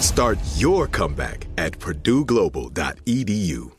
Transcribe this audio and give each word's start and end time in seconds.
Start 0.00 0.38
your 0.56 0.86
comeback 0.86 1.46
at 1.56 1.78
purdueglobal.edu. 1.78 3.72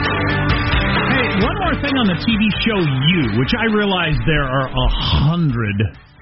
Hey, 0.00 1.28
one 1.44 1.56
more 1.60 1.76
thing 1.82 1.94
on 1.98 2.06
the 2.08 2.18
TV 2.24 2.42
show 2.64 2.80
You, 2.80 3.38
which 3.38 3.52
I 3.58 3.66
realize 3.74 4.16
there 4.26 4.44
are 4.46 4.68
a 4.68 4.88
hundred, 4.88 5.76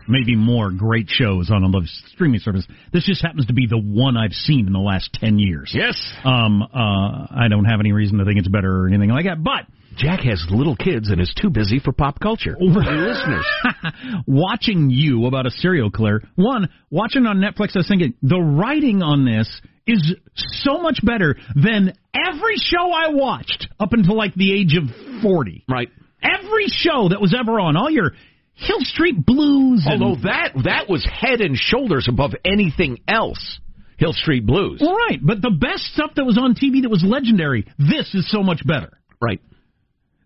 maybe 0.08 0.36
more, 0.36 0.70
great 0.70 1.08
shows 1.08 1.50
on 1.50 1.64
a 1.64 1.80
streaming 2.12 2.40
service. 2.40 2.66
This 2.92 3.04
just 3.04 3.22
happens 3.22 3.46
to 3.46 3.52
be 3.52 3.66
the 3.66 3.78
one 3.78 4.16
I've 4.16 4.32
seen 4.32 4.66
in 4.66 4.72
the 4.72 4.78
last 4.78 5.10
ten 5.14 5.38
years. 5.38 5.72
Yes. 5.74 5.96
Um. 6.24 6.62
Uh. 6.62 7.26
I 7.30 7.48
don't 7.48 7.64
have 7.64 7.80
any 7.80 7.92
reason 7.92 8.18
to 8.18 8.24
think 8.24 8.38
it's 8.38 8.48
better 8.48 8.84
or 8.84 8.88
anything 8.88 9.10
like 9.10 9.26
that, 9.26 9.42
but. 9.42 9.66
Jack 9.96 10.20
has 10.20 10.46
little 10.48 10.76
kids 10.76 11.10
and 11.10 11.20
is 11.20 11.34
too 11.34 11.50
busy 11.50 11.80
for 11.80 11.90
pop 11.90 12.20
culture. 12.20 12.56
Over 12.60 12.78
listeners. 12.78 13.44
watching 14.28 14.90
you 14.90 15.26
about 15.26 15.44
a 15.46 15.50
serial 15.50 15.90
killer. 15.90 16.22
One, 16.36 16.68
watching 16.88 17.26
on 17.26 17.38
Netflix, 17.38 17.74
I 17.74 17.80
was 17.80 17.88
thinking 17.88 18.14
the 18.22 18.38
writing 18.38 19.02
on 19.02 19.24
this 19.24 19.60
is 19.88 20.14
so 20.36 20.78
much 20.78 21.00
better 21.02 21.36
than 21.56 21.94
every 22.14 22.56
show 22.56 22.92
I 22.92 23.08
watched 23.08 23.66
up 23.80 23.92
until 23.92 24.16
like 24.16 24.34
the 24.34 24.52
age 24.52 24.76
of 24.76 24.84
forty. 25.20 25.64
Right. 25.68 25.88
Every 26.22 26.66
show 26.66 27.08
that 27.08 27.20
was 27.20 27.34
ever 27.38 27.58
on, 27.58 27.76
all 27.76 27.90
your 27.90 28.12
Hill 28.58 28.80
Street 28.80 29.24
Blues. 29.24 29.86
Although 29.88 30.20
that 30.22 30.52
that 30.64 30.88
was 30.88 31.06
head 31.06 31.40
and 31.40 31.56
shoulders 31.56 32.08
above 32.08 32.32
anything 32.44 32.98
else. 33.06 33.60
Hill 33.98 34.12
Street 34.12 34.46
Blues. 34.46 34.80
Right, 34.80 35.18
but 35.22 35.42
the 35.42 35.50
best 35.50 35.84
stuff 35.92 36.12
that 36.16 36.24
was 36.24 36.38
on 36.38 36.54
TV 36.54 36.82
that 36.82 36.90
was 36.90 37.02
legendary, 37.04 37.66
this 37.78 38.14
is 38.14 38.30
so 38.30 38.42
much 38.42 38.64
better. 38.64 38.98
Right. 39.20 39.40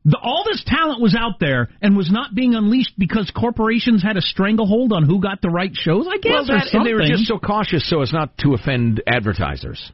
The, 0.05 0.19
all 0.21 0.45
this 0.45 0.63
talent 0.67 1.01
was 1.01 1.15
out 1.15 1.39
there 1.41 1.69
and 1.81 1.97
was 1.97 2.11
not 2.11 2.35
being 2.35 2.55
unleashed 2.55 2.99
because 2.99 3.31
corporations 3.31 4.03
had 4.03 4.17
a 4.17 4.21
stranglehold 4.21 4.93
on 4.93 5.05
who 5.05 5.21
got 5.21 5.41
the 5.41 5.49
right 5.49 5.71
shows, 5.73 6.07
I 6.11 6.17
guess, 6.17 6.33
Well, 6.33 6.43
or 6.43 6.59
that, 6.59 6.69
and 6.73 6.85
they 6.85 6.93
were 6.93 7.07
just 7.07 7.27
so 7.27 7.39
cautious 7.39 7.89
so 7.89 8.03
as 8.03 8.13
not 8.13 8.37
to 8.39 8.55
offend 8.55 9.03
advertisers 9.07 9.93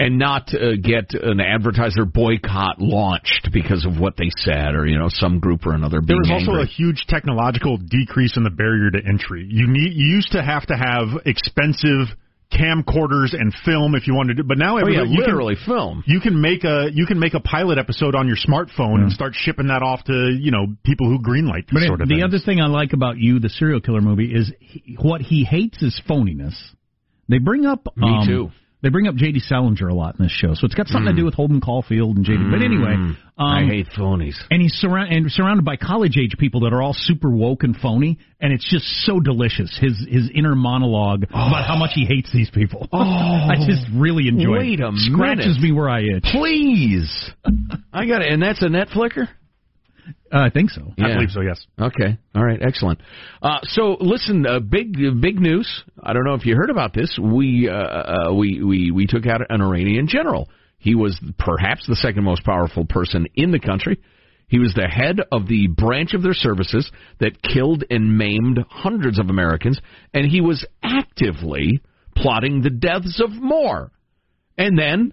and 0.00 0.16
not 0.18 0.48
uh, 0.54 0.76
get 0.80 1.12
an 1.14 1.40
advertiser 1.40 2.04
boycott 2.04 2.80
launched 2.80 3.50
because 3.52 3.84
of 3.84 3.98
what 3.98 4.16
they 4.16 4.30
said 4.36 4.74
or 4.74 4.86
you 4.86 4.96
know 4.98 5.08
some 5.10 5.40
group 5.40 5.66
or 5.66 5.74
another. 5.74 5.98
There 6.00 6.16
Being 6.16 6.20
was 6.20 6.30
also 6.46 6.52
angry. 6.52 6.62
a 6.62 6.66
huge 6.66 7.04
technological 7.08 7.76
decrease 7.78 8.36
in 8.36 8.44
the 8.44 8.50
barrier 8.50 8.90
to 8.92 8.98
entry. 9.06 9.46
You 9.50 9.66
need 9.66 9.92
you 9.94 10.06
used 10.16 10.32
to 10.32 10.42
have 10.42 10.64
to 10.66 10.74
have 10.76 11.08
expensive 11.26 12.08
camcorders 12.50 13.34
and 13.38 13.52
film 13.64 13.94
if 13.94 14.06
you 14.06 14.14
wanted 14.14 14.38
to, 14.38 14.44
but 14.44 14.56
now 14.56 14.76
Oh, 14.76 14.78
yeah, 14.78 15.00
everybody 15.02 15.10
you 15.10 15.18
literally 15.20 15.54
can, 15.56 15.64
film. 15.66 16.04
You 16.06 16.20
can 16.20 16.40
make 16.40 16.64
a 16.64 16.88
you 16.92 17.04
can 17.06 17.18
make 17.18 17.34
a 17.34 17.40
pilot 17.40 17.76
episode 17.78 18.14
on 18.14 18.26
your 18.26 18.36
smartphone 18.36 19.02
and 19.02 19.12
start 19.12 19.34
shipping 19.34 19.66
that 19.68 19.82
off 19.82 20.04
to 20.04 20.30
you 20.40 20.50
know 20.50 20.66
people 20.84 21.08
who 21.08 21.18
greenlight 21.18 21.66
But 21.66 21.74
this 21.80 21.84
it- 21.84 21.86
sort 21.88 22.00
of 22.02 22.08
the 22.08 22.14
thing. 22.16 22.24
other 22.24 22.38
thing 22.38 22.60
I 22.60 22.66
like 22.66 22.92
about 22.94 23.18
you, 23.18 23.38
the 23.38 23.50
serial 23.50 23.80
killer 23.80 24.00
movie, 24.00 24.32
is 24.34 24.50
he, 24.60 24.96
what 25.00 25.20
he 25.20 25.44
hates 25.44 25.82
is 25.82 26.00
phoniness. 26.08 26.54
They 27.28 27.38
bring 27.38 27.66
up 27.66 27.86
Me 27.96 28.08
um, 28.08 28.26
too. 28.26 28.50
They 28.80 28.90
bring 28.90 29.08
up 29.08 29.16
J.D. 29.16 29.40
Salinger 29.40 29.88
a 29.88 29.94
lot 29.94 30.14
in 30.18 30.24
this 30.24 30.30
show, 30.32 30.54
so 30.54 30.64
it's 30.64 30.74
got 30.76 30.86
something 30.86 31.12
Mm. 31.12 31.16
to 31.16 31.20
do 31.22 31.24
with 31.24 31.34
Holden 31.34 31.60
Caulfield 31.60 32.16
and 32.16 32.24
J.D. 32.24 32.44
But 32.48 32.62
anyway, 32.62 32.92
um, 32.94 33.16
I 33.36 33.64
hate 33.64 33.88
phonies. 33.88 34.36
and 34.52 34.62
he's 34.62 34.72
surround 34.74 35.12
and 35.12 35.30
surrounded 35.32 35.64
by 35.64 35.74
college 35.76 36.16
age 36.16 36.36
people 36.38 36.60
that 36.60 36.72
are 36.72 36.80
all 36.80 36.94
super 36.94 37.28
woke 37.28 37.64
and 37.64 37.76
phony, 37.76 38.18
and 38.40 38.52
it's 38.52 38.68
just 38.70 38.84
so 39.04 39.18
delicious. 39.18 39.76
His 39.80 39.98
his 40.08 40.30
inner 40.32 40.54
monologue 40.54 41.24
about 41.24 41.64
how 41.66 41.76
much 41.76 41.90
he 41.94 42.04
hates 42.06 42.30
these 42.32 42.50
people. 42.50 42.88
Oh. 42.92 42.98
I 43.00 43.56
just 43.66 43.84
really 43.94 44.28
enjoy 44.28 44.58
Wait 44.58 44.78
it. 44.78 44.84
a 44.84 44.92
Scratches 44.94 45.56
minute. 45.56 45.60
me 45.62 45.72
where 45.72 45.88
I 45.88 46.02
itch. 46.02 46.24
Please, 46.30 47.30
I 47.92 48.06
got 48.06 48.22
it, 48.22 48.30
and 48.32 48.40
that's 48.40 48.62
a 48.62 48.66
Netflicker. 48.68 49.28
Uh, 50.32 50.38
I 50.40 50.50
think 50.50 50.70
so. 50.70 50.92
Yeah. 50.96 51.06
I 51.06 51.14
believe 51.14 51.30
so. 51.30 51.40
Yes. 51.40 51.64
Okay. 51.80 52.18
All 52.34 52.44
right. 52.44 52.60
Excellent. 52.60 53.00
Uh, 53.40 53.58
so 53.62 53.96
listen, 54.00 54.46
uh, 54.46 54.60
big 54.60 54.96
big 55.20 55.40
news. 55.40 55.84
I 56.02 56.12
don't 56.12 56.24
know 56.24 56.34
if 56.34 56.44
you 56.44 56.54
heard 56.54 56.70
about 56.70 56.92
this. 56.92 57.18
We 57.20 57.68
uh, 57.68 57.74
uh, 57.74 58.34
we 58.34 58.62
we 58.62 58.90
we 58.90 59.06
took 59.06 59.26
out 59.26 59.40
an 59.48 59.62
Iranian 59.62 60.06
general. 60.08 60.48
He 60.78 60.94
was 60.94 61.18
perhaps 61.38 61.86
the 61.86 61.96
second 61.96 62.24
most 62.24 62.44
powerful 62.44 62.84
person 62.84 63.26
in 63.34 63.50
the 63.50 63.58
country. 63.58 63.98
He 64.48 64.58
was 64.58 64.72
the 64.74 64.88
head 64.88 65.20
of 65.30 65.46
the 65.46 65.66
branch 65.66 66.14
of 66.14 66.22
their 66.22 66.34
services 66.34 66.90
that 67.20 67.42
killed 67.42 67.84
and 67.90 68.16
maimed 68.16 68.64
hundreds 68.70 69.18
of 69.18 69.28
Americans, 69.28 69.78
and 70.14 70.24
he 70.26 70.40
was 70.40 70.64
actively 70.82 71.82
plotting 72.16 72.62
the 72.62 72.70
deaths 72.70 73.20
of 73.22 73.30
more. 73.32 73.90
And 74.56 74.78
then 74.78 75.12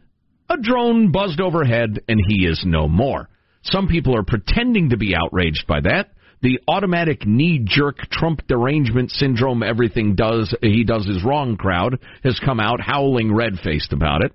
a 0.49 0.57
drone 0.57 1.11
buzzed 1.11 1.41
overhead, 1.41 2.01
and 2.07 2.19
he 2.27 2.45
is 2.45 2.63
no 2.65 2.87
more. 2.87 3.29
Some 3.65 3.87
people 3.87 4.15
are 4.15 4.23
pretending 4.23 4.89
to 4.89 4.97
be 4.97 5.15
outraged 5.15 5.65
by 5.67 5.81
that. 5.81 6.09
The 6.41 6.59
automatic 6.67 7.25
knee-jerk 7.25 8.09
Trump 8.11 8.41
derangement 8.47 9.09
syndrome, 9.11 9.63
everything 9.63 10.15
does 10.15 10.53
he 10.61 10.83
does 10.83 11.07
is 11.07 11.23
wrong 11.23 11.57
crowd 11.57 11.99
has 12.23 12.39
come 12.43 12.59
out 12.59 12.79
howling 12.81 13.33
red-faced 13.33 13.93
about 13.93 14.23
it. 14.23 14.33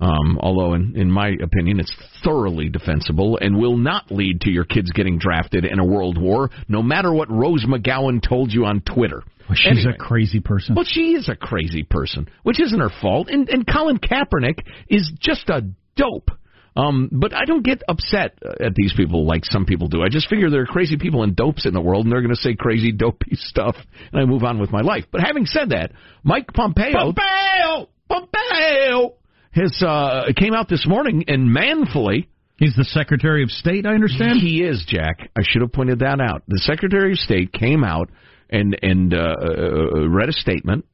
Um, 0.00 0.36
although, 0.40 0.74
in, 0.74 0.94
in 0.96 1.08
my 1.12 1.28
opinion, 1.40 1.78
it's 1.78 1.94
thoroughly 2.24 2.68
defensible 2.68 3.38
and 3.40 3.56
will 3.56 3.76
not 3.76 4.10
lead 4.10 4.40
to 4.40 4.50
your 4.50 4.64
kids 4.64 4.90
getting 4.90 5.16
drafted 5.18 5.64
in 5.64 5.78
a 5.78 5.84
world 5.84 6.18
war, 6.20 6.50
no 6.66 6.82
matter 6.82 7.12
what 7.12 7.30
Rose 7.30 7.64
McGowan 7.66 8.20
told 8.26 8.52
you 8.52 8.64
on 8.64 8.80
Twitter. 8.80 9.22
Well, 9.48 9.54
she's 9.54 9.84
Anyway. 9.84 9.94
a 9.94 9.98
crazy 9.98 10.40
person. 10.40 10.74
Well, 10.74 10.86
she 10.88 11.12
is 11.12 11.28
a 11.28 11.36
crazy 11.36 11.84
person, 11.84 12.28
which 12.42 12.60
isn't 12.60 12.80
her 12.80 12.90
fault. 13.00 13.28
And, 13.30 13.48
and 13.48 13.64
Colin 13.64 13.98
Kaepernick 13.98 14.64
is 14.88 15.08
just 15.20 15.48
a 15.50 15.62
dope. 15.94 16.32
Um, 16.74 17.10
but 17.12 17.34
I 17.34 17.44
don't 17.44 17.64
get 17.64 17.82
upset 17.86 18.38
at 18.60 18.74
these 18.74 18.94
people 18.96 19.26
like 19.26 19.44
some 19.44 19.66
people 19.66 19.88
do. 19.88 20.02
I 20.02 20.08
just 20.08 20.28
figure 20.28 20.48
there 20.48 20.62
are 20.62 20.66
crazy 20.66 20.96
people 20.96 21.22
and 21.22 21.36
dopes 21.36 21.66
in 21.66 21.74
the 21.74 21.80
world, 21.80 22.06
and 22.06 22.12
they're 22.12 22.22
going 22.22 22.34
to 22.34 22.40
say 22.40 22.54
crazy, 22.54 22.92
dopey 22.92 23.32
stuff, 23.34 23.76
and 24.12 24.22
I 24.22 24.24
move 24.24 24.42
on 24.42 24.58
with 24.58 24.70
my 24.70 24.80
life. 24.80 25.04
But 25.10 25.20
having 25.20 25.46
said 25.46 25.70
that, 25.70 25.92
Mike 26.22 26.48
Pompeo, 26.54 27.12
Pompeo, 27.12 27.88
Pompeo, 28.08 29.14
has 29.52 29.82
uh, 29.86 30.24
came 30.36 30.54
out 30.54 30.68
this 30.68 30.86
morning 30.86 31.24
and 31.28 31.52
manfully 31.52 32.28
He's 32.62 32.76
the 32.76 32.84
Secretary 32.84 33.42
of 33.42 33.50
State, 33.50 33.86
I 33.86 33.94
understand. 33.94 34.38
he 34.38 34.62
is, 34.62 34.84
Jack. 34.86 35.30
I 35.36 35.40
should 35.42 35.62
have 35.62 35.72
pointed 35.72 35.98
that 35.98 36.20
out. 36.20 36.44
The 36.46 36.60
Secretary 36.60 37.10
of 37.10 37.18
State 37.18 37.52
came 37.52 37.82
out 37.82 38.08
and 38.48 38.78
and 38.80 39.12
uh, 39.12 39.34
uh, 39.40 40.08
read 40.08 40.28
a 40.28 40.32
statement 40.32 40.84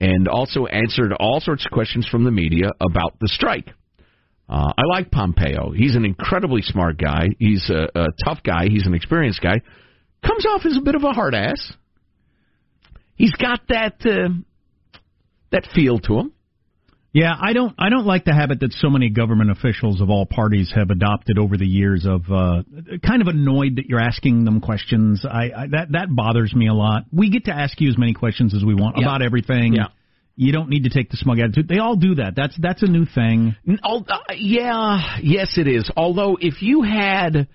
and 0.00 0.28
also 0.28 0.64
answered 0.64 1.12
all 1.12 1.40
sorts 1.40 1.66
of 1.66 1.72
questions 1.72 2.08
from 2.10 2.24
the 2.24 2.30
media 2.30 2.70
about 2.80 3.18
the 3.20 3.28
strike. 3.28 3.68
Uh, 4.50 4.72
I 4.76 4.82
like 4.90 5.12
Pompeo. 5.12 5.70
He's 5.70 5.94
an 5.94 6.04
incredibly 6.04 6.62
smart 6.62 6.98
guy. 6.98 7.28
He's 7.38 7.70
a, 7.70 7.86
a 7.94 8.06
tough 8.24 8.42
guy. 8.42 8.66
He's 8.68 8.84
an 8.84 8.94
experienced 8.94 9.40
guy. 9.40 9.60
Comes 10.26 10.44
off 10.44 10.62
as 10.66 10.76
a 10.76 10.80
bit 10.80 10.96
of 10.96 11.04
a 11.04 11.12
hard 11.12 11.36
ass. 11.36 11.72
He's 13.14 13.32
got 13.32 13.60
that 13.68 13.94
uh, 14.04 14.30
that 15.52 15.68
feel 15.74 16.00
to 16.00 16.18
him. 16.18 16.32
Yeah, 17.12 17.34
I 17.40 17.52
don't. 17.52 17.74
I 17.78 17.90
don't 17.90 18.06
like 18.06 18.24
the 18.24 18.34
habit 18.34 18.60
that 18.60 18.72
so 18.72 18.88
many 18.88 19.08
government 19.10 19.50
officials 19.50 20.00
of 20.00 20.10
all 20.10 20.26
parties 20.26 20.72
have 20.74 20.90
adopted 20.90 21.38
over 21.38 21.56
the 21.56 21.66
years 21.66 22.06
of 22.06 22.22
uh, 22.30 22.62
kind 23.06 23.20
of 23.22 23.28
annoyed 23.28 23.76
that 23.76 23.86
you're 23.86 24.00
asking 24.00 24.44
them 24.44 24.60
questions. 24.60 25.24
I, 25.24 25.50
I 25.56 25.66
that 25.72 25.92
that 25.92 26.06
bothers 26.10 26.54
me 26.54 26.68
a 26.68 26.74
lot. 26.74 27.04
We 27.12 27.30
get 27.30 27.44
to 27.46 27.52
ask 27.52 27.80
you 27.80 27.88
as 27.88 27.98
many 27.98 28.14
questions 28.14 28.54
as 28.54 28.64
we 28.64 28.74
want 28.74 28.96
Yeah. 28.98 29.04
about 29.06 29.22
everything. 29.22 29.74
Yeah. 29.74 29.88
You 30.40 30.52
don't 30.52 30.70
need 30.70 30.84
to 30.84 30.88
take 30.88 31.10
the 31.10 31.18
smug 31.18 31.38
attitude. 31.38 31.68
They 31.68 31.80
all 31.80 31.96
do 31.96 32.14
that. 32.14 32.32
That's 32.34 32.56
that's 32.58 32.82
a 32.82 32.86
new 32.86 33.04
thing. 33.04 33.56
Al- 33.84 34.06
uh, 34.08 34.32
yeah, 34.34 35.18
yes, 35.22 35.58
it 35.58 35.68
is. 35.68 35.90
Although, 35.94 36.38
if 36.40 36.62
you 36.62 36.80
had, 36.80 37.46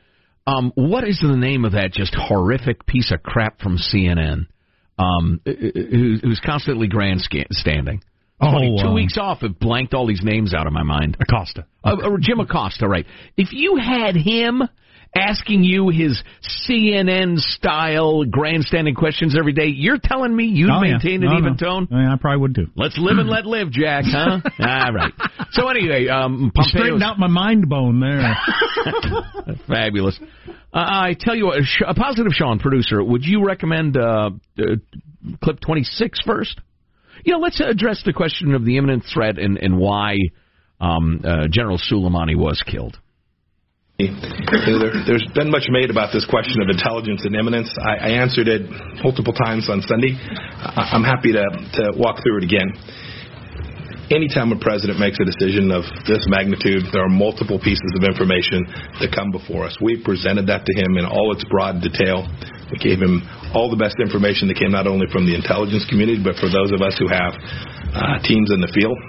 um, 0.45 0.71
what 0.75 1.03
is 1.03 1.19
the 1.19 1.35
name 1.35 1.65
of 1.65 1.71
that 1.71 1.93
just 1.93 2.13
horrific 2.13 2.85
piece 2.85 3.11
of 3.11 3.23
crap 3.23 3.59
from 3.59 3.79
CNN, 3.79 4.45
um, 4.99 5.41
who, 5.43 6.19
who's 6.21 6.39
constantly 6.45 6.87
grandstanding? 6.87 8.03
Oh, 8.39 8.51
Funny, 8.51 8.77
two 8.79 8.89
um, 8.89 8.93
weeks 8.93 9.17
off 9.19 9.39
have 9.39 9.57
blanked 9.57 9.95
all 9.95 10.05
these 10.05 10.21
names 10.21 10.53
out 10.53 10.67
of 10.67 10.73
my 10.73 10.83
mind. 10.83 11.17
Acosta. 11.19 11.65
Uh, 11.83 11.95
or 12.03 12.19
Jim 12.19 12.39
Acosta, 12.39 12.87
right? 12.87 13.07
If 13.35 13.51
you 13.51 13.77
had 13.77 14.15
him 14.15 14.61
asking 15.15 15.63
you 15.63 15.89
his 15.89 16.21
CNN 16.67 17.37
style 17.39 18.25
grandstanding 18.25 18.95
questions 18.95 19.35
every 19.37 19.53
day, 19.53 19.67
you're 19.67 19.97
telling 20.01 20.35
me 20.35 20.45
you'd 20.45 20.69
Oh, 20.69 20.83
yeah. 20.83 20.91
maintain 20.93 21.23
an 21.23 21.31
even 21.37 21.55
no. 21.59 21.67
tone? 21.67 21.87
Yeah, 21.89 22.13
I 22.13 22.17
probably 22.17 22.41
would 22.41 22.55
too. 22.55 22.67
Let's 22.75 22.97
live 22.97 23.17
and 23.17 23.29
let 23.29 23.45
live, 23.45 23.71
Jack, 23.71 24.03
huh? 24.07 24.41
All 24.59 24.93
right. 24.93 25.13
So 25.51 25.69
anyway, 25.69 26.07
um, 26.07 26.51
Pompeo's 26.53 26.69
straightened 26.71 27.03
out 27.03 27.17
my 27.17 27.27
mind 27.27 27.69
bone 27.69 27.99
there. 27.99 28.35
fabulous. 29.67 30.19
Uh, 30.73 30.77
I 30.79 31.15
tell 31.17 31.35
you 31.35 31.45
what, 31.45 31.59
a 31.87 31.93
positive 31.93 32.33
Sean, 32.33 32.59
producer, 32.59 33.01
would 33.03 33.23
you 33.23 33.45
recommend 33.45 33.95
uh, 33.97 34.31
uh, 34.59 34.63
clip 35.41 35.59
26 35.61 36.19
first? 36.25 36.59
You 37.23 37.33
know, 37.33 37.39
let's 37.39 37.59
address 37.61 38.03
the 38.05 38.13
question 38.13 38.53
of 38.53 38.65
the 38.65 38.77
imminent 38.77 39.05
threat 39.11 39.39
and, 39.39 39.57
and 39.57 39.77
why 39.79 40.17
um, 40.79 41.21
uh, 41.23 41.47
General 41.49 41.77
Soleimani 41.79 42.35
was 42.37 42.61
killed. 42.69 42.97
There, 43.97 44.91
there's 45.07 45.23
been 45.31 45.47
much 45.47 45.71
made 45.71 45.87
about 45.87 46.11
this 46.11 46.27
question 46.27 46.59
of 46.59 46.67
intelligence 46.67 47.23
and 47.23 47.31
imminence. 47.31 47.71
I, 47.79 47.95
I 47.95 48.09
answered 48.19 48.51
it 48.51 48.67
multiple 48.99 49.31
times 49.31 49.71
on 49.71 49.79
Sunday. 49.87 50.19
I, 50.19 50.91
I'm 50.91 51.07
happy 51.07 51.31
to, 51.31 51.47
to 51.79 51.95
walk 51.95 52.19
through 52.19 52.39
it 52.39 52.43
again. 52.43 52.75
Anytime 54.11 54.51
a 54.51 54.59
president 54.59 54.99
makes 54.99 55.15
a 55.23 55.25
decision 55.25 55.71
of 55.71 55.87
this 56.05 56.27
magnitude, 56.27 56.91
there 56.91 57.07
are 57.07 57.09
multiple 57.09 57.55
pieces 57.55 57.87
of 57.95 58.03
information 58.03 58.67
that 58.99 59.15
come 59.15 59.31
before 59.31 59.63
us. 59.63 59.79
We 59.79 60.03
presented 60.03 60.45
that 60.51 60.67
to 60.67 60.73
him 60.75 60.99
in 60.99 61.07
all 61.07 61.31
its 61.31 61.47
broad 61.47 61.79
detail. 61.79 62.27
We 62.67 62.77
gave 62.83 62.99
him 62.99 63.23
all 63.55 63.71
the 63.71 63.79
best 63.79 63.95
information 64.03 64.51
that 64.51 64.59
came 64.59 64.75
not 64.75 64.91
only 64.91 65.07
from 65.07 65.23
the 65.23 65.39
intelligence 65.39 65.87
community, 65.87 66.19
but 66.19 66.35
for 66.35 66.51
those 66.51 66.75
of 66.75 66.83
us 66.83 66.99
who 66.99 67.07
have 67.07 67.31
uh, 67.95 68.19
teams 68.27 68.51
in 68.51 68.59
the 68.59 68.69
field. 68.75 68.99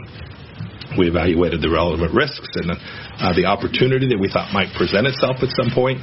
We 0.98 1.08
evaluated 1.08 1.60
the 1.60 1.70
relevant 1.70 2.12
risks 2.12 2.48
and 2.54 2.70
uh, 2.72 3.32
the 3.34 3.46
opportunity 3.46 4.08
that 4.08 4.18
we 4.18 4.28
thought 4.28 4.52
might 4.52 4.72
present 4.74 5.06
itself 5.06 5.42
at 5.42 5.50
some 5.50 5.70
point, 5.70 6.00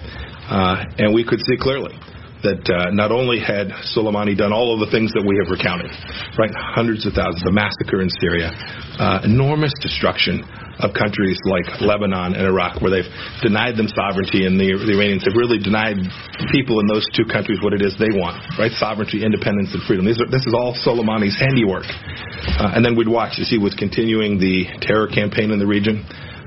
uh, 0.49 0.85
and 0.97 1.13
we 1.13 1.23
could 1.23 1.41
see 1.41 1.57
clearly 1.57 1.97
that 2.43 2.63
uh, 2.67 2.91
not 2.91 3.11
only 3.11 3.39
had 3.39 3.71
Soleimani 3.95 4.35
done 4.35 4.51
all 4.51 4.75
of 4.75 4.83
the 4.83 4.91
things 4.91 5.15
that 5.15 5.23
we 5.23 5.39
have 5.39 5.47
recounted, 5.47 5.91
right, 6.35 6.51
hundreds 6.51 7.07
of 7.07 7.15
thousands, 7.15 7.43
the 7.43 7.55
massacre 7.55 8.03
in 8.03 8.11
Syria, 8.19 8.51
uh, 8.99 9.23
enormous 9.23 9.71
destruction 9.79 10.43
of 10.83 10.91
countries 10.91 11.39
like 11.45 11.63
Lebanon 11.79 12.35
and 12.35 12.43
Iraq, 12.43 12.81
where 12.81 12.91
they've 12.91 13.11
denied 13.41 13.77
them 13.77 13.87
sovereignty, 13.87 14.43
and 14.43 14.59
the, 14.59 14.73
the 14.73 14.93
Iranians 14.93 15.23
have 15.23 15.37
really 15.37 15.61
denied 15.61 16.01
people 16.51 16.83
in 16.83 16.87
those 16.89 17.05
two 17.13 17.23
countries 17.25 17.61
what 17.63 17.71
it 17.71 17.81
is 17.81 17.95
they 17.95 18.11
want, 18.11 18.41
right, 18.59 18.73
sovereignty, 18.75 19.23
independence, 19.23 19.71
and 19.71 19.81
freedom. 19.85 20.03
Are, 20.03 20.27
this 20.27 20.43
is 20.43 20.53
all 20.53 20.75
Soleimani's 20.75 21.37
handiwork. 21.39 21.87
Uh, 21.87 22.75
and 22.75 22.83
then 22.83 22.97
we'd 22.97 23.07
watch 23.07 23.39
as 23.39 23.47
he 23.47 23.57
was 23.57 23.71
continuing 23.77 24.35
the 24.35 24.67
terror 24.81 25.07
campaign 25.07 25.51
in 25.51 25.59
the 25.59 25.69
region. 25.69 26.03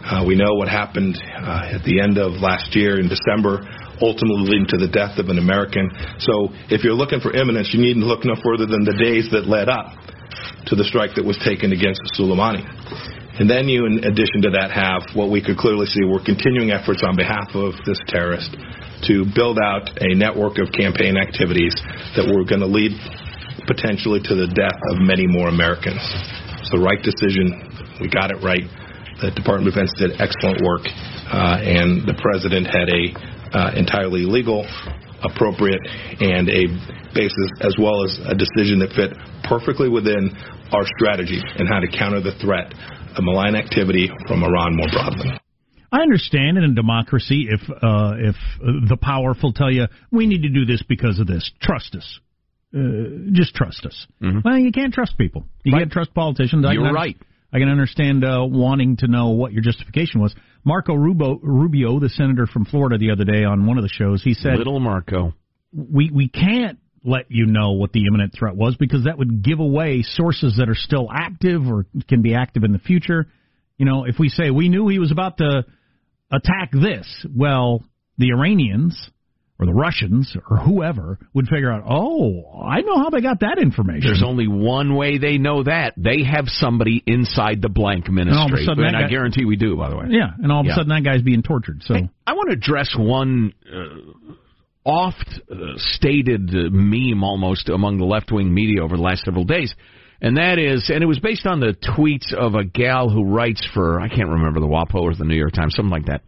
Uh, 0.06 0.22
we 0.22 0.36
know 0.36 0.54
what 0.54 0.68
happened 0.68 1.18
uh, 1.18 1.74
at 1.74 1.82
the 1.82 1.98
end 1.98 2.18
of 2.18 2.38
last 2.38 2.76
year 2.76 3.00
in 3.00 3.10
December, 3.10 3.66
ultimately 4.00 4.52
leading 4.52 4.68
to 4.68 4.78
the 4.78 4.88
death 4.88 5.18
of 5.18 5.28
an 5.28 5.38
American. 5.38 5.90
So 6.18 6.52
if 6.68 6.84
you're 6.84 6.96
looking 6.96 7.20
for 7.20 7.32
imminence, 7.32 7.72
you 7.72 7.80
needn't 7.80 8.04
look 8.04 8.24
no 8.24 8.36
further 8.42 8.66
than 8.66 8.84
the 8.84 8.96
days 8.96 9.28
that 9.32 9.48
led 9.48 9.68
up 9.68 9.96
to 10.68 10.74
the 10.76 10.84
strike 10.84 11.14
that 11.16 11.24
was 11.24 11.38
taken 11.40 11.72
against 11.72 12.02
Soleimani. 12.18 12.64
And 13.36 13.48
then 13.48 13.68
you, 13.68 13.84
in 13.84 14.00
addition 14.04 14.40
to 14.48 14.50
that, 14.56 14.72
have 14.72 15.12
what 15.12 15.28
we 15.28 15.44
could 15.44 15.60
clearly 15.60 15.84
see 15.84 16.00
were 16.08 16.24
continuing 16.24 16.72
efforts 16.72 17.04
on 17.04 17.16
behalf 17.16 17.52
of 17.52 17.76
this 17.84 18.00
terrorist 18.08 18.56
to 19.04 19.28
build 19.36 19.60
out 19.60 19.92
a 20.00 20.16
network 20.16 20.56
of 20.56 20.72
campaign 20.72 21.20
activities 21.20 21.76
that 22.16 22.24
were 22.24 22.48
going 22.48 22.64
to 22.64 22.70
lead 22.70 22.96
potentially 23.68 24.24
to 24.24 24.32
the 24.32 24.48
death 24.48 24.80
of 24.88 25.04
many 25.04 25.28
more 25.28 25.52
Americans. 25.52 26.00
It's 26.64 26.72
the 26.72 26.80
right 26.80 26.98
decision. 27.04 27.60
We 28.00 28.08
got 28.08 28.32
it 28.32 28.40
right. 28.40 28.64
The 29.20 29.32
Department 29.36 29.68
of 29.68 29.76
Defense 29.76 29.92
did 30.00 30.16
excellent 30.16 30.64
work, 30.64 30.88
uh, 31.28 31.60
and 31.60 32.08
the 32.08 32.16
president 32.16 32.68
had 32.68 32.88
a 32.88 33.35
uh, 33.52 33.70
entirely 33.76 34.22
legal, 34.22 34.66
appropriate, 35.22 35.80
and 36.20 36.48
a 36.48 36.66
basis 37.14 37.50
as 37.60 37.74
well 37.78 38.04
as 38.04 38.18
a 38.26 38.34
decision 38.34 38.78
that 38.80 38.92
fit 38.94 39.16
perfectly 39.48 39.88
within 39.88 40.30
our 40.72 40.84
strategy 40.98 41.40
and 41.56 41.68
how 41.68 41.80
to 41.80 41.86
counter 41.88 42.20
the 42.20 42.32
threat 42.42 42.72
of 43.16 43.24
malign 43.24 43.54
activity 43.54 44.10
from 44.26 44.42
Iran 44.42 44.76
more 44.76 44.88
broadly. 44.92 45.30
I 45.92 46.00
understand 46.02 46.58
in 46.58 46.64
a 46.64 46.74
democracy 46.74 47.48
if 47.48 47.60
uh, 47.70 48.14
if 48.18 48.36
the 48.88 48.98
powerful 49.00 49.52
tell 49.52 49.70
you 49.70 49.86
we 50.10 50.26
need 50.26 50.42
to 50.42 50.48
do 50.50 50.64
this 50.66 50.82
because 50.82 51.18
of 51.20 51.26
this, 51.26 51.50
trust 51.62 51.94
us. 51.94 52.20
Uh, 52.74 53.30
just 53.32 53.54
trust 53.54 53.86
us. 53.86 54.06
Well, 54.20 54.58
you 54.58 54.72
can't 54.72 54.92
trust 54.92 55.16
people. 55.16 55.46
You 55.64 55.72
Right. 55.72 55.80
can't 55.80 55.92
trust 55.92 56.12
politicians. 56.12 56.66
You're 56.70 56.84
can, 56.84 56.92
right. 56.92 57.16
I 57.52 57.58
can 57.58 57.68
understand 57.68 58.24
uh, 58.24 58.44
wanting 58.44 58.96
to 58.98 59.06
know 59.06 59.30
what 59.30 59.52
your 59.52 59.62
justification 59.62 60.20
was. 60.20 60.34
Marco 60.64 60.94
Rubio, 60.94 61.38
Rubio, 61.42 62.00
the 62.00 62.08
senator 62.08 62.46
from 62.46 62.64
Florida, 62.64 62.98
the 62.98 63.12
other 63.12 63.24
day 63.24 63.44
on 63.44 63.66
one 63.66 63.78
of 63.78 63.82
the 63.82 63.88
shows, 63.88 64.22
he 64.22 64.34
said 64.34 64.58
Little 64.58 64.80
Marco. 64.80 65.32
we 65.72 66.10
we 66.12 66.28
can't 66.28 66.78
let 67.04 67.26
you 67.28 67.46
know 67.46 67.72
what 67.72 67.92
the 67.92 68.04
imminent 68.06 68.34
threat 68.36 68.56
was 68.56 68.76
because 68.76 69.04
that 69.04 69.16
would 69.16 69.44
give 69.44 69.60
away 69.60 70.02
sources 70.02 70.56
that 70.58 70.68
are 70.68 70.74
still 70.74 71.08
active 71.12 71.62
or 71.66 71.86
can 72.08 72.20
be 72.20 72.34
active 72.34 72.64
in 72.64 72.72
the 72.72 72.80
future. 72.80 73.26
You 73.78 73.86
know, 73.86 74.04
if 74.04 74.16
we 74.18 74.28
say 74.28 74.50
we 74.50 74.68
knew 74.68 74.88
he 74.88 74.98
was 74.98 75.12
about 75.12 75.38
to 75.38 75.64
attack 76.32 76.72
this, 76.72 77.06
well, 77.34 77.84
the 78.18 78.30
Iranians 78.30 79.10
or 79.58 79.66
the 79.66 79.72
Russians 79.72 80.36
or 80.50 80.58
whoever 80.58 81.18
would 81.32 81.46
figure 81.48 81.72
out, 81.72 81.84
oh, 81.88 82.60
I 82.62 82.82
know 82.82 82.98
how 82.98 83.08
they 83.10 83.20
got 83.22 83.40
that 83.40 83.58
information. 83.58 84.02
There's 84.06 84.22
only 84.22 84.46
one 84.46 84.94
way 84.96 85.16
they 85.18 85.38
know 85.38 85.62
that. 85.62 85.94
They 85.96 86.24
have 86.24 86.44
somebody 86.48 87.02
inside 87.06 87.62
the 87.62 87.70
blank 87.70 88.04
all 88.08 88.12
of 88.12 88.18
a 88.18 88.24
ministry. 88.24 88.64
sudden 88.66 88.84
and 88.84 88.94
that 88.94 89.04
I 89.04 89.08
guarantee 89.08 89.44
we 89.46 89.56
do, 89.56 89.76
by 89.76 89.88
the 89.88 89.96
way. 89.96 90.06
yeah, 90.10 90.28
and 90.42 90.52
all 90.52 90.60
of 90.60 90.66
Yeah. 90.66 90.72
a 90.72 90.74
sudden 90.76 90.90
that 90.90 91.04
guy's 91.04 91.22
being 91.22 91.42
tortured. 91.42 91.82
So 91.84 91.94
Hey, 91.94 92.08
I 92.26 92.34
want 92.34 92.50
to 92.50 92.52
address 92.54 92.94
one 92.98 93.52
uh, 93.72 94.28
oft 94.84 95.40
uh, 95.50 95.56
stated 95.76 96.50
uh, 96.50 96.68
meme 96.70 97.24
almost 97.24 97.68
among 97.68 97.98
the 97.98 98.04
left 98.04 98.30
wing 98.30 98.52
media 98.52 98.82
over 98.82 98.96
the 98.96 99.02
last 99.02 99.24
several 99.24 99.44
days. 99.44 99.74
And 100.20 100.36
that 100.38 100.58
is, 100.58 100.90
and 100.92 101.02
it 101.02 101.06
was 101.06 101.18
based 101.18 101.44
on 101.46 101.60
the 101.60 101.74
tweets 101.96 102.32
of 102.32 102.54
a 102.54 102.64
gal 102.64 103.10
who 103.10 103.24
writes 103.24 103.66
for, 103.74 104.00
I 104.00 104.08
can't 104.08 104.28
remember 104.30 104.60
the 104.60 104.66
WAPO 104.66 104.94
or 104.94 105.14
the 105.14 105.24
New 105.24 105.34
York 105.36 105.52
Times, 105.52 105.74
something 105.74 105.90
like 105.90 106.06
that, 106.06 106.22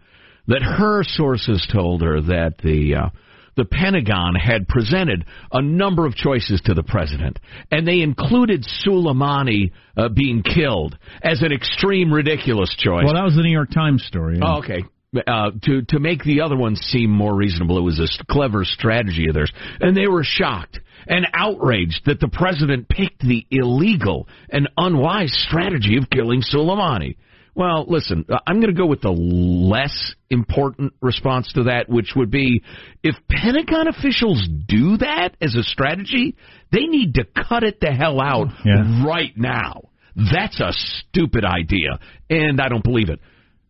that 0.48 0.62
her 0.62 1.02
sources 1.04 1.66
told 1.72 2.02
her 2.02 2.20
that 2.22 2.58
the 2.62 2.94
uh, 2.96 3.08
the 3.56 3.64
Pentagon 3.64 4.36
had 4.36 4.68
presented 4.68 5.24
a 5.50 5.60
number 5.60 6.06
of 6.06 6.14
choices 6.14 6.60
to 6.64 6.74
the 6.74 6.84
president, 6.84 7.38
and 7.72 7.86
they 7.86 8.00
included 8.00 8.64
Soleimani 8.84 9.72
uh, 9.96 10.08
being 10.08 10.42
killed 10.42 10.96
as 11.22 11.42
an 11.42 11.52
extreme 11.52 12.12
ridiculous 12.12 12.74
choice. 12.78 13.04
Well, 13.04 13.14
that 13.14 13.24
was 13.24 13.34
the 13.34 13.42
New 13.42 13.52
York 13.52 13.70
Times 13.72 14.04
story. 14.04 14.38
Oh, 14.40 14.58
okay. 14.58 14.84
Uh, 15.26 15.50
to 15.62 15.82
to 15.88 15.98
make 15.98 16.22
the 16.22 16.42
other 16.42 16.56
ones 16.56 16.80
seem 16.80 17.10
more 17.10 17.34
reasonable, 17.34 17.78
it 17.78 17.82
was 17.82 17.98
a 17.98 18.24
clever 18.32 18.64
strategy 18.64 19.28
of 19.28 19.34
theirs, 19.34 19.52
and 19.80 19.96
they 19.96 20.06
were 20.06 20.22
shocked 20.22 20.78
and 21.06 21.26
outraged 21.32 22.02
that 22.06 22.20
the 22.20 22.28
president 22.28 22.88
picked 22.88 23.20
the 23.20 23.46
illegal 23.50 24.28
and 24.50 24.68
unwise 24.76 25.32
strategy 25.48 25.96
of 25.96 26.10
killing 26.10 26.42
Soleimani. 26.42 27.16
Well, 27.58 27.86
listen, 27.88 28.24
uh, 28.28 28.38
I'm 28.46 28.60
going 28.60 28.72
to 28.72 28.80
go 28.80 28.86
with 28.86 29.00
the 29.00 29.10
less 29.10 30.14
important 30.30 30.92
response 31.02 31.52
to 31.54 31.64
that, 31.64 31.88
which 31.88 32.12
would 32.14 32.30
be 32.30 32.62
if 33.02 33.16
Pentagon 33.28 33.88
officials 33.88 34.48
do 34.68 34.96
that 34.98 35.30
as 35.40 35.56
a 35.56 35.64
strategy, 35.64 36.36
they 36.70 36.86
need 36.86 37.14
to 37.14 37.24
cut 37.24 37.64
it 37.64 37.80
the 37.80 37.90
hell 37.90 38.20
out 38.20 38.46
yeah. 38.64 39.04
right 39.04 39.36
now. 39.36 39.88
That's 40.14 40.60
a 40.60 40.70
stupid 40.70 41.44
idea, 41.44 41.98
and 42.30 42.60
I 42.60 42.68
don't 42.68 42.84
believe 42.84 43.08
it. 43.08 43.18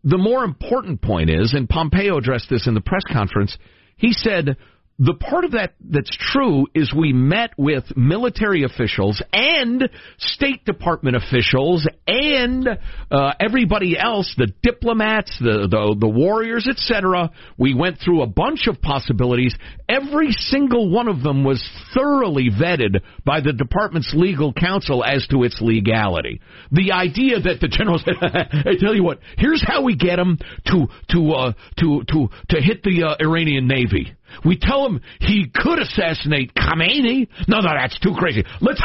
The 0.03 0.19
more 0.19 0.43
important 0.43 1.01
point 1.01 1.31
is, 1.31 1.55
and 1.55 1.67
Pompeo 1.67 2.19
addressed 2.19 2.47
this 2.47 2.67
in 2.67 2.75
the 2.75 2.81
press 2.81 3.03
conference, 3.11 3.57
he 3.97 4.13
said 4.13 4.55
the 4.99 5.13
part 5.13 5.45
of 5.45 5.51
that 5.51 5.75
that's 5.79 6.15
true 6.33 6.67
is 6.75 6.93
we 6.93 7.13
met 7.13 7.51
with 7.57 7.85
military 7.95 8.63
officials 8.63 9.23
and 9.31 9.89
State 10.17 10.65
Department 10.65 11.15
officials 11.15 11.87
and 12.05 12.67
uh, 13.09 13.31
everybody 13.39 13.97
else, 13.97 14.33
the 14.37 14.51
diplomats, 14.61 15.37
the 15.39 15.69
the, 15.71 15.95
the 15.97 16.07
warriors, 16.07 16.67
etc. 16.69 17.31
We 17.57 17.73
went 17.73 17.99
through 18.03 18.23
a 18.23 18.27
bunch 18.27 18.67
of 18.67 18.81
possibilities. 18.81 19.55
Every 19.87 20.31
single 20.31 20.89
one 20.91 21.07
of 21.07 21.23
them 21.23 21.45
was 21.45 21.63
thoroughly 21.95 22.49
vetted 22.49 22.99
by 23.23 23.39
the 23.39 23.53
department's 23.53 24.13
legal 24.13 24.51
counsel 24.51 25.05
as 25.05 25.25
to 25.27 25.43
its 25.43 25.59
legality. 25.61 26.41
The 26.73 26.91
idea 26.91 27.39
that 27.39 27.61
the 27.61 27.69
general 27.69 27.99
said, 27.99 28.15
"I 28.21 28.75
tell 28.77 28.93
you 28.93 29.03
what, 29.03 29.19
here's 29.37 29.63
how 29.65 29.81
we 29.83 29.95
get 29.95 30.17
them 30.17 30.39
to 30.65 30.87
to 31.11 31.31
uh, 31.31 31.53
to 31.77 32.03
to 32.03 32.27
to 32.49 32.61
hit 32.61 32.83
the 32.83 33.03
uh, 33.07 33.25
Iranian 33.25 33.65
navy." 33.65 34.13
We 34.45 34.57
tell 34.57 34.85
him 34.85 35.01
he 35.19 35.47
could 35.53 35.79
assassinate 35.79 36.53
Khamenei. 36.53 37.27
No, 37.47 37.59
no, 37.59 37.69
that's 37.73 37.99
too 37.99 38.13
crazy. 38.17 38.43
Let's 38.61 38.81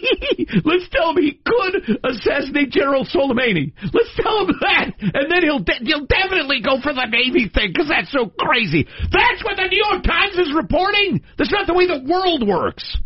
let's 0.64 0.88
tell 0.90 1.10
him 1.10 1.22
he 1.22 1.40
could 1.44 1.98
assassinate 2.04 2.70
General 2.70 3.04
Soleimani. 3.04 3.72
Let's 3.92 4.14
tell 4.16 4.46
him 4.46 4.54
that, 4.60 4.90
and 5.00 5.30
then 5.30 5.42
he'll 5.42 5.60
de- 5.60 5.84
he'll 5.84 6.06
definitely 6.06 6.60
go 6.60 6.80
for 6.80 6.92
the 6.92 7.06
Navy 7.06 7.48
thing 7.48 7.72
because 7.72 7.88
that's 7.88 8.12
so 8.12 8.32
crazy. 8.38 8.86
That's 9.12 9.44
what 9.44 9.56
the 9.56 9.68
New 9.70 9.82
York 9.90 10.04
Times 10.04 10.38
is 10.38 10.52
reporting. 10.54 11.22
That's 11.36 11.52
not 11.52 11.66
the 11.66 11.74
way 11.74 11.86
the 11.86 12.04
world 12.08 12.46
works. 12.46 12.96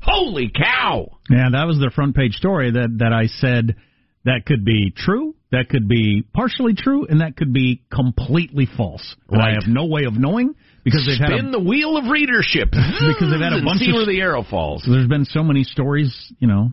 Holy 0.00 0.50
cow! 0.50 1.18
Yeah, 1.30 1.50
that 1.52 1.66
was 1.66 1.78
their 1.78 1.90
front 1.90 2.16
page 2.16 2.34
story 2.34 2.72
that 2.72 2.98
that 2.98 3.12
I 3.12 3.26
said 3.26 3.76
that 4.24 4.42
could 4.46 4.64
be 4.64 4.92
true, 4.96 5.34
that 5.50 5.68
could 5.68 5.88
be 5.88 6.24
partially 6.32 6.74
true, 6.74 7.06
and 7.06 7.20
that 7.20 7.36
could 7.36 7.52
be 7.52 7.82
completely 7.92 8.66
false. 8.76 9.16
Right. 9.30 9.50
I 9.50 9.52
have 9.54 9.66
no 9.66 9.86
way 9.86 10.04
of 10.04 10.14
knowing 10.14 10.54
because 10.84 11.06
they've 11.06 11.16
spin 11.16 11.30
had 11.30 11.44
a, 11.46 11.50
the 11.50 11.60
wheel 11.60 11.96
of 11.96 12.06
readership 12.06 12.70
because 12.72 13.30
they've 13.30 13.40
had 13.40 13.52
a 13.52 13.64
bunch 13.64 13.80
see 13.80 13.90
of 13.90 13.94
where 13.94 14.06
the 14.06 14.20
arrow 14.20 14.42
falls. 14.42 14.84
There's 14.86 15.08
been 15.08 15.24
so 15.24 15.42
many 15.42 15.64
stories, 15.64 16.32
you 16.38 16.48
know, 16.48 16.70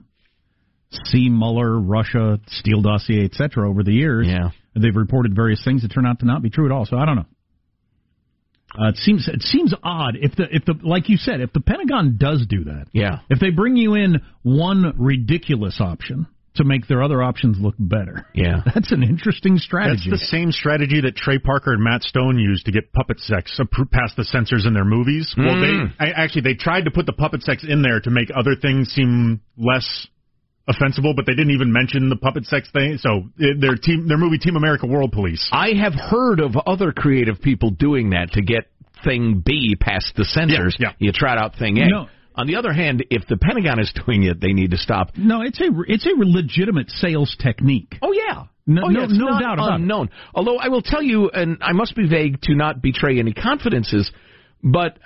see 1.05 1.29
Mueller, 1.29 1.79
Russia, 1.79 2.39
Steele 2.47 2.81
dossier, 2.81 3.25
etc. 3.25 3.69
Over 3.69 3.83
the 3.83 3.93
years, 3.93 4.27
yeah, 4.27 4.49
they've 4.75 4.95
reported 4.95 5.35
various 5.35 5.63
things 5.63 5.83
that 5.83 5.89
turn 5.89 6.05
out 6.05 6.19
to 6.19 6.25
not 6.25 6.41
be 6.41 6.49
true 6.49 6.65
at 6.65 6.71
all. 6.71 6.85
So 6.85 6.97
I 6.97 7.05
don't 7.05 7.17
know. 7.17 7.25
Uh, 8.79 8.89
it 8.89 8.97
seems 8.97 9.27
it 9.27 9.41
seems 9.41 9.73
odd 9.83 10.15
if 10.15 10.35
the 10.35 10.45
if 10.51 10.63
the 10.63 10.75
like 10.83 11.09
you 11.09 11.17
said 11.17 11.41
if 11.41 11.51
the 11.53 11.59
Pentagon 11.59 12.17
does 12.19 12.45
do 12.47 12.65
that, 12.65 12.85
yeah, 12.91 13.19
if 13.29 13.39
they 13.39 13.49
bring 13.49 13.75
you 13.75 13.95
in 13.95 14.21
one 14.43 14.93
ridiculous 14.97 15.81
option 15.81 16.27
to 16.55 16.63
make 16.63 16.87
their 16.87 17.03
other 17.03 17.21
options 17.21 17.57
look 17.59 17.75
better. 17.77 18.25
Yeah. 18.33 18.61
That's 18.73 18.91
an 18.91 19.03
interesting 19.03 19.57
strategy. 19.57 20.09
That's 20.09 20.21
the 20.21 20.25
same 20.25 20.51
strategy 20.51 21.01
that 21.01 21.15
Trey 21.15 21.37
Parker 21.37 21.73
and 21.73 21.83
Matt 21.83 22.03
Stone 22.03 22.39
used 22.39 22.65
to 22.65 22.71
get 22.71 22.91
puppet 22.91 23.19
sex 23.19 23.59
past 23.91 24.15
the 24.17 24.23
censors 24.23 24.65
in 24.65 24.73
their 24.73 24.85
movies. 24.85 25.33
Mm. 25.37 25.45
Well, 25.45 25.61
they 25.61 25.67
mm. 25.67 25.93
I, 25.99 26.09
actually 26.11 26.41
they 26.41 26.55
tried 26.55 26.85
to 26.85 26.91
put 26.91 27.05
the 27.05 27.13
puppet 27.13 27.43
sex 27.43 27.65
in 27.67 27.81
there 27.81 27.99
to 28.01 28.09
make 28.09 28.29
other 28.35 28.55
things 28.55 28.89
seem 28.89 29.41
less 29.57 30.07
offensible, 30.67 31.13
but 31.15 31.25
they 31.25 31.33
didn't 31.33 31.51
even 31.51 31.71
mention 31.71 32.09
the 32.09 32.15
puppet 32.15 32.45
sex 32.45 32.69
thing. 32.71 32.97
So 32.99 33.29
their 33.37 33.75
team, 33.75 34.07
their 34.07 34.17
movie 34.17 34.37
Team 34.37 34.55
America 34.55 34.85
World 34.85 35.11
Police. 35.11 35.49
I 35.51 35.73
have 35.81 35.93
heard 35.93 36.39
of 36.39 36.55
other 36.67 36.91
creative 36.91 37.41
people 37.41 37.71
doing 37.71 38.11
that 38.11 38.31
to 38.33 38.41
get 38.41 38.69
thing 39.03 39.41
B 39.45 39.75
past 39.79 40.13
the 40.15 40.25
censors. 40.25 40.75
Yeah, 40.79 40.89
yeah. 40.89 40.93
You 40.99 41.11
trot 41.11 41.37
out 41.37 41.55
thing 41.55 41.77
A. 41.77 41.87
No. 41.87 42.07
On 42.39 42.47
the 42.47 42.55
other 42.55 42.71
hand, 42.71 43.05
if 43.09 43.27
the 43.27 43.35
Pentagon 43.35 43.79
is 43.79 43.91
doing 44.05 44.23
it, 44.23 44.39
they 44.39 44.53
need 44.53 44.71
to 44.71 44.77
stop. 44.77 45.11
No, 45.17 45.41
it's 45.41 45.59
a 45.59 45.67
it's 45.87 46.05
a 46.05 46.15
legitimate 46.15 46.89
sales 46.89 47.35
technique. 47.41 47.95
Oh 48.01 48.13
yeah. 48.13 48.45
No, 48.65 48.83
oh, 48.85 48.89
yeah, 48.89 49.07
no, 49.09 49.31
no 49.31 49.39
doubt 49.39 49.53
about 49.55 49.73
unknown. 49.79 50.07
it. 50.07 50.13
Although 50.35 50.57
I 50.57 50.67
will 50.67 50.83
tell 50.83 51.01
you, 51.01 51.29
and 51.31 51.57
I 51.59 51.73
must 51.73 51.95
be 51.95 52.07
vague 52.07 52.39
to 52.43 52.53
not 52.53 52.83
betray 52.83 53.17
any 53.17 53.33
confidences, 53.33 54.09
but 54.63 54.99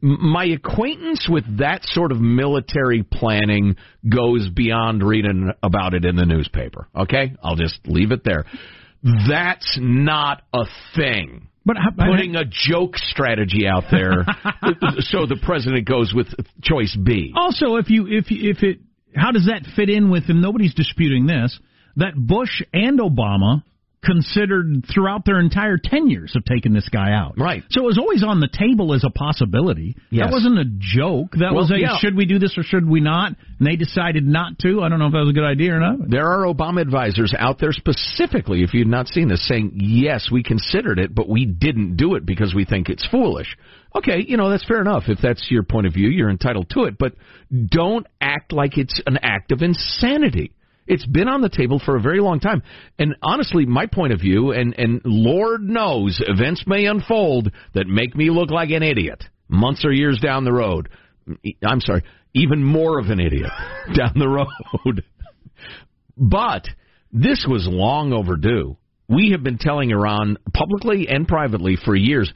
my 0.00 0.46
acquaintance 0.46 1.28
with 1.28 1.58
that 1.58 1.84
sort 1.84 2.12
of 2.12 2.20
military 2.20 3.02
planning 3.02 3.76
goes 4.08 4.48
beyond 4.48 5.02
reading 5.02 5.50
about 5.62 5.92
it 5.92 6.06
in 6.06 6.16
the 6.16 6.24
newspaper. 6.24 6.88
Okay, 6.96 7.34
I'll 7.42 7.56
just 7.56 7.78
leave 7.84 8.10
it 8.10 8.24
there. 8.24 8.46
That's 9.28 9.78
not 9.80 10.42
a 10.54 10.64
thing. 10.96 11.48
But 11.66 11.76
putting 11.96 12.36
a 12.36 12.44
joke 12.44 12.96
strategy 12.96 13.66
out 13.66 13.84
there 13.90 14.26
so 15.00 15.24
the 15.26 15.38
president 15.42 15.86
goes 15.86 16.12
with 16.14 16.28
choice 16.62 16.96
B. 17.02 17.32
Also, 17.34 17.76
if 17.76 17.88
you 17.88 18.06
if 18.06 18.26
if 18.28 18.62
it 18.62 18.80
how 19.14 19.30
does 19.32 19.46
that 19.46 19.66
fit 19.74 19.88
in 19.88 20.10
with 20.10 20.24
and 20.28 20.42
nobody's 20.42 20.74
disputing 20.74 21.26
this 21.26 21.58
that 21.96 22.14
Bush 22.14 22.62
and 22.72 22.98
Obama 22.98 23.62
considered 24.04 24.84
throughout 24.92 25.24
their 25.24 25.40
entire 25.40 25.78
tenures 25.82 26.34
of 26.36 26.44
taking 26.44 26.72
this 26.72 26.88
guy 26.88 27.12
out. 27.12 27.34
Right. 27.38 27.62
So 27.70 27.82
it 27.82 27.86
was 27.86 27.98
always 27.98 28.22
on 28.22 28.40
the 28.40 28.48
table 28.48 28.94
as 28.94 29.04
a 29.04 29.10
possibility. 29.10 29.96
Yes. 30.10 30.26
That 30.26 30.32
wasn't 30.32 30.58
a 30.58 30.64
joke. 30.66 31.32
That 31.32 31.52
well, 31.52 31.62
was 31.62 31.70
a 31.70 31.78
yeah. 31.78 31.98
should 31.98 32.16
we 32.16 32.26
do 32.26 32.38
this 32.38 32.56
or 32.58 32.62
should 32.62 32.88
we 32.88 33.00
not? 33.00 33.32
And 33.58 33.66
they 33.66 33.76
decided 33.76 34.26
not 34.26 34.58
to. 34.60 34.82
I 34.82 34.88
don't 34.88 34.98
know 34.98 35.06
if 35.06 35.12
that 35.12 35.20
was 35.20 35.30
a 35.30 35.32
good 35.32 35.44
idea 35.44 35.74
or 35.74 35.80
not. 35.80 36.08
There 36.08 36.28
are 36.28 36.44
Obama 36.44 36.80
advisors 36.80 37.34
out 37.36 37.58
there 37.58 37.72
specifically, 37.72 38.62
if 38.62 38.74
you've 38.74 38.86
not 38.86 39.08
seen 39.08 39.28
this, 39.28 39.46
saying, 39.46 39.72
yes, 39.76 40.28
we 40.30 40.42
considered 40.42 40.98
it, 40.98 41.14
but 41.14 41.28
we 41.28 41.46
didn't 41.46 41.96
do 41.96 42.14
it 42.14 42.26
because 42.26 42.54
we 42.54 42.64
think 42.64 42.88
it's 42.88 43.06
foolish. 43.06 43.56
Okay, 43.96 44.24
you 44.26 44.36
know, 44.36 44.50
that's 44.50 44.64
fair 44.64 44.80
enough. 44.80 45.04
If 45.06 45.20
that's 45.22 45.50
your 45.50 45.62
point 45.62 45.86
of 45.86 45.94
view, 45.94 46.08
you're 46.08 46.30
entitled 46.30 46.70
to 46.70 46.84
it, 46.84 46.98
but 46.98 47.14
don't 47.66 48.06
act 48.20 48.52
like 48.52 48.76
it's 48.76 49.00
an 49.06 49.18
act 49.22 49.52
of 49.52 49.62
insanity. 49.62 50.52
It's 50.86 51.06
been 51.06 51.28
on 51.28 51.40
the 51.40 51.48
table 51.48 51.80
for 51.84 51.96
a 51.96 52.00
very 52.00 52.20
long 52.20 52.40
time. 52.40 52.62
And 52.98 53.16
honestly, 53.22 53.64
my 53.64 53.86
point 53.86 54.12
of 54.12 54.20
view, 54.20 54.52
and, 54.52 54.74
and 54.78 55.00
Lord 55.04 55.62
knows 55.62 56.20
events 56.26 56.64
may 56.66 56.86
unfold 56.86 57.50
that 57.74 57.86
make 57.86 58.14
me 58.14 58.30
look 58.30 58.50
like 58.50 58.70
an 58.70 58.82
idiot 58.82 59.22
months 59.48 59.84
or 59.84 59.92
years 59.92 60.18
down 60.20 60.44
the 60.44 60.52
road. 60.52 60.88
I'm 61.64 61.80
sorry, 61.80 62.02
even 62.34 62.62
more 62.62 62.98
of 62.98 63.06
an 63.06 63.20
idiot 63.20 63.50
down 63.96 64.12
the 64.14 64.28
road. 64.28 65.04
but 66.16 66.66
this 67.12 67.46
was 67.48 67.66
long 67.70 68.12
overdue. 68.12 68.76
We 69.08 69.30
have 69.32 69.42
been 69.42 69.58
telling 69.58 69.90
Iran 69.90 70.38
publicly 70.52 71.08
and 71.08 71.28
privately 71.28 71.76
for 71.82 71.94
years 71.94 72.32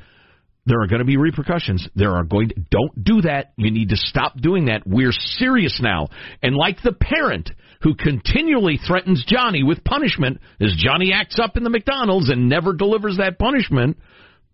there 0.69 0.83
are 0.83 0.87
going 0.87 1.01
to 1.01 1.07
be 1.07 1.17
repercussions. 1.17 1.89
There 1.97 2.13
are 2.13 2.25
going 2.25 2.51
to, 2.51 2.55
don't 2.71 3.03
do 3.03 3.23
that. 3.23 3.53
You 3.57 3.71
need 3.71 3.89
to 3.89 3.97
stop 3.97 4.37
doing 4.37 4.67
that. 4.67 4.83
We're 4.87 5.13
serious 5.13 5.81
now. 5.83 6.09
And 6.43 6.55
like 6.55 6.83
the 6.83 6.93
parent 6.93 7.51
who 7.83 7.95
continually 7.95 8.79
threatens 8.85 9.25
Johnny 9.27 9.63
with 9.63 9.85
punishment 9.85 10.41
as 10.61 10.75
Johnny 10.77 11.13
acts 11.13 11.39
up 11.39 11.57
in 11.57 11.63
the 11.63 11.71
McDonald's 11.71 12.29
and 12.29 12.49
never 12.49 12.73
delivers 12.73 13.19
that 13.19 13.39
punishment, 13.39 13.99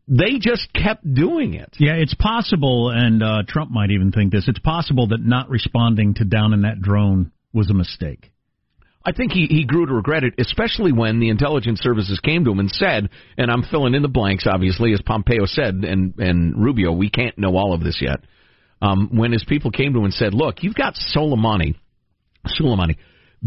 they 0.07 0.39
just 0.39 0.69
kept 0.75 1.03
doing 1.15 1.55
it. 1.55 1.71
Yeah, 1.79 1.95
it's 1.95 2.15
possible, 2.15 2.91
and 2.91 3.23
uh, 3.23 3.43
Trump 3.49 3.71
might 3.71 3.91
even 3.91 4.13
think 4.13 4.33
this. 4.33 4.47
It's 4.47 4.59
possible 4.59 5.09
that 5.09 5.25
not 5.25 5.49
responding 5.49 6.15
to 6.15 6.25
down 6.25 6.53
in 6.53 6.63
that 6.63 6.83
drone 6.83 7.33
was 7.55 7.71
a 7.71 7.75
mistake. 7.75 8.31
I 9.07 9.13
think 9.13 9.33
he, 9.33 9.47
he 9.47 9.65
grew 9.65 9.87
to 9.87 9.93
regret 9.93 10.25
it, 10.25 10.35
especially 10.39 10.93
when 10.93 11.21
the 11.21 11.29
intelligence 11.29 11.81
services 11.81 12.21
came 12.21 12.45
to 12.45 12.51
him 12.51 12.59
and 12.59 12.71
said, 12.71 13.11
and 13.37 13.51
I'm 13.51 13.63
filling 13.63 13.95
in 13.95 14.03
the 14.03 14.09
blanks, 14.09 14.47
obviously, 14.47 14.93
as 14.93 15.01
Pompeo 15.03 15.45
said, 15.45 15.75
and, 15.85 16.15
and 16.19 16.63
Rubio, 16.63 16.93
we 16.93 17.11
can't 17.11 17.39
know 17.39 17.57
all 17.57 17.75
of 17.75 17.83
this 17.83 17.99
yet. 18.01 18.21
Um, 18.81 19.11
when 19.13 19.33
his 19.33 19.45
people 19.45 19.71
came 19.71 19.93
to 19.93 19.99
him 19.99 20.07
and 20.07 20.15
said, 20.15 20.35
look, 20.35 20.63
you've 20.63 20.75
got 20.75 20.95
Soleimani, 20.95 21.75
Soleimani 22.47 22.97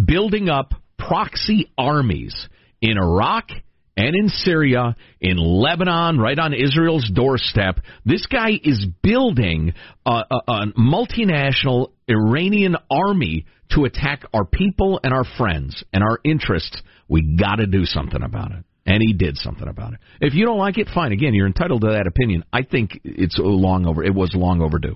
building 0.05 0.49
up 0.49 0.73
proxy 0.97 1.71
armies 1.77 2.47
in 2.81 2.97
Iraq 2.97 3.49
and 3.95 4.15
in 4.15 4.29
Syria, 4.29 4.95
in 5.19 5.37
Lebanon, 5.37 6.19
right 6.19 6.37
on 6.37 6.53
Israel's 6.53 7.09
doorstep. 7.13 7.79
This 8.05 8.27
guy 8.27 8.51
is 8.63 8.85
building 9.01 9.73
a, 10.05 10.23
a, 10.29 10.41
a 10.47 10.65
multinational 10.77 11.91
Iranian 12.07 12.75
army 12.91 13.45
to 13.71 13.85
attack 13.85 14.23
our 14.33 14.45
people 14.45 14.99
and 15.03 15.13
our 15.13 15.25
friends 15.37 15.83
and 15.91 16.03
our 16.03 16.19
interests. 16.23 16.81
We 17.07 17.35
got 17.37 17.55
to 17.55 17.65
do 17.65 17.85
something 17.85 18.21
about 18.21 18.51
it. 18.51 18.63
and 18.85 19.01
he 19.05 19.13
did 19.13 19.37
something 19.37 19.67
about 19.67 19.93
it. 19.93 19.99
If 20.21 20.33
you 20.33 20.45
don't 20.45 20.57
like 20.57 20.77
it, 20.77 20.87
fine. 20.93 21.11
Again, 21.11 21.33
you're 21.33 21.47
entitled 21.47 21.81
to 21.81 21.87
that 21.87 22.07
opinion. 22.07 22.43
I 22.53 22.63
think 22.63 23.01
it's 23.03 23.35
long 23.37 23.85
over. 23.85 24.03
It 24.03 24.15
was 24.15 24.31
long 24.33 24.61
overdue. 24.61 24.95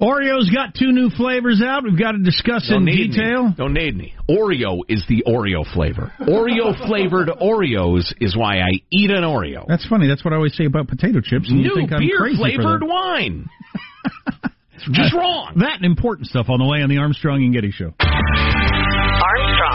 Oreo's 0.00 0.48
got 0.50 0.74
two 0.74 0.92
new 0.92 1.10
flavors 1.10 1.60
out. 1.60 1.82
We've 1.82 1.98
got 1.98 2.12
to 2.12 2.18
discuss 2.18 2.68
Don't 2.68 2.88
in 2.88 3.08
detail. 3.08 3.48
Me. 3.48 3.54
Don't 3.56 3.74
need 3.74 3.96
me. 3.96 4.14
Oreo 4.30 4.82
is 4.88 5.04
the 5.08 5.24
Oreo 5.26 5.64
flavor. 5.74 6.12
Oreo 6.20 6.72
flavored 6.86 7.28
Oreos 7.28 8.04
is 8.20 8.36
why 8.36 8.60
I 8.60 8.68
eat 8.92 9.10
an 9.10 9.24
Oreo. 9.24 9.66
That's 9.66 9.84
funny. 9.88 10.06
That's 10.06 10.24
what 10.24 10.32
I 10.32 10.36
always 10.36 10.56
say 10.56 10.66
about 10.66 10.86
potato 10.86 11.20
chips. 11.20 11.48
And 11.50 11.58
you 11.58 11.70
New 11.70 11.74
think 11.74 11.90
I'm 11.92 11.98
beer 11.98 12.16
crazy 12.18 12.36
flavored 12.38 12.84
wine. 12.84 13.48
it's 14.74 14.88
just 14.92 15.14
wrong. 15.14 15.54
That 15.56 15.78
and 15.78 15.84
important 15.84 16.28
stuff 16.28 16.46
on 16.48 16.60
the 16.60 16.66
way 16.66 16.80
on 16.82 16.88
the 16.88 16.98
Armstrong 16.98 17.42
and 17.42 17.52
Getty 17.52 17.72
Show. 17.72 17.92
Armstrong 17.98 19.67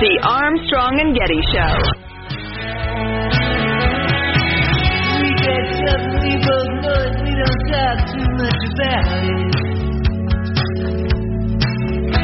The 0.00 0.16
Armstrong 0.24 0.96
and 0.96 1.12
Getty 1.12 1.44
Show. 1.52 1.76
We 5.20 5.28
get 5.44 5.76
up, 5.92 6.00
we 6.24 6.40
both 6.40 6.72
know 6.80 7.04
it, 7.04 7.20
we 7.20 7.36
don't 7.36 7.60
talk 7.68 8.00
too 8.08 8.24
much 8.40 8.64
about 8.64 9.12
it. 9.28 9.60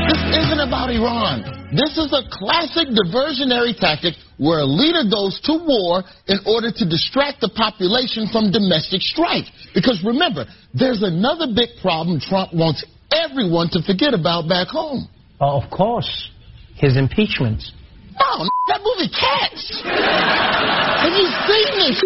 This 0.09 0.25
isn't 0.41 0.65
about 0.65 0.89
Iran. 0.89 1.45
This 1.77 2.01
is 2.01 2.17
a 2.17 2.25
classic 2.33 2.97
diversionary 2.97 3.77
tactic 3.77 4.15
where 4.39 4.61
a 4.61 4.65
leader 4.65 5.05
goes 5.05 5.39
to 5.45 5.61
war 5.61 6.01
in 6.33 6.41
order 6.49 6.73
to 6.73 6.85
distract 6.89 7.43
the 7.43 7.53
population 7.53 8.27
from 8.33 8.51
domestic 8.51 9.03
strife. 9.03 9.53
Because 9.75 10.01
remember, 10.03 10.47
there's 10.73 11.03
another 11.03 11.53
big 11.55 11.77
problem 11.83 12.21
Trump 12.25 12.55
wants 12.55 12.87
everyone 13.13 13.69
to 13.77 13.83
forget 13.85 14.15
about 14.15 14.49
back 14.49 14.69
home. 14.69 15.11
Oh, 15.43 15.61
of 15.61 15.69
course. 15.69 16.31
His 16.77 16.97
impeachments. 16.97 17.73
No, 18.17 18.45
that 18.69 18.81
movie 18.85 19.09
Cats. 19.13 19.81
Have 19.85 21.13
you 21.13 21.29
seen 21.49 21.71
this? 21.81 21.99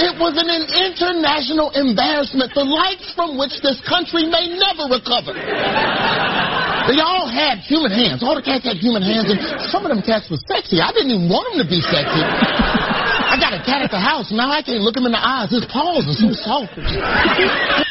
It 0.00 0.16
was 0.16 0.36
an 0.36 0.48
international 0.48 1.72
embarrassment, 1.72 2.52
the 2.56 2.64
likes 2.64 3.12
from 3.12 3.36
which 3.36 3.60
this 3.60 3.80
country 3.84 4.24
may 4.28 4.48
never 4.56 4.88
recover. 4.92 5.32
They 5.32 7.00
all 7.00 7.28
had 7.28 7.60
human 7.60 7.92
hands. 7.92 8.24
All 8.24 8.36
the 8.36 8.44
cats 8.44 8.64
had 8.64 8.80
human 8.80 9.04
hands, 9.04 9.28
and 9.28 9.40
some 9.68 9.84
of 9.84 9.92
them 9.92 10.00
cats 10.00 10.28
were 10.32 10.40
sexy. 10.48 10.80
I 10.80 10.92
didn't 10.92 11.12
even 11.12 11.28
want 11.28 11.52
them 11.52 11.64
to 11.64 11.68
be 11.68 11.80
sexy. 11.84 12.24
I 12.24 13.36
got 13.36 13.52
a 13.52 13.62
cat 13.62 13.84
at 13.84 13.92
the 13.92 14.00
house. 14.00 14.32
Now 14.32 14.50
I 14.50 14.60
can't 14.60 14.80
look 14.80 14.96
him 14.96 15.04
in 15.04 15.12
the 15.12 15.20
eyes. 15.20 15.52
His 15.52 15.64
paws 15.68 16.08
are 16.08 16.16
so 16.16 16.32
soft. 16.32 16.76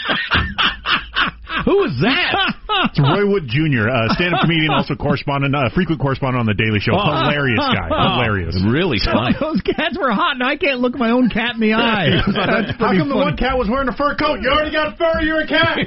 Who 1.65 1.83
is 1.83 1.99
that? 2.01 2.55
It's 2.89 2.99
Roy 2.99 3.27
Wood 3.27 3.43
Jr., 3.49 3.89
uh, 3.89 4.13
stand-up 4.15 4.41
comedian, 4.47 4.71
also 4.71 4.95
correspondent, 4.95 5.53
uh, 5.53 5.69
frequent 5.75 5.99
correspondent 5.99 6.39
on 6.39 6.45
the 6.45 6.53
Daily 6.53 6.79
Show. 6.79 6.93
Oh. 6.95 7.03
Hilarious 7.03 7.59
guy, 7.59 7.89
hilarious. 8.15 8.55
Really 8.63 8.97
funny. 9.03 9.35
Those 9.39 9.59
cats 9.65 9.97
were 9.99 10.11
hot, 10.11 10.39
and 10.39 10.43
I 10.43 10.55
can't 10.55 10.79
look 10.79 10.95
my 10.95 11.11
own 11.11 11.29
cat 11.29 11.55
in 11.55 11.61
the 11.61 11.73
eye. 11.73 12.23
That's 12.25 12.71
How 12.77 12.87
pretty 12.87 12.99
come 13.03 13.09
the 13.09 13.17
one 13.19 13.35
cat 13.35 13.57
was 13.57 13.67
wearing 13.67 13.89
a 13.89 13.95
fur 13.95 14.15
coat? 14.15 14.39
You 14.41 14.49
already 14.49 14.71
got 14.71 14.97
fur. 14.97 15.21
You're 15.21 15.41
a 15.41 15.47
cat. 15.47 15.77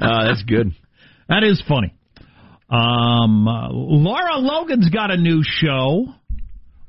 Uh, 0.00 0.26
that's 0.28 0.42
good. 0.42 0.72
That 1.28 1.44
is 1.44 1.62
funny. 1.66 1.94
Um, 2.68 3.46
uh, 3.46 3.68
Laura 3.70 4.36
Logan's 4.36 4.88
got 4.90 5.10
a 5.10 5.16
new 5.16 5.42
show 5.44 6.06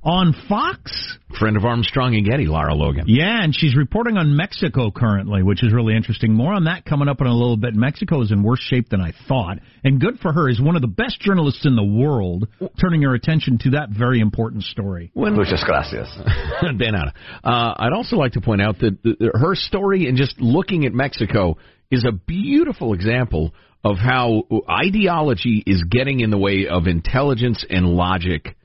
on 0.04 0.36
Fox. 0.50 1.18
Friend 1.40 1.58
of 1.58 1.66
Armstrong 1.66 2.16
and 2.16 2.26
Getty, 2.26 2.46
Lara 2.46 2.76
Logan. 2.76 3.06
Yeah, 3.08 3.44
and 3.44 3.56
she's 3.56 3.76
reporting 3.76 4.18
on 4.18 4.36
Mexico 4.36 4.92
currently, 4.92 5.42
which 5.42 5.64
is 5.64 5.74
really 5.74 5.96
interesting. 5.96 6.34
More 6.34 6.54
on 6.54 6.66
that 6.66 6.86
coming 6.86 7.08
up 7.08 7.22
in 7.22 7.28
a 7.28 7.34
little 7.34 7.58
bit. 7.58 7.74
Mexico 7.74 8.22
is 8.22 8.32
in 8.32 8.44
worse 8.44 8.60
shape 8.60 8.89
than 8.89 9.02
I 9.02 9.13
thought, 9.28 9.58
and 9.84 10.00
good 10.00 10.20
for 10.20 10.32
her. 10.32 10.48
Is 10.48 10.62
one 10.62 10.76
of 10.76 10.82
the 10.82 10.88
best 10.88 11.20
journalists 11.22 11.66
in 11.66 11.76
the 11.76 11.84
world, 11.84 12.48
turning 12.80 13.02
her 13.02 13.16
attention 13.16 13.58
to 13.60 13.70
that 13.72 13.89
very 13.89 14.20
important 14.20 14.63
story. 14.63 15.12
Muchas 15.16 15.63
gracias. 15.66 16.08
De 16.78 16.92
nada. 16.92 17.13
Uh, 17.44 17.74
I'd 17.78 17.94
also 17.94 18.16
like 18.18 18.34
to 18.34 18.42
point 18.42 18.62
out 18.62 18.80
that 18.80 19.02
th- 19.04 19.18
her 19.34 19.56
story 19.56 20.08
and 20.08 20.18
just 20.18 20.39
looking 20.39 20.86
at 20.86 20.94
Mexico 20.94 21.58
is 21.89 22.06
a 22.06 22.12
beautiful 22.12 22.94
example 22.94 23.54
of 23.84 23.98
how 23.98 24.44
ideology 24.70 25.63
is 25.66 25.84
getting 25.89 26.20
in 26.20 26.30
the 26.30 26.38
way 26.38 26.68
of 26.70 26.88
intelligence 26.88 27.66
and 27.70 27.86
logic 27.86 28.56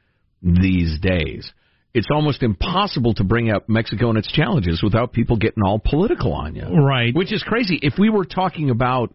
these 0.42 0.98
days. 1.00 1.52
It's 1.94 2.08
almost 2.12 2.42
impossible 2.42 3.14
to 3.14 3.24
bring 3.24 3.50
up 3.50 3.68
Mexico 3.68 4.10
and 4.10 4.18
its 4.18 4.30
challenges 4.30 4.82
without 4.82 5.12
people 5.12 5.36
getting 5.36 5.62
all 5.64 5.78
political 5.78 6.32
on 6.32 6.54
you. 6.54 6.66
Right. 6.66 7.14
Which 7.14 7.32
is 7.32 7.42
crazy. 7.42 7.78
If 7.80 7.94
we 7.98 8.10
were 8.10 8.24
talking 8.24 8.70
about, 8.70 9.14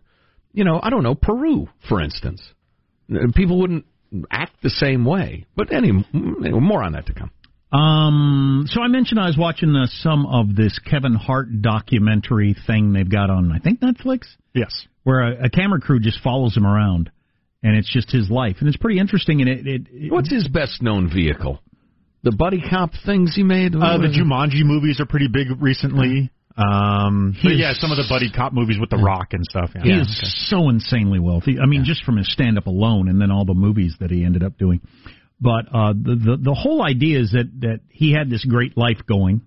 you 0.53 0.63
know, 0.63 0.79
I 0.81 0.89
don't 0.89 1.03
know, 1.03 1.15
Peru, 1.15 1.69
for 1.87 2.01
instance, 2.01 2.41
people 3.35 3.59
wouldn't 3.59 3.85
act 4.29 4.61
the 4.61 4.69
same 4.69 5.05
way. 5.05 5.45
But 5.55 5.73
anyway, 5.73 6.03
more 6.13 6.83
on 6.83 6.93
that 6.93 7.05
to 7.07 7.13
come. 7.13 7.31
Um, 7.73 8.65
so 8.67 8.81
I 8.81 8.87
mentioned 8.87 9.19
I 9.19 9.25
was 9.25 9.37
watching 9.37 9.75
uh, 9.75 9.87
some 9.87 10.27
of 10.27 10.55
this 10.55 10.77
Kevin 10.79 11.15
Hart 11.15 11.61
documentary 11.61 12.55
thing 12.67 12.93
they've 12.93 13.09
got 13.09 13.31
on, 13.31 13.51
I 13.51 13.57
think 13.57 13.79
Netflix, 13.79 14.27
yes. 14.53 14.85
where 15.03 15.21
a, 15.21 15.45
a 15.45 15.49
camera 15.49 15.79
crew 15.79 15.99
just 15.99 16.19
follows 16.21 16.55
him 16.55 16.67
around, 16.67 17.09
and 17.63 17.75
it's 17.75 17.91
just 17.91 18.11
his 18.11 18.29
life, 18.29 18.57
and 18.59 18.67
it's 18.67 18.77
pretty 18.77 18.99
interesting. 18.99 19.41
And 19.41 19.49
it, 19.49 19.67
it, 19.67 19.81
it 19.89 20.11
What's 20.11 20.29
his 20.29 20.47
best 20.47 20.81
known 20.81 21.09
vehicle? 21.11 21.59
The 22.23 22.31
buddy 22.31 22.61
cop 22.69 22.91
things 23.05 23.35
he 23.35 23.43
made? 23.43 23.75
Uh, 23.75 23.97
the 23.97 24.07
Jumanji 24.07 24.63
movies 24.63 24.99
are 24.99 25.05
pretty 25.05 25.27
big 25.27 25.47
recently. 25.61 26.29
Um, 26.55 27.35
but 27.41 27.55
yeah, 27.55 27.73
some 27.73 27.91
of 27.91 27.97
the 27.97 28.05
buddy 28.07 28.29
cop 28.31 28.53
movies 28.53 28.77
with 28.79 28.89
The 28.91 28.97
Rock 28.97 29.29
and 29.31 29.43
stuff. 29.43 29.71
Yeah. 29.75 29.81
He 29.83 29.91
is 29.91 30.47
so 30.49 30.69
insanely 30.69 31.19
wealthy. 31.19 31.57
I 31.59 31.65
mean, 31.65 31.83
just 31.83 32.03
from 32.03 32.17
his 32.17 32.31
stand 32.31 32.57
up 32.57 32.67
alone, 32.67 33.09
and 33.09 33.19
then 33.19 33.31
all 33.31 33.43
the 33.43 33.55
movies 33.55 33.95
that 33.99 34.11
he 34.11 34.23
ended 34.23 34.43
up 34.43 34.57
doing. 34.57 34.81
But 35.41 35.65
uh, 35.73 35.93
the, 35.93 36.15
the 36.15 36.37
the 36.41 36.53
whole 36.53 36.83
idea 36.83 37.19
is 37.19 37.31
that 37.31 37.49
that 37.61 37.79
he 37.89 38.13
had 38.13 38.29
this 38.29 38.45
great 38.45 38.77
life 38.77 38.99
going, 39.07 39.41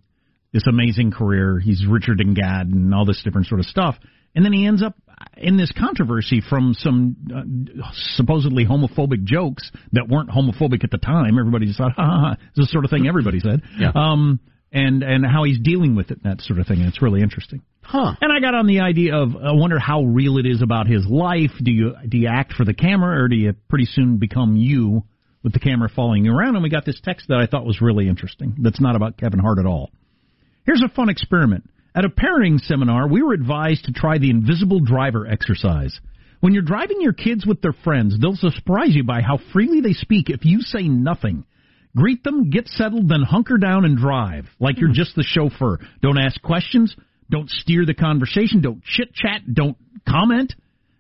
this 0.53 0.67
amazing 0.67 1.13
career. 1.13 1.61
He's 1.61 1.87
Richard 1.89 2.21
and 2.21 2.35
Gad 2.35 2.67
and 2.67 2.93
all 2.93 3.07
this 3.07 3.23
different 3.23 3.47
sort 3.47 3.61
of 3.61 3.67
stuff, 3.67 3.97
and 4.35 4.45
then 4.45 4.53
he 4.53 4.67
ends 4.67 4.83
up 4.83 4.95
in 5.37 5.57
this 5.57 5.73
controversy 5.73 6.43
from 6.47 6.75
some 6.75 7.17
uh, 7.35 7.91
supposedly 8.17 8.65
homophobic 8.65 9.25
jokes 9.25 9.71
that 9.93 10.09
weren't 10.09 10.31
homophobic 10.31 10.85
at 10.85 10.91
the 10.91 10.99
time. 10.99 11.39
Everybody 11.39 11.67
just 11.67 11.79
thought, 11.79 11.93
ha 11.93 12.05
ha 12.05 12.21
ha. 12.21 12.37
It's 12.49 12.57
the 12.57 12.67
sort 12.67 12.85
of 12.85 12.91
thing 12.91 13.07
everybody 13.07 13.41
said. 13.41 13.63
Yeah. 13.79 13.93
Um, 13.95 14.41
and 14.73 15.03
and 15.03 15.25
how 15.25 15.45
he's 15.45 15.59
dealing 15.59 15.95
with 15.95 16.11
it, 16.11 16.23
that 16.25 16.41
sort 16.41 16.59
of 16.59 16.67
thing. 16.67 16.79
And 16.79 16.89
it's 16.89 17.01
really 17.01 17.23
interesting. 17.23 17.63
Huh. 17.83 18.15
And 18.21 18.33
I 18.33 18.41
got 18.41 18.55
on 18.55 18.67
the 18.67 18.81
idea 18.81 19.15
of 19.15 19.37
I 19.37 19.53
wonder 19.53 19.79
how 19.79 20.03
real 20.03 20.39
it 20.39 20.47
is 20.47 20.61
about 20.63 20.87
his 20.87 21.07
life. 21.07 21.53
Do 21.63 21.71
you 21.71 21.95
do 22.09 22.19
you 22.19 22.29
act 22.29 22.53
for 22.53 22.65
the 22.65 22.75
camera 22.75 23.23
or 23.23 23.29
do 23.29 23.37
you 23.37 23.55
pretty 23.69 23.85
soon 23.87 24.19
become 24.19 24.57
you 24.57 25.05
with 25.43 25.53
the 25.53 25.61
camera 25.61 25.89
following 25.95 26.25
you 26.25 26.33
around? 26.33 26.57
And 26.57 26.63
we 26.63 26.71
got 26.71 26.85
this 26.85 27.01
text 27.03 27.29
that 27.29 27.39
I 27.39 27.47
thought 27.47 27.65
was 27.65 27.81
really 27.81 28.09
interesting. 28.09 28.57
That's 28.59 28.81
not 28.81 28.97
about 28.97 29.17
Kevin 29.19 29.39
Hart 29.39 29.59
at 29.59 29.67
all. 29.67 29.91
Here's 30.65 30.83
a 30.83 30.89
fun 30.89 31.09
experiment. 31.09 31.71
At 31.97 32.05
a 32.05 32.11
parenting 32.11 32.61
seminar, 32.61 33.09
we 33.09 33.23
were 33.23 33.33
advised 33.33 33.87
to 33.87 33.93
try 33.93 34.19
the 34.19 34.29
invisible 34.29 34.81
driver 34.81 35.27
exercise. 35.27 35.99
When 36.41 36.53
you're 36.53 36.63
driving 36.63 37.01
your 37.01 37.15
kids 37.15 37.47
with 37.47 37.63
their 37.63 37.73
friends, 37.73 38.19
they'll 38.21 38.37
surprise 38.37 38.95
you 38.95 39.03
by 39.03 39.23
how 39.23 39.39
freely 39.55 39.81
they 39.81 39.95
speak 39.95 40.29
if 40.29 40.45
you 40.45 40.61
say 40.61 40.83
nothing. 40.83 41.45
Greet 41.97 42.23
them, 42.23 42.51
get 42.51 42.69
settled, 42.69 43.09
then 43.09 43.23
hunker 43.23 43.57
down 43.57 43.87
and 43.87 43.97
drive 43.97 44.45
like 44.61 44.79
you're 44.79 44.93
just 44.93 45.17
the 45.17 45.23
chauffeur. 45.23 45.79
Don't 46.03 46.19
ask 46.19 46.41
questions. 46.43 46.95
Don't 47.31 47.49
steer 47.49 47.87
the 47.87 47.95
conversation. 47.95 48.61
Don't 48.61 48.85
chit 48.85 49.15
chat. 49.15 49.41
Don't 49.51 49.79
comment. 50.07 50.55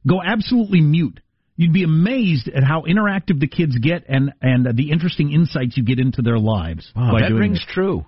Go 0.09 0.23
absolutely 0.25 0.81
mute. 0.81 1.21
You'd 1.57 1.75
be 1.75 1.85
amazed 1.85 2.49
at 2.49 2.65
how 2.65 2.85
interactive 2.89 3.39
the 3.39 3.47
kids 3.47 3.77
get 3.79 4.05
and 4.09 4.33
and 4.41 4.67
the 4.75 4.91
interesting 4.91 5.33
insights 5.33 5.77
you 5.77 5.85
get 5.85 5.99
into 5.99 6.23
their 6.23 6.39
lives. 6.39 6.91
Wow, 6.97 7.13
by 7.13 7.29
that 7.29 7.35
rings 7.35 7.61
it. 7.61 7.73
true. 7.73 8.07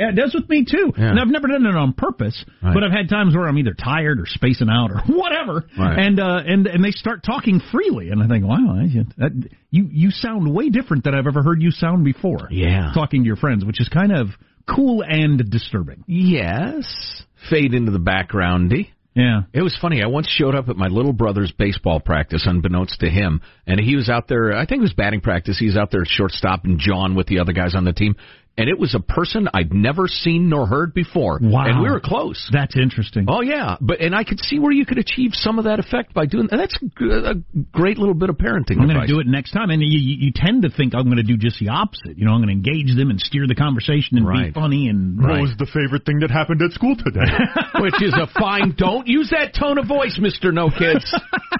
Yeah, 0.00 0.08
it 0.08 0.16
does 0.16 0.34
with 0.34 0.48
me 0.48 0.64
too. 0.64 0.92
Yeah. 0.96 1.10
And 1.10 1.20
I've 1.20 1.28
never 1.28 1.46
done 1.46 1.66
it 1.66 1.76
on 1.76 1.92
purpose, 1.92 2.42
Right. 2.62 2.72
but 2.72 2.82
I've 2.82 2.90
had 2.90 3.08
times 3.10 3.36
where 3.36 3.46
I'm 3.46 3.58
either 3.58 3.74
tired 3.74 4.18
or 4.18 4.24
spacing 4.26 4.68
out 4.70 4.90
or 4.90 5.00
whatever, 5.14 5.66
Right. 5.78 5.98
and 5.98 6.18
uh, 6.18 6.40
and 6.46 6.66
and 6.66 6.82
they 6.82 6.90
start 6.92 7.22
talking 7.22 7.60
freely, 7.70 8.08
and 8.10 8.22
I 8.22 8.26
think, 8.26 8.44
wow, 8.46 8.56
I, 8.80 8.86
that, 9.18 9.48
you 9.70 9.86
you 9.92 10.10
sound 10.10 10.52
way 10.52 10.70
different 10.70 11.04
than 11.04 11.14
I've 11.14 11.26
ever 11.26 11.42
heard 11.42 11.60
you 11.62 11.70
sound 11.70 12.04
before. 12.04 12.48
Yeah. 12.50 12.92
talking 12.94 13.22
to 13.22 13.26
your 13.26 13.36
friends, 13.36 13.64
which 13.64 13.80
is 13.80 13.88
kind 13.90 14.10
of 14.12 14.28
cool 14.66 15.02
and 15.06 15.50
disturbing. 15.50 16.04
Yes. 16.06 17.22
Fade 17.50 17.74
into 17.74 17.90
the 17.92 17.98
backgroundy. 18.00 18.88
Yeah. 19.14 19.40
It 19.52 19.62
was 19.62 19.76
funny. 19.82 20.02
I 20.02 20.06
once 20.06 20.28
showed 20.28 20.54
up 20.54 20.68
at 20.68 20.76
my 20.76 20.86
little 20.86 21.12
brother's 21.12 21.50
baseball 21.52 21.98
practice, 22.00 22.44
unbeknownst 22.46 23.00
to 23.00 23.10
him, 23.10 23.40
and 23.66 23.80
he 23.80 23.96
was 23.96 24.08
out 24.08 24.28
there. 24.28 24.56
I 24.56 24.66
think 24.66 24.78
it 24.78 24.82
was 24.82 24.92
batting 24.94 25.20
practice. 25.20 25.58
He 25.58 25.66
was 25.66 25.76
out 25.76 25.90
there 25.90 26.02
at 26.02 26.06
shortstop 26.08 26.64
and 26.64 26.78
John 26.78 27.16
with 27.16 27.26
the 27.26 27.40
other 27.40 27.52
guys 27.52 27.74
on 27.74 27.84
the 27.84 27.92
team. 27.92 28.14
And 28.60 28.68
it 28.68 28.78
was 28.78 28.94
a 28.94 29.00
person 29.00 29.48
I'd 29.54 29.72
never 29.72 30.06
seen 30.06 30.48
nor 30.50 30.66
heard 30.66 30.92
before. 30.92 31.38
Wow. 31.42 31.64
And 31.66 31.82
we 31.82 31.88
were 31.90 32.00
close. 32.00 32.48
That's 32.52 32.76
interesting. 32.76 33.26
Oh 33.28 33.40
yeah, 33.40 33.76
but 33.80 34.00
and 34.00 34.14
I 34.14 34.24
could 34.24 34.40
see 34.40 34.58
where 34.58 34.72
you 34.72 34.84
could 34.84 34.98
achieve 34.98 35.30
some 35.32 35.58
of 35.58 35.64
that 35.64 35.78
effect 35.78 36.12
by 36.14 36.26
doing. 36.26 36.48
And 36.50 36.60
that's 36.60 36.78
uh, 37.00 37.30
a 37.30 37.34
great 37.72 37.98
little 37.98 38.14
bit 38.14 38.28
of 38.28 38.36
parenting. 38.36 38.78
I'm 38.78 38.86
going 38.88 39.00
to 39.00 39.06
do 39.06 39.20
it 39.20 39.26
next 39.26 39.52
time, 39.52 39.70
and 39.70 39.80
you, 39.82 39.88
you, 39.98 40.16
you 40.26 40.32
tend 40.34 40.62
to 40.62 40.70
think 40.70 40.94
I'm 40.94 41.04
going 41.04 41.16
to 41.16 41.22
do 41.22 41.36
just 41.36 41.58
the 41.58 41.68
opposite. 41.68 42.18
You 42.18 42.26
know, 42.26 42.32
I'm 42.32 42.42
going 42.44 42.48
to 42.48 42.70
engage 42.70 42.94
them 42.96 43.10
and 43.10 43.18
steer 43.20 43.46
the 43.46 43.54
conversation 43.54 44.18
and 44.18 44.26
Right. 44.26 44.52
be 44.52 44.60
funny 44.60 44.88
and 44.88 45.18
What 45.18 45.40
was 45.40 45.54
the 45.58 45.66
favorite 45.66 46.04
thing 46.04 46.20
that 46.20 46.30
happened 46.30 46.60
at 46.62 46.72
school 46.72 46.94
today? 46.96 47.24
Which 47.80 48.02
is 48.02 48.14
a 48.14 48.26
fine. 48.38 48.74
Don't 48.76 49.06
use 49.06 49.30
that 49.30 49.54
tone 49.58 49.78
of 49.78 49.86
voice, 49.88 50.18
Mister 50.20 50.52
No 50.52 50.68
Kids. 50.70 51.08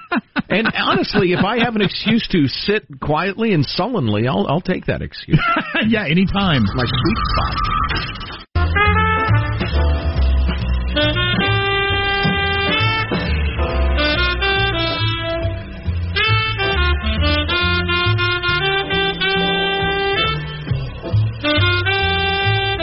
and 0.49 0.69
honestly, 0.77 1.33
if 1.33 1.45
I 1.45 1.59
have 1.65 1.77
an 1.77 1.83
excuse 1.83 2.27
to 2.33 2.47
sit 2.49 2.85
quietly 3.01 3.53
and 3.55 3.65
sullenly, 3.65 4.27
I'll 4.29 4.47
I'll 4.49 4.61
take 4.61 4.87
that 4.87 5.03
excuse. 5.03 5.41
yeah, 5.89 6.05
anytime. 6.07 6.65
My 6.75 6.85
sweet 6.91 7.19
spot. 7.31 7.55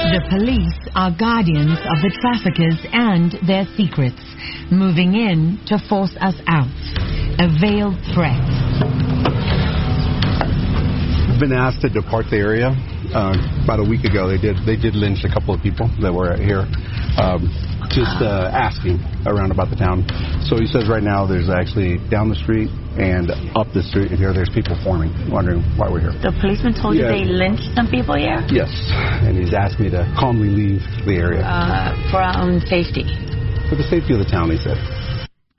The 0.09 0.23
police 0.29 0.79
are 0.95 1.11
guardians 1.11 1.77
of 1.77 2.01
the 2.01 2.11
traffickers 2.21 2.79
and 2.91 3.35
their 3.45 3.65
secrets, 3.75 4.21
moving 4.71 5.15
in 5.15 5.59
to 5.67 5.77
force 5.89 6.15
us 6.21 6.35
out. 6.47 6.67
A 7.39 7.47
veiled 7.59 7.99
threat. 8.15 8.41
I've 11.29 11.39
been 11.39 11.53
asked 11.53 11.81
to 11.81 11.89
depart 11.89 12.25
the 12.31 12.37
area. 12.37 12.73
Uh, 13.13 13.33
about 13.63 13.79
a 13.79 13.87
week 13.87 14.03
ago, 14.03 14.27
they 14.27 14.37
did 14.37 14.57
they 14.65 14.75
did 14.75 14.93
lynch 14.95 15.23
a 15.23 15.31
couple 15.31 15.53
of 15.55 15.61
people 15.63 15.87
that 16.03 16.11
were 16.13 16.35
here, 16.35 16.67
um, 17.17 17.47
just 17.89 18.19
uh, 18.19 18.51
asking 18.51 18.99
around 19.25 19.51
about 19.51 19.69
the 19.71 19.75
town. 19.79 20.03
So 20.51 20.59
he 20.59 20.67
says 20.67 20.89
right 20.91 21.01
now 21.03 21.25
there's 21.25 21.49
actually 21.49 21.97
down 22.11 22.27
the 22.27 22.35
street 22.35 22.67
and 22.99 23.31
up 23.55 23.71
the 23.73 23.81
street 23.83 24.11
here 24.11 24.33
there's 24.33 24.49
people 24.51 24.75
forming, 24.83 25.13
wondering 25.31 25.63
why 25.79 25.87
we're 25.89 26.01
here. 26.03 26.11
The 26.19 26.35
policeman 26.41 26.75
told 26.75 26.95
Yeah. 26.99 27.15
you 27.15 27.23
they 27.23 27.25
lynched 27.31 27.71
some 27.75 27.87
people 27.87 28.15
here? 28.19 28.43
Yes, 28.51 28.69
and 29.23 29.37
he's 29.39 29.53
asked 29.53 29.79
me 29.79 29.89
to 29.91 30.03
calmly 30.19 30.49
leave 30.51 30.83
the 31.07 31.15
area 31.15 31.41
Uh, 31.47 31.95
for 32.11 32.17
our 32.19 32.43
own 32.43 32.59
safety. 32.67 33.07
for 33.69 33.75
the 33.75 33.87
safety 33.87 34.13
of 34.13 34.19
the 34.19 34.29
town. 34.29 34.51
He 34.51 34.57
said. 34.57 34.77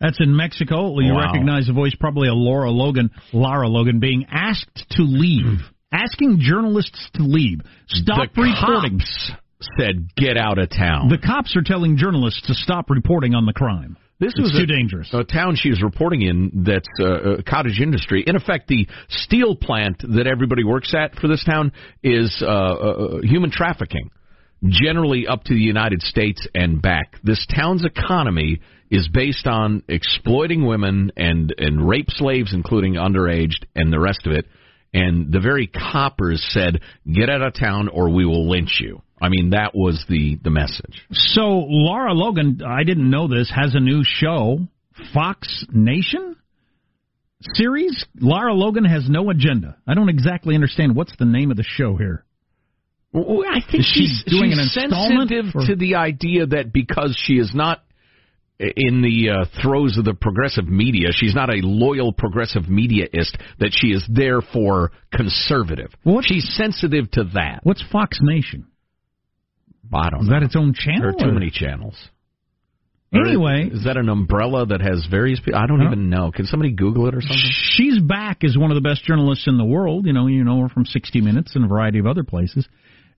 That's 0.01 0.21
in 0.21 0.37
Mexico. 0.37 1.01
You 1.01 1.15
Wow. 1.15 1.33
recognize 1.33 1.67
the 1.67 1.73
voice, 1.73 1.95
probably 1.99 2.29
a 2.29 2.35
Laura 2.35 2.71
Logan, 2.71 3.11
Lara 3.33 3.69
Logan, 3.69 3.99
being 4.01 4.27
asked 4.31 4.87
to 4.91 5.03
leave, 5.03 5.65
asking 5.93 6.39
journalists 6.41 7.09
to 7.15 7.23
leave. 7.23 7.61
Stop 7.89 8.35
the 8.35 8.43
reporting. 8.43 8.99
cops 8.99 9.33
said, 9.79 10.15
"Get 10.17 10.37
out 10.37 10.59
of 10.59 10.71
town." 10.71 11.09
The 11.09 11.19
cops 11.19 11.57
are 11.57 11.63
telling 11.63 11.97
journalists 11.97 12.43
to 12.47 12.55
stop 12.55 12.91
reporting 12.91 13.35
on 13.35 13.47
the 13.47 13.53
crime. 13.53 13.97
This 14.21 14.33
It's 14.35 14.41
was 14.41 14.53
too 14.53 14.65
a, 14.65 14.67
dangerous. 14.67 15.09
A 15.13 15.23
town 15.23 15.55
she 15.55 15.71
was 15.71 15.81
reporting 15.81 16.23
in 16.23 16.65
that's 16.67 16.89
uh, 16.99 17.05
uh, 17.05 17.43
cottage 17.47 17.81
industry. 17.81 18.25
In 18.27 18.35
effect, 18.35 18.67
the 18.67 18.89
steel 19.09 19.55
plant 19.55 20.03
that 20.17 20.27
everybody 20.27 20.65
works 20.65 20.93
at 20.93 21.15
for 21.17 21.29
this 21.29 21.45
town 21.45 21.73
is 22.03 22.43
uh, 22.43 22.47
uh, 22.47 23.21
human 23.23 23.53
trafficking, 23.53 24.11
generally 24.65 25.29
up 25.29 25.45
to 25.45 25.55
the 25.55 25.61
United 25.61 26.03
States 26.03 26.47
and 26.53 26.83
back. 26.83 27.15
This 27.23 27.47
town's 27.55 27.85
economy 27.85 28.61
is 28.91 29.09
based 29.13 29.47
on 29.47 29.85
exploiting 29.89 30.67
women 30.67 31.13
and 31.17 31.55
and 31.57 31.89
rape 31.89 32.09
slaves, 32.09 32.53
including 32.53 32.95
underage, 32.95 33.55
and 33.77 33.93
the 33.93 34.01
rest 34.01 34.27
of 34.27 34.33
it. 34.33 34.47
And 34.95 35.31
the 35.31 35.41
very 35.41 35.67
coppers 35.67 36.43
said, 36.51 36.81
"Get 37.11 37.29
out 37.29 37.43
of 37.43 37.55
town, 37.55 37.89
or 37.89 38.09
we 38.11 38.25
will 38.25 38.49
lynch 38.49 38.81
you." 38.81 39.03
I 39.21 39.29
mean, 39.29 39.51
that 39.51 39.75
was 39.75 40.05
the 40.09 40.37
the 40.43 40.51
message. 40.51 41.03
So 41.13 41.67
Laura 41.69 42.15
Logan, 42.15 42.63
I 42.67 42.85
didn't 42.85 43.11
know 43.11 43.29
this, 43.29 43.51
has 43.55 43.75
a 43.75 43.81
new 43.81 44.03
show, 44.05 44.67
Fox 45.13 45.67
Nation 45.73 46.37
series. 47.55 48.05
Laura 48.21 48.55
Logan 48.55 48.85
has 48.85 49.09
no 49.09 49.31
agenda. 49.31 49.77
I 49.87 49.95
don't 49.95 50.09
exactly 50.09 50.55
understand 50.55 50.97
what's 50.97 51.15
the 51.19 51.25
name 51.25 51.51
of 51.51 51.57
the 51.57 51.65
show 51.65 51.97
here. 51.97 52.25
Well, 53.13 53.45
I 53.49 53.61
think 53.61 53.81
Is 53.85 53.87
she 53.87 54.01
she's 54.07 54.25
doing 54.27 54.51
she's 54.51 54.77
an 54.77 54.85
installment 54.85 55.31
sensitive 55.31 55.57
or- 55.57 55.67
to 55.67 55.77
the 55.77 55.95
idea 55.97 56.47
that 56.47 56.73
because 56.73 57.17
she 57.19 57.35
is 57.35 57.53
not 57.55 57.83
in 58.61 59.03
the 59.03 59.31
uh, 59.31 59.45
throes 59.63 59.97
of 59.99 60.05
the 60.05 60.15
progressive 60.15 60.67
media, 60.67 61.09
she's 61.13 61.35
not 61.35 61.49
a 61.49 61.61
loyal 61.63 62.13
progressive 62.13 62.65
mediaist, 62.65 63.37
that 63.61 63.71
she 63.73 63.89
is 63.89 64.05
therefore 64.13 64.91
conservative. 65.13 65.91
she's 66.23 66.49
sensitive 66.57 67.11
to 67.13 67.25
that. 67.35 67.61
What's 67.63 67.83
Fox 67.93 68.19
Nation? 68.21 68.67
I 69.93 70.11
don't 70.11 70.23
Is 70.23 70.29
know. 70.29 70.35
that 70.35 70.43
its 70.43 70.57
own 70.57 70.75
channel? 70.75 71.01
There 71.01 71.09
are 71.11 71.13
too 71.13 71.31
or- 71.31 71.33
many 71.39 71.51
channels. 71.51 71.97
Anyway, 73.11 73.71
is 73.73 73.85
that 73.85 73.97
an 73.97 74.11
umbrella 74.11 74.67
that 74.67 74.83
has 74.83 75.07
various 75.11 75.41
people? 75.41 75.59
I 75.59 75.67
don't 75.67 75.81
Huh? 75.81 75.87
even 75.87 76.11
know. 76.11 76.31
Can 76.31 76.45
somebody 76.45 76.73
Google 76.75 77.07
it 77.09 77.15
or 77.15 77.23
something? 77.23 77.39
She's 77.73 77.99
back 78.01 78.45
as 78.45 78.59
one 78.59 78.71
of 78.71 78.75
the 78.75 78.83
best 78.87 79.03
journalists 79.05 79.47
in 79.47 79.57
the 79.57 79.65
world. 79.65 80.05
You 80.05 80.13
know, 80.13 80.27
you 80.27 80.45
know 80.45 80.61
her 80.61 80.69
from 80.69 80.85
60 80.85 81.23
Minutes 81.23 81.57
and 81.57 81.65
a 81.65 81.69
variety 81.69 81.99
of 82.01 82.07
other 82.07 82.23
places. 82.23 82.69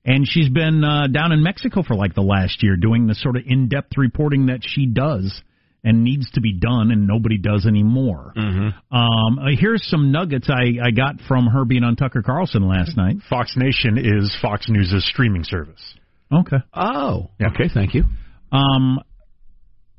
And 0.05 0.27
she's 0.27 0.49
been 0.49 0.83
uh, 0.83 1.09
down 1.09 1.33
in 1.33 1.43
Mexico 1.43 1.83
for 1.83 1.95
like 1.95 2.15
the 2.15 2.23
last 2.23 2.63
year 2.63 2.77
doing 2.77 3.07
the 3.07 3.15
sort 3.15 3.37
of 3.37 3.43
in-depth 3.47 3.97
reporting 3.97 4.47
that 4.47 4.61
she 4.63 4.87
does 4.87 5.43
and 5.85 6.05
needs 6.05 6.31
to 6.33 6.41
be 6.41 6.53
done 6.53 6.91
and 6.91 7.07
nobody 7.07 7.39
does 7.39 7.67
anymore. 7.67 8.33
Mm-hmm. 8.37 8.97
Um, 8.97 9.39
uh, 9.39 9.57
here's 9.59 9.87
some 9.89 10.13
nuggets 10.13 10.49
I, 10.51 10.87
I 10.87 10.91
got 10.91 11.21
from 11.27 11.47
her 11.47 11.65
being 11.65 11.85
on 11.85 11.97
Tucker 11.97 12.23
Carlson 12.23 12.67
last 12.69 12.97
night. 12.97 13.17
Fox 13.29 13.55
Nation 13.57 13.99
is 13.99 14.37
Fox 14.41 14.69
News' 14.69 15.07
streaming 15.09 15.45
service. 15.45 15.95
Okay. 16.33 16.59
Oh, 16.75 17.31
okay. 17.43 17.69
Thank 17.73 17.95
you. 17.95 18.05
Um, 18.53 19.01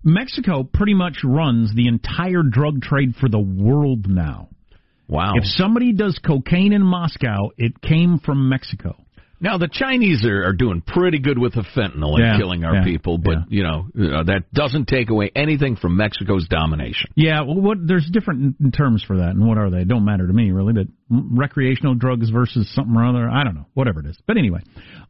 Mexico 0.04 0.64
pretty 0.64 0.94
much 0.94 1.20
runs 1.24 1.74
the 1.76 1.88
entire 1.88 2.42
drug 2.44 2.82
trade 2.82 3.16
for 3.20 3.30
the 3.30 3.40
world 3.40 4.08
now. 4.08 4.50
Wow. 5.08 5.34
If 5.36 5.46
somebody 5.46 5.94
does 5.94 6.20
cocaine 6.26 6.74
in 6.74 6.82
Moscow, 6.82 7.50
it 7.58 7.82
came 7.82 8.20
from 8.20 8.50
Mexico. 8.50 8.96
Now 9.42 9.58
the 9.58 9.68
Chinese 9.68 10.24
are, 10.24 10.46
are 10.46 10.54
doing 10.54 10.82
pretty 10.82 11.18
good 11.18 11.40
with 11.40 11.56
the 11.56 11.66
fentanyl 11.76 12.14
and 12.16 12.20
Yeah, 12.20 12.38
killing 12.38 12.64
our 12.64 12.76
yeah, 12.76 12.84
people, 12.84 13.18
but 13.18 13.50
you 13.50 13.64
know 13.64 13.88
uh, 13.98 14.24
that 14.24 14.54
doesn't 14.54 14.88
take 14.88 15.10
away 15.10 15.32
anything 15.36 15.76
from 15.76 15.98
Mexico's 15.98 16.48
domination. 16.48 17.10
Yeah, 17.16 17.42
well, 17.42 17.56
what 17.56 17.78
there's 17.82 18.08
different 18.12 18.76
terms 18.76 19.04
for 19.04 19.18
that, 19.18 19.30
and 19.30 19.48
what 19.48 19.58
are 19.58 19.72
they? 19.72 19.84
Don't 19.84 20.06
matter 20.06 20.28
to 20.28 20.34
me 20.34 20.52
really, 20.52 20.74
but 20.74 20.88
recreational 21.10 21.96
drugs 21.96 22.30
versus 22.30 22.72
something 22.74 22.96
or 22.96 23.06
other, 23.06 23.28
I 23.28 23.44
don't 23.44 23.56
know, 23.56 23.66
whatever 23.74 24.00
it 24.02 24.06
is. 24.06 24.18
But 24.28 24.38
anyway, 24.38 24.60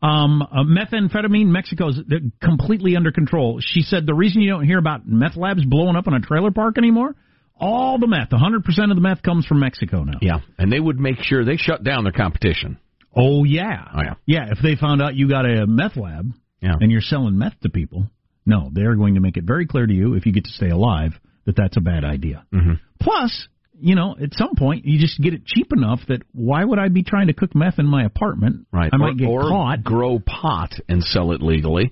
um, 0.01 0.41
uh, 0.41 0.63
methamphetamine, 0.63 1.47
Mexico's 1.47 1.99
uh, 1.99 2.15
completely 2.41 2.95
under 2.95 3.11
control. 3.11 3.59
She 3.61 3.81
said 3.81 4.05
the 4.05 4.15
reason 4.15 4.41
you 4.41 4.49
don't 4.49 4.65
hear 4.65 4.79
about 4.79 5.05
meth 5.05 5.35
labs 5.35 5.65
blowing 5.65 5.97
up 5.97 6.07
in 6.07 6.13
a 6.13 6.21
trailer 6.21 6.51
park 6.51 6.77
anymore, 6.77 7.15
all 7.57 7.99
the 7.99 8.07
meth, 8.07 8.29
100% 8.29 8.63
of 8.89 8.95
the 8.95 9.01
meth 9.01 9.21
comes 9.21 9.45
from 9.45 9.59
Mexico 9.59 10.03
now. 10.03 10.17
Yeah, 10.21 10.39
and 10.57 10.71
they 10.71 10.79
would 10.79 10.99
make 10.99 11.21
sure 11.21 11.43
they 11.43 11.57
shut 11.57 11.83
down 11.83 12.05
their 12.05 12.13
competition. 12.13 12.79
Oh 13.15 13.43
yeah, 13.43 13.85
Oh 13.93 14.01
yeah. 14.01 14.13
yeah. 14.25 14.45
If 14.51 14.59
they 14.63 14.75
found 14.75 15.01
out 15.01 15.15
you 15.15 15.27
got 15.29 15.45
a 15.45 15.65
meth 15.67 15.97
lab 15.97 16.31
Yeah. 16.61 16.75
and 16.79 16.91
you're 16.91 17.01
selling 17.01 17.37
meth 17.37 17.59
to 17.61 17.69
people, 17.69 18.07
no, 18.45 18.69
they're 18.73 18.95
going 18.95 19.15
to 19.15 19.21
make 19.21 19.37
it 19.37 19.43
very 19.43 19.65
clear 19.67 19.85
to 19.85 19.93
you 19.93 20.13
if 20.13 20.25
you 20.25 20.31
get 20.33 20.45
to 20.45 20.51
stay 20.51 20.69
alive 20.69 21.11
that 21.45 21.55
that's 21.55 21.77
a 21.77 21.81
bad 21.81 22.03
idea. 22.05 22.45
Mm-hmm. 22.53 22.73
Plus, 23.01 23.47
you 23.79 23.95
know, 23.95 24.15
at 24.21 24.33
some 24.33 24.55
point 24.55 24.85
you 24.85 24.99
just 24.99 25.19
get 25.19 25.33
it 25.33 25.45
cheap 25.45 25.73
enough 25.73 25.99
that 26.07 26.21
why 26.33 26.63
would 26.63 26.79
I 26.79 26.87
be 26.89 27.03
trying 27.03 27.27
to 27.27 27.33
cook 27.33 27.55
meth 27.55 27.79
in 27.79 27.85
my 27.87 28.03
apartment? 28.05 28.67
Right. 28.71 28.91
I 28.93 28.95
or, 28.95 28.99
might 28.99 29.17
get 29.17 29.27
or 29.27 29.41
caught 29.41 29.83
grow 29.83 30.19
pot 30.19 30.71
and 30.87 31.03
sell 31.03 31.31
it 31.31 31.41
legally, 31.41 31.91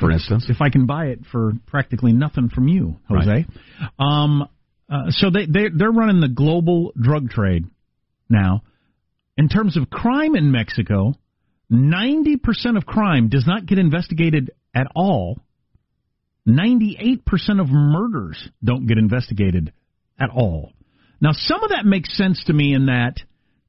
for 0.00 0.10
instance. 0.10 0.46
if 0.48 0.60
I 0.60 0.70
can 0.70 0.86
buy 0.86 1.06
it 1.06 1.20
for 1.30 1.52
practically 1.66 2.12
nothing 2.12 2.48
from 2.48 2.68
you, 2.68 2.96
Jose. 3.08 3.30
Right. 3.30 3.46
Um, 3.98 4.48
uh, 4.90 5.10
so 5.10 5.30
they 5.30 5.46
they 5.46 5.68
they're 5.74 5.90
running 5.92 6.20
the 6.20 6.28
global 6.28 6.92
drug 7.00 7.30
trade 7.30 7.64
now. 8.28 8.62
In 9.36 9.48
terms 9.48 9.76
of 9.76 9.90
crime 9.90 10.36
in 10.36 10.52
Mexico, 10.52 11.14
ninety 11.68 12.36
percent 12.36 12.76
of 12.76 12.86
crime 12.86 13.28
does 13.28 13.46
not 13.46 13.66
get 13.66 13.78
investigated 13.78 14.50
at 14.74 14.86
all. 14.94 15.38
Ninety-eight 16.46 17.24
percent 17.24 17.60
of 17.60 17.68
murders 17.70 18.48
don't 18.62 18.86
get 18.86 18.98
investigated 18.98 19.72
at 20.20 20.30
all. 20.30 20.72
Now, 21.20 21.30
some 21.32 21.64
of 21.64 21.70
that 21.70 21.86
makes 21.86 22.16
sense 22.16 22.42
to 22.44 22.52
me 22.52 22.74
in 22.74 22.86
that 22.86 23.14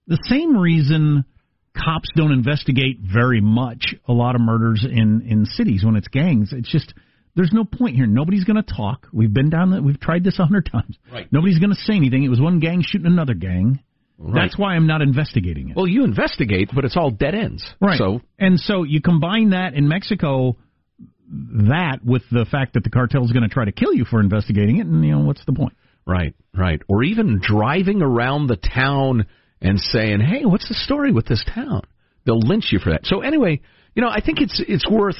the 0.07 0.19
same 0.23 0.57
reason 0.57 1.25
cops 1.73 2.09
don't 2.15 2.31
investigate 2.31 2.99
very 3.01 3.41
much 3.41 3.95
a 4.07 4.13
lot 4.13 4.35
of 4.35 4.41
murders 4.41 4.85
in 4.85 5.25
in 5.27 5.45
cities 5.45 5.83
when 5.83 5.95
it's 5.95 6.07
gangs. 6.09 6.51
It's 6.51 6.71
just 6.71 6.93
there's 7.35 7.51
no 7.53 7.65
point 7.65 7.95
here. 7.95 8.07
Nobody's 8.07 8.43
going 8.43 8.61
to 8.61 8.75
talk. 8.75 9.07
We've 9.11 9.33
been 9.33 9.49
down 9.49 9.71
that. 9.71 9.83
We've 9.83 9.99
tried 9.99 10.23
this 10.23 10.39
a 10.39 10.45
hundred 10.45 10.69
times. 10.71 10.97
Right. 11.11 11.27
Nobody's 11.31 11.59
going 11.59 11.71
to 11.71 11.81
say 11.81 11.95
anything. 11.95 12.23
It 12.23 12.29
was 12.29 12.39
one 12.39 12.59
gang 12.59 12.83
shooting 12.85 13.07
another 13.07 13.33
gang. 13.33 13.79
Right. 14.17 14.43
That's 14.43 14.57
why 14.57 14.75
I'm 14.75 14.87
not 14.87 15.01
investigating 15.01 15.69
it. 15.69 15.75
Well, 15.75 15.87
you 15.87 16.03
investigate, 16.03 16.69
but 16.73 16.85
it's 16.85 16.95
all 16.95 17.11
dead 17.11 17.35
ends. 17.35 17.65
Right. 17.81 17.97
So 17.97 18.21
and 18.39 18.59
so 18.59 18.83
you 18.83 19.01
combine 19.01 19.49
that 19.49 19.73
in 19.73 19.87
Mexico, 19.87 20.55
that 21.29 21.99
with 22.03 22.23
the 22.31 22.45
fact 22.49 22.73
that 22.75 22.83
the 22.83 22.89
cartel 22.89 23.25
is 23.25 23.31
going 23.31 23.43
to 23.43 23.53
try 23.53 23.65
to 23.65 23.71
kill 23.71 23.93
you 23.93 24.05
for 24.05 24.19
investigating 24.21 24.77
it, 24.77 24.87
and 24.87 25.03
you 25.03 25.11
know 25.11 25.25
what's 25.25 25.43
the 25.45 25.53
point? 25.53 25.73
Right, 26.07 26.35
right. 26.55 26.81
Or 26.87 27.03
even 27.03 27.39
driving 27.41 28.01
around 28.01 28.47
the 28.47 28.57
town 28.57 29.25
and 29.59 29.79
saying, 29.79 30.21
"Hey, 30.21 30.45
what's 30.45 30.67
the 30.67 30.75
story 30.75 31.11
with 31.11 31.25
this 31.25 31.43
town?" 31.53 31.81
They'll 32.25 32.39
lynch 32.39 32.71
you 32.71 32.79
for 32.79 32.91
that. 32.91 33.05
So 33.05 33.21
anyway, 33.21 33.61
You 33.95 34.01
know, 34.01 34.09
I 34.09 34.21
think 34.21 34.41
it's 34.41 34.61
it's 34.67 34.87
worth 34.89 35.17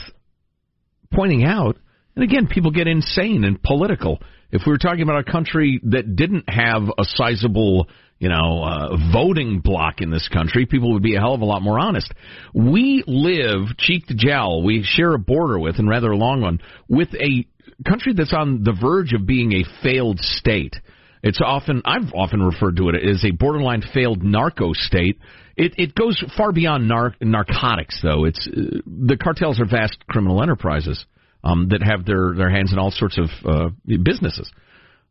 pointing 1.12 1.46
out. 1.46 1.78
And 2.16 2.24
again, 2.24 2.48
people 2.48 2.72
get 2.72 2.88
insane 2.88 3.44
and 3.44 3.62
political. 3.62 4.20
If 4.52 4.64
we 4.66 4.72
were 4.72 4.78
talking 4.78 5.02
about 5.02 5.28
a 5.28 5.32
country 5.32 5.80
that 5.84 6.16
didn't 6.16 6.50
have 6.50 6.84
a 6.98 7.04
sizable, 7.04 7.88
you 8.18 8.30
know, 8.30 8.64
uh, 8.64 8.98
voting 9.12 9.60
block 9.60 10.02
in 10.02 10.10
this 10.10 10.28
country, 10.30 10.66
people 10.66 10.94
would 10.94 11.04
be 11.04 11.16
a 11.16 11.20
hell 11.20 11.34
of 11.34 11.42
a 11.42 11.46
lot 11.46 11.62
more 11.62 11.80
honest. 11.80 12.12
We 12.54 13.04
live 13.06 13.78
cheek 13.78 14.08
to 14.08 14.16
jowl. 14.16 14.64
We 14.64 14.84
share 14.84 15.14
a 15.14 15.20
border 15.20 15.60
with, 15.60 15.80
and 15.80 15.90
rather 15.90 16.12
a 16.12 16.18
long 16.18 16.42
one, 16.42 16.62
with 16.88 17.10
a 17.14 17.46
country 17.88 18.14
that's 18.14 18.34
on 18.34 18.64
the 18.64 18.74
verge 18.74 19.14
of 19.14 19.26
being 19.26 19.52
a 19.52 19.64
failed 19.84 20.20
state. 20.20 20.76
It's 21.24 21.42
often 21.44 21.82
I've 21.86 22.14
often 22.14 22.42
referred 22.42 22.78
to 22.78 22.90
it 22.90 22.96
as 22.96 23.26
a 23.26 23.32
borderline 23.32 23.82
failed 23.94 24.24
narco 24.24 24.74
state. 24.74 25.20
It 25.58 25.74
it 25.78 25.96
goes 25.96 26.24
far 26.38 26.52
beyond 26.52 26.88
nar- 26.88 27.16
narcotics, 27.20 28.00
though. 28.02 28.26
It's 28.26 28.48
uh, 28.48 28.82
the 28.86 29.18
cartels 29.18 29.60
are 29.60 29.66
vast 29.66 29.98
criminal 30.08 30.42
enterprises 30.44 31.04
um, 31.44 31.70
that 31.70 31.82
have 31.82 32.06
their 32.06 32.34
their 32.36 32.50
hands 32.50 32.72
in 32.72 32.80
all 32.80 32.92
sorts 32.92 33.18
of 33.18 33.30
uh, 33.44 33.70
businesses, 34.04 34.52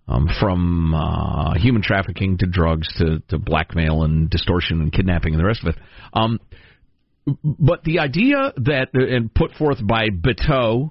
um, 0.07 0.29
from 0.41 0.95
uh, 0.95 1.55
human 1.55 1.83
trafficking 1.83 2.39
to 2.39 2.47
drugs 2.47 2.89
to 2.99 3.21
to 3.29 3.39
blackmail 3.39 4.03
and 4.03 4.29
distortion 4.31 4.81
and 4.81 4.93
kidnapping 4.93 5.35
and 5.35 5.41
the 5.41 5.47
rest 5.47 5.63
of 5.63 5.75
it. 5.75 5.77
Um, 6.13 6.41
but 7.43 7.85
the 7.85 8.01
idea 8.01 8.53
that 8.57 8.89
and 8.93 9.33
put 9.33 9.53
forth 9.53 9.79
by 9.87 10.09
Beto 10.11 10.91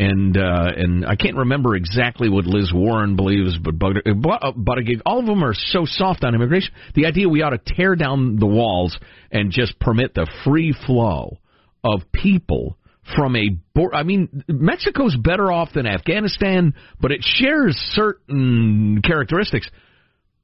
and 0.00 0.36
uh, 0.36 0.72
and 0.76 1.04
I 1.04 1.14
can't 1.14 1.36
remember 1.36 1.76
exactly 1.76 2.30
what 2.30 2.46
Liz 2.46 2.72
Warren 2.74 3.16
believes, 3.16 3.58
but 3.58 3.78
Buttigieg, 3.78 5.02
all 5.04 5.20
of 5.20 5.26
them 5.26 5.44
are 5.44 5.52
so 5.54 5.84
soft 5.84 6.24
on 6.24 6.34
immigration. 6.34 6.72
The 6.94 7.04
idea 7.04 7.28
we 7.28 7.42
ought 7.42 7.50
to 7.50 7.60
tear 7.74 7.96
down 7.96 8.36
the 8.36 8.46
walls 8.46 8.98
and 9.30 9.52
just 9.52 9.78
permit 9.78 10.14
the 10.14 10.26
free 10.42 10.74
flow 10.86 11.36
of 11.84 12.00
people 12.12 12.78
from 13.16 13.36
a 13.36 13.50
board. 13.74 13.92
I 13.94 14.02
mean, 14.02 14.44
Mexico's 14.48 15.16
better 15.16 15.50
off 15.50 15.72
than 15.74 15.86
Afghanistan, 15.86 16.74
but 17.00 17.12
it 17.12 17.20
shares 17.22 17.76
certain 17.92 19.00
characteristics. 19.02 19.70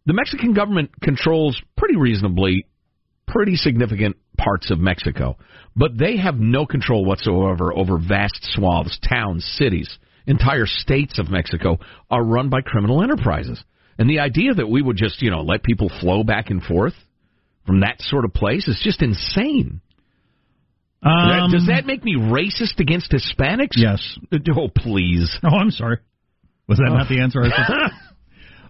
The 0.06 0.12
Mexican 0.12 0.54
government 0.54 0.90
controls 1.00 1.60
pretty 1.76 1.96
reasonably 1.96 2.66
pretty 3.26 3.56
significant 3.56 4.16
parts 4.38 4.70
of 4.70 4.78
Mexico, 4.78 5.36
but 5.74 5.98
they 5.98 6.16
have 6.16 6.36
no 6.36 6.64
control 6.64 7.04
whatsoever 7.04 7.76
over 7.76 7.98
vast 7.98 8.38
swaths, 8.54 8.98
towns, 9.08 9.44
cities, 9.58 9.98
entire 10.26 10.66
states 10.66 11.18
of 11.18 11.30
Mexico 11.30 11.78
are 12.10 12.22
run 12.22 12.48
by 12.48 12.60
criminal 12.60 13.02
enterprises. 13.02 13.62
And 13.98 14.08
the 14.08 14.20
idea 14.20 14.54
that 14.54 14.68
we 14.68 14.82
would 14.82 14.96
just, 14.96 15.22
you 15.22 15.30
know, 15.30 15.42
let 15.42 15.62
people 15.62 15.90
flow 16.00 16.22
back 16.22 16.50
and 16.50 16.62
forth 16.62 16.94
from 17.66 17.80
that 17.80 18.00
sort 18.00 18.24
of 18.24 18.34
place 18.34 18.68
is 18.68 18.80
just 18.82 19.02
insane. 19.02 19.80
Um, 21.02 21.50
Does 21.52 21.66
that 21.68 21.86
make 21.86 22.02
me 22.04 22.16
racist 22.16 22.80
against 22.80 23.12
Hispanics? 23.12 23.76
Yes. 23.76 24.18
Oh, 24.56 24.68
please. 24.74 25.36
Oh, 25.44 25.56
I'm 25.56 25.70
sorry. 25.70 25.98
Was 26.68 26.78
that 26.78 26.90
not 26.90 27.08
the 27.08 27.20
answer? 27.20 27.42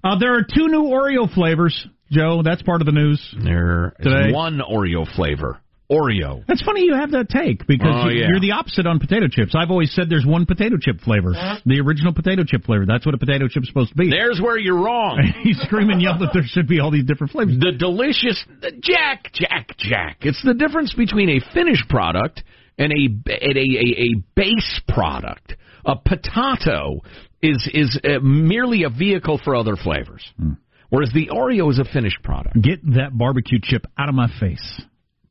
Uh, 0.05 0.19
there 0.21 0.35
are 0.37 0.43
two 0.43 0.69
new 0.69 0.85
Oreo 0.85 1.33
flavors, 1.33 1.89
Joe. 2.13 2.43
That's 2.45 2.63
part 2.63 2.81
of 2.81 2.87
the 2.87 2.93
news. 2.93 3.35
There 3.43 3.93
is 3.99 4.05
Today. 4.05 4.33
one 4.33 4.61
Oreo 4.61 5.05
flavor. 5.17 5.61
Oreo. 5.91 6.45
That's 6.49 6.63
funny 6.63 6.85
you 6.85 6.95
have 6.95 7.13
that 7.13 7.29
take 7.29 7.67
because 7.67 7.87
Oh, 8.05 8.09
you- 8.09 8.21
yeah. 8.21 8.27
you're 8.29 8.41
the 8.41 8.53
opposite 8.53 8.87
on 8.87 8.99
potato 8.99 9.29
chips. 9.31 9.55
I've 9.55 9.71
always 9.71 9.93
said 9.93 10.09
there's 10.11 10.27
one 10.27 10.45
potato 10.47 10.77
chip 10.81 11.01
flavor, 11.01 11.33
the 11.65 11.81
original 11.81 12.13
potato 12.13 12.43
chip 12.45 12.65
flavor. 12.65 12.87
That's 12.87 13.07
what 13.07 13.15
a 13.15 13.19
potato 13.19 13.47
chip's 13.49 13.69
supposed 13.69 13.91
to 13.91 13.97
be. 13.97 14.11
There's 14.11 14.41
where 14.41 14.59
you're 14.59 14.83
wrong. 14.83 15.23
you 15.45 15.55
scream 15.55 15.91
and 15.91 16.03
yell 16.03 16.19
that 16.19 16.31
there 16.35 16.43
should 16.45 16.67
be 16.67 16.81
all 16.81 16.91
these 16.91 17.05
different 17.05 17.33
flavors. 17.33 17.57
The 17.61 17.73
delicious 17.73 18.43
Jack, 18.81 19.31
Jack, 19.33 19.77
Jack. 19.79 20.19
It's 20.23 20.43
the 20.45 20.55
difference 20.55 20.93
between 20.95 21.29
a 21.31 21.41
finished 21.55 21.89
product 21.89 22.43
and 22.79 22.93
a 22.93 23.05
and 23.07 23.57
a, 23.57 23.61
a, 23.61 24.03
a 24.03 24.15
base 24.35 24.81
product. 24.89 25.55
A 25.85 25.95
potato 25.97 27.01
is 27.41 27.69
is 27.73 27.99
uh, 28.05 28.19
merely 28.21 28.83
a 28.83 28.89
vehicle 28.91 29.41
for 29.45 29.55
other 29.55 29.77
flavors, 29.77 30.25
whereas 30.91 31.11
the 31.15 31.29
Oreo 31.29 31.71
is 31.71 31.79
a 31.79 31.85
finished 31.85 32.23
product. 32.25 32.61
Get 32.61 32.85
that 32.95 33.17
barbecue 33.17 33.61
chip 33.63 33.87
out 33.97 34.09
of 34.09 34.15
my 34.17 34.27
face. 34.41 34.81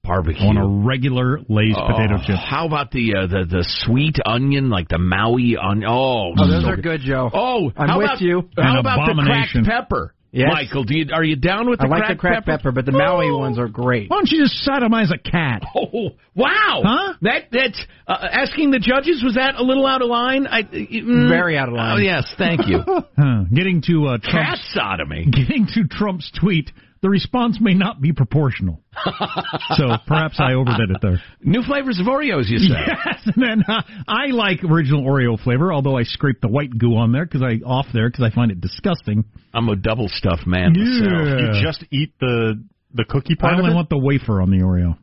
Barbecue 0.06 0.46
on 0.48 0.58
a 0.58 0.68
regular 0.86 1.40
Lay's 1.50 1.76
potato 1.76 2.16
Oh, 2.20 2.24
chip. 2.26 2.36
How 2.38 2.66
about 2.66 2.92
the 2.92 3.16
uh, 3.16 3.28
the 3.28 3.46
the 3.50 3.66
sweet 3.86 4.18
onion, 4.26 4.70
like 4.70 4.88
the 4.88 5.00
Maui 5.00 5.58
onion? 5.58 5.90
Oh, 5.90 6.34
Oh, 6.38 6.48
those 6.48 6.64
so 6.64 6.70
are 6.70 6.78
good, 6.78 7.02
Joe. 7.02 7.30
Oh, 7.34 7.72
I'm 7.76 7.90
how 7.90 7.98
with 7.98 8.06
about, 8.06 8.22
you. 8.22 8.50
How 8.58 8.74
An 8.74 8.78
about 8.78 9.06
the 9.06 9.12
abomination. 9.12 9.66
cracked 9.66 9.90
pepper? 9.90 10.12
Yes. 10.32 10.50
Michael, 10.52 10.84
do 10.84 10.98
you, 10.98 11.06
are 11.14 11.24
you 11.24 11.38
down 11.38 11.70
with 11.70 11.80
the 11.80 11.86
I 11.86 11.88
like 11.88 12.00
cracked 12.04 12.12
the 12.18 12.20
cracked 12.20 12.46
pepper, 12.46 12.74
but 12.74 12.84
the 12.86 12.92
Maui 12.92 13.32
ones 13.32 13.58
are 13.58 13.70
great. 13.70 14.10
Why 14.10 14.18
don't 14.18 14.30
you 14.30 14.44
just 14.44 14.68
sodomize 14.68 15.10
a 15.14 15.18
cat? 15.18 15.64
Oh, 15.74 16.10
wow! 16.36 16.82
Huh? 16.84 17.14
That 17.22 17.44
that's 17.52 17.82
uh, 18.06 18.28
asking 18.32 18.72
the 18.72 18.80
judges 18.80 19.24
was 19.24 19.36
that 19.36 19.56
a 19.56 19.64
little 19.64 19.86
out 19.88 20.02
of 20.02 20.10
line? 20.10 20.46
I, 20.46 20.64
mm, 20.64 21.30
Very 21.30 21.58
out 21.58 21.70
of 21.70 21.76
line. 21.76 21.98
Oh 21.98 22.02
yes, 22.02 22.26
thank 22.38 22.68
you. 22.68 22.80
Huh. 23.18 23.46
Getting 23.54 23.82
to 23.84 24.08
uh, 24.08 24.18
Cat 24.18 24.32
Trump's 24.60 24.74
sodomy. 24.74 25.26
getting 25.32 25.68
to 25.74 25.88
Trump's 25.88 26.30
tweet, 26.38 26.70
the 27.06 27.10
response 27.12 27.60
may 27.62 27.76
not 27.76 28.02
be 28.02 28.12
proportional. 28.14 28.82
so 29.76 29.90
perhaps 30.08 30.40
I 30.40 30.54
overdid 30.54 30.90
it 30.90 30.98
there. 31.04 31.22
New 31.44 31.62
flavors 31.62 32.00
of 32.00 32.08
Oreos, 32.08 32.50
you 32.50 32.58
say? 32.58 32.74
Yes, 32.74 33.20
and 33.28 33.36
then 33.38 33.64
uh, 33.68 33.84
I 34.08 34.28
like 34.32 34.64
original 34.64 35.04
Oreo 35.06 35.40
flavor, 35.40 35.72
although 35.72 35.96
I 35.96 36.02
scrape 36.04 36.42
the 36.42 36.48
white 36.48 36.76
goo 36.76 36.96
on 36.98 37.12
there 37.12 37.24
because 37.24 37.44
I 37.44 37.64
off 37.64 37.86
there 37.94 38.10
because 38.10 38.24
I 38.24 38.34
find 38.34 38.50
it 38.50 38.60
disgusting. 38.60 39.24
I'm 39.54 39.70
a 39.70 39.76
double 39.76 40.08
stuff 40.10 40.40
man 40.48 40.74
myself. 40.74 41.28
Yeah. 41.28 41.54
You 41.60 41.64
just 41.64 41.84
eat 41.92 42.14
the 42.20 42.64
the 42.96 43.06
cookie 43.08 43.36
I 43.38 43.42
part 43.42 43.54
of 43.54 43.60
only 43.60 43.72
it. 43.72 43.76
want 43.76 43.90
the 43.90 44.00
wafer 44.00 44.42
on 44.42 44.50
the 44.50 44.58
Oreo. 44.66 44.98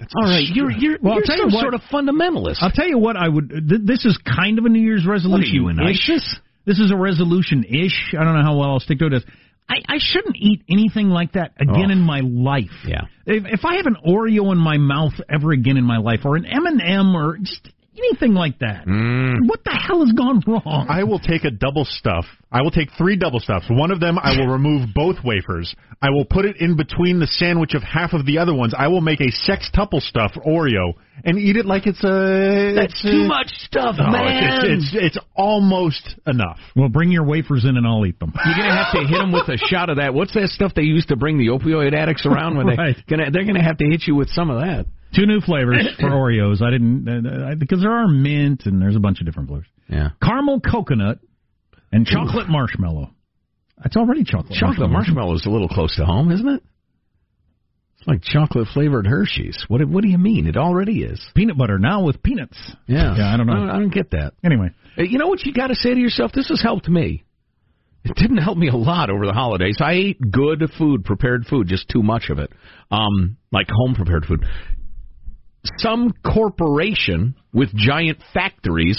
That's 0.00 0.12
All 0.16 0.24
right, 0.24 0.42
you're 0.52 0.72
you're, 0.72 0.98
Well, 1.00 1.12
I'll 1.12 1.18
you're 1.18 1.24
tell 1.26 1.36
you 1.36 1.42
some 1.50 1.52
what- 1.52 1.60
sort 1.62 1.74
of 1.74 1.82
fundamentalist. 1.92 2.56
I'll 2.62 2.72
tell 2.72 2.88
you 2.88 2.98
what 2.98 3.16
I 3.16 3.28
would. 3.28 3.50
Th- 3.50 3.82
this 3.84 4.04
is 4.04 4.18
kind 4.26 4.58
of 4.58 4.64
a 4.64 4.68
New 4.68 4.82
Year's 4.82 5.06
resolution. 5.06 5.54
you, 5.54 5.68
an 5.68 5.78
ISIS? 5.78 6.36
This 6.66 6.80
is 6.80 6.90
a 6.90 6.96
resolution 6.96 7.64
ish. 7.64 8.14
I 8.18 8.24
don't 8.24 8.34
know 8.34 8.42
how 8.42 8.56
well 8.56 8.70
I'll 8.72 8.80
stick 8.80 8.98
to 8.98 9.06
it. 9.06 9.24
I, 9.70 9.76
I 9.88 9.98
shouldn't 9.98 10.36
eat 10.36 10.64
anything 10.68 11.08
like 11.10 11.32
that 11.32 11.52
again 11.60 11.86
Oh. 11.88 11.92
in 11.92 12.00
my 12.00 12.20
life. 12.24 12.74
Yeah. 12.84 13.02
If, 13.24 13.44
if 13.46 13.64
I 13.64 13.76
have 13.76 13.86
an 13.86 13.96
Oreo 14.04 14.50
in 14.50 14.58
my 14.58 14.78
mouth 14.78 15.12
ever 15.28 15.52
again 15.52 15.76
in 15.76 15.84
my 15.84 15.98
life, 15.98 16.20
or 16.24 16.34
an 16.36 16.44
M 16.44 16.66
and 16.66 16.82
m 16.82 17.14
or 17.14 17.38
just 17.38 17.68
anything 18.08 18.34
like 18.34 18.58
that, 18.60 18.86
Mm. 18.86 19.46
what 19.46 19.62
the 19.64 19.70
hell 19.72 20.00
has 20.04 20.12
gone 20.12 20.42
wrong? 20.46 20.86
I 20.88 21.04
will 21.04 21.18
take 21.18 21.44
a 21.44 21.50
double 21.50 21.84
stuff. 21.84 22.24
I 22.52 22.62
will 22.62 22.70
take 22.72 22.90
three 22.98 23.16
double 23.16 23.38
stuffs. 23.40 23.66
One 23.70 23.90
of 23.92 24.00
them, 24.00 24.18
I 24.20 24.36
will 24.38 24.48
remove 24.48 24.88
both 24.94 25.16
wafers. 25.24 25.74
I 26.02 26.10
will 26.10 26.24
put 26.24 26.44
it 26.46 26.56
in 26.56 26.76
between 26.76 27.20
the 27.20 27.26
sandwich 27.26 27.74
of 27.74 27.82
half 27.82 28.12
of 28.12 28.26
the 28.26 28.38
other 28.38 28.54
ones. 28.54 28.74
I 28.76 28.88
will 28.88 29.00
make 29.02 29.20
a 29.20 29.30
sextuple 29.30 30.00
stuff 30.00 30.32
Oreo 30.46 30.94
and 31.24 31.38
eat 31.38 31.56
it 31.56 31.66
like 31.66 31.86
it's 31.86 32.02
a. 32.02 32.72
That's 32.74 32.92
it's 32.94 33.02
too 33.02 33.22
a- 33.22 33.28
much 33.28 33.48
stuff, 33.66 33.96
No, 33.98 34.10
man. 34.10 34.44
It's, 34.44 34.64
it's, 34.64 34.94
it's, 34.94 35.16
it's 35.16 35.26
almost 35.36 36.16
enough. 36.26 36.58
well, 36.74 36.88
bring 36.88 37.12
your 37.12 37.24
wafers 37.24 37.64
in 37.64 37.76
and 37.76 37.86
I'll 37.86 38.04
eat 38.06 38.18
them. 38.18 38.32
You're 38.44 38.54
gonna 38.56 38.76
have 38.84 38.92
to 38.94 39.06
hit 39.06 39.18
them 39.18 39.30
with 39.32 39.48
a 39.48 39.58
shot 39.58 39.90
of 39.90 39.96
that. 39.98 40.14
What's 40.14 40.32
that 40.34 40.48
stuff 40.48 40.72
they 40.74 40.82
used 40.82 41.08
to 41.08 41.16
bring 41.16 41.38
the 41.38 41.48
opioid 41.48 41.94
addicts 41.94 42.24
around 42.26 42.56
when 42.56 42.66
Right. 42.76 42.96
they 42.96 43.02
gonna 43.16 43.30
they're 43.30 43.44
gonna 43.44 43.62
have 43.62 43.78
to 43.78 43.84
hit 43.84 44.04
you 44.06 44.14
with 44.14 44.30
some 44.30 44.48
of 44.50 44.60
that. 44.60 44.86
Two 45.14 45.26
new 45.26 45.40
flavors 45.40 45.86
for 45.98 46.08
Oreos. 46.10 46.62
I 46.62 46.70
didn't 46.70 47.08
uh, 47.26 47.54
because 47.58 47.80
there 47.80 47.92
are 47.92 48.06
mint 48.08 48.62
and 48.66 48.80
there's 48.80 48.96
a 48.96 49.00
bunch 49.00 49.20
of 49.20 49.26
different 49.26 49.48
flavors. 49.48 49.66
Yeah. 49.88 50.10
Caramel 50.22 50.60
coconut 50.60 51.18
and 51.92 52.06
chocolate 52.06 52.48
marshmallow. 52.48 53.10
It's 53.84 53.96
already 53.96 54.24
chocolate. 54.24 54.58
Chocolate 54.58 54.90
marshmallow 54.90 55.34
is 55.34 55.46
a 55.46 55.50
little 55.50 55.68
close 55.68 55.96
to 55.96 56.04
home, 56.04 56.30
isn't 56.30 56.46
it? 56.48 56.62
It's 57.98 58.06
like 58.06 58.22
chocolate 58.22 58.68
flavored 58.72 59.06
Hershey's. 59.06 59.62
What 59.68 59.84
what 59.86 60.02
do 60.02 60.08
you 60.08 60.18
mean? 60.18 60.46
It 60.46 60.56
already 60.56 61.02
is. 61.02 61.20
Peanut 61.34 61.58
butter 61.58 61.78
now 61.78 62.04
with 62.04 62.22
peanuts. 62.22 62.56
Yeah. 62.86 63.14
Yeah, 63.16 63.34
I 63.34 63.36
don't 63.36 63.46
know. 63.46 63.52
I 63.52 63.56
don't, 63.56 63.70
I 63.70 63.78
don't 63.78 63.92
get 63.92 64.10
that. 64.12 64.32
Anyway, 64.44 64.70
Uh, 64.98 65.02
You 65.02 65.18
know 65.18 65.26
what 65.28 65.44
you 65.44 65.52
got 65.52 65.66
to 65.68 65.74
say 65.74 65.92
to 65.92 66.00
yourself? 66.00 66.32
This 66.32 66.48
has 66.48 66.62
helped 66.62 66.88
me. 66.88 67.24
It 68.04 68.16
didn't 68.16 68.38
help 68.38 68.56
me 68.56 68.68
a 68.68 68.76
lot 68.76 69.10
over 69.10 69.26
the 69.26 69.34
holidays. 69.34 69.76
I 69.80 69.92
ate 69.92 70.30
good 70.30 70.62
food, 70.78 71.04
prepared 71.04 71.44
food, 71.44 71.66
just 71.68 71.88
too 71.90 72.02
much 72.02 72.30
of 72.30 72.38
it. 72.38 72.50
Um, 72.90 73.36
like 73.52 73.66
home 73.70 73.94
prepared 73.94 74.24
food. 74.24 74.46
Some 75.78 76.12
corporation 76.24 77.34
with 77.52 77.74
giant 77.74 78.18
factories 78.32 78.98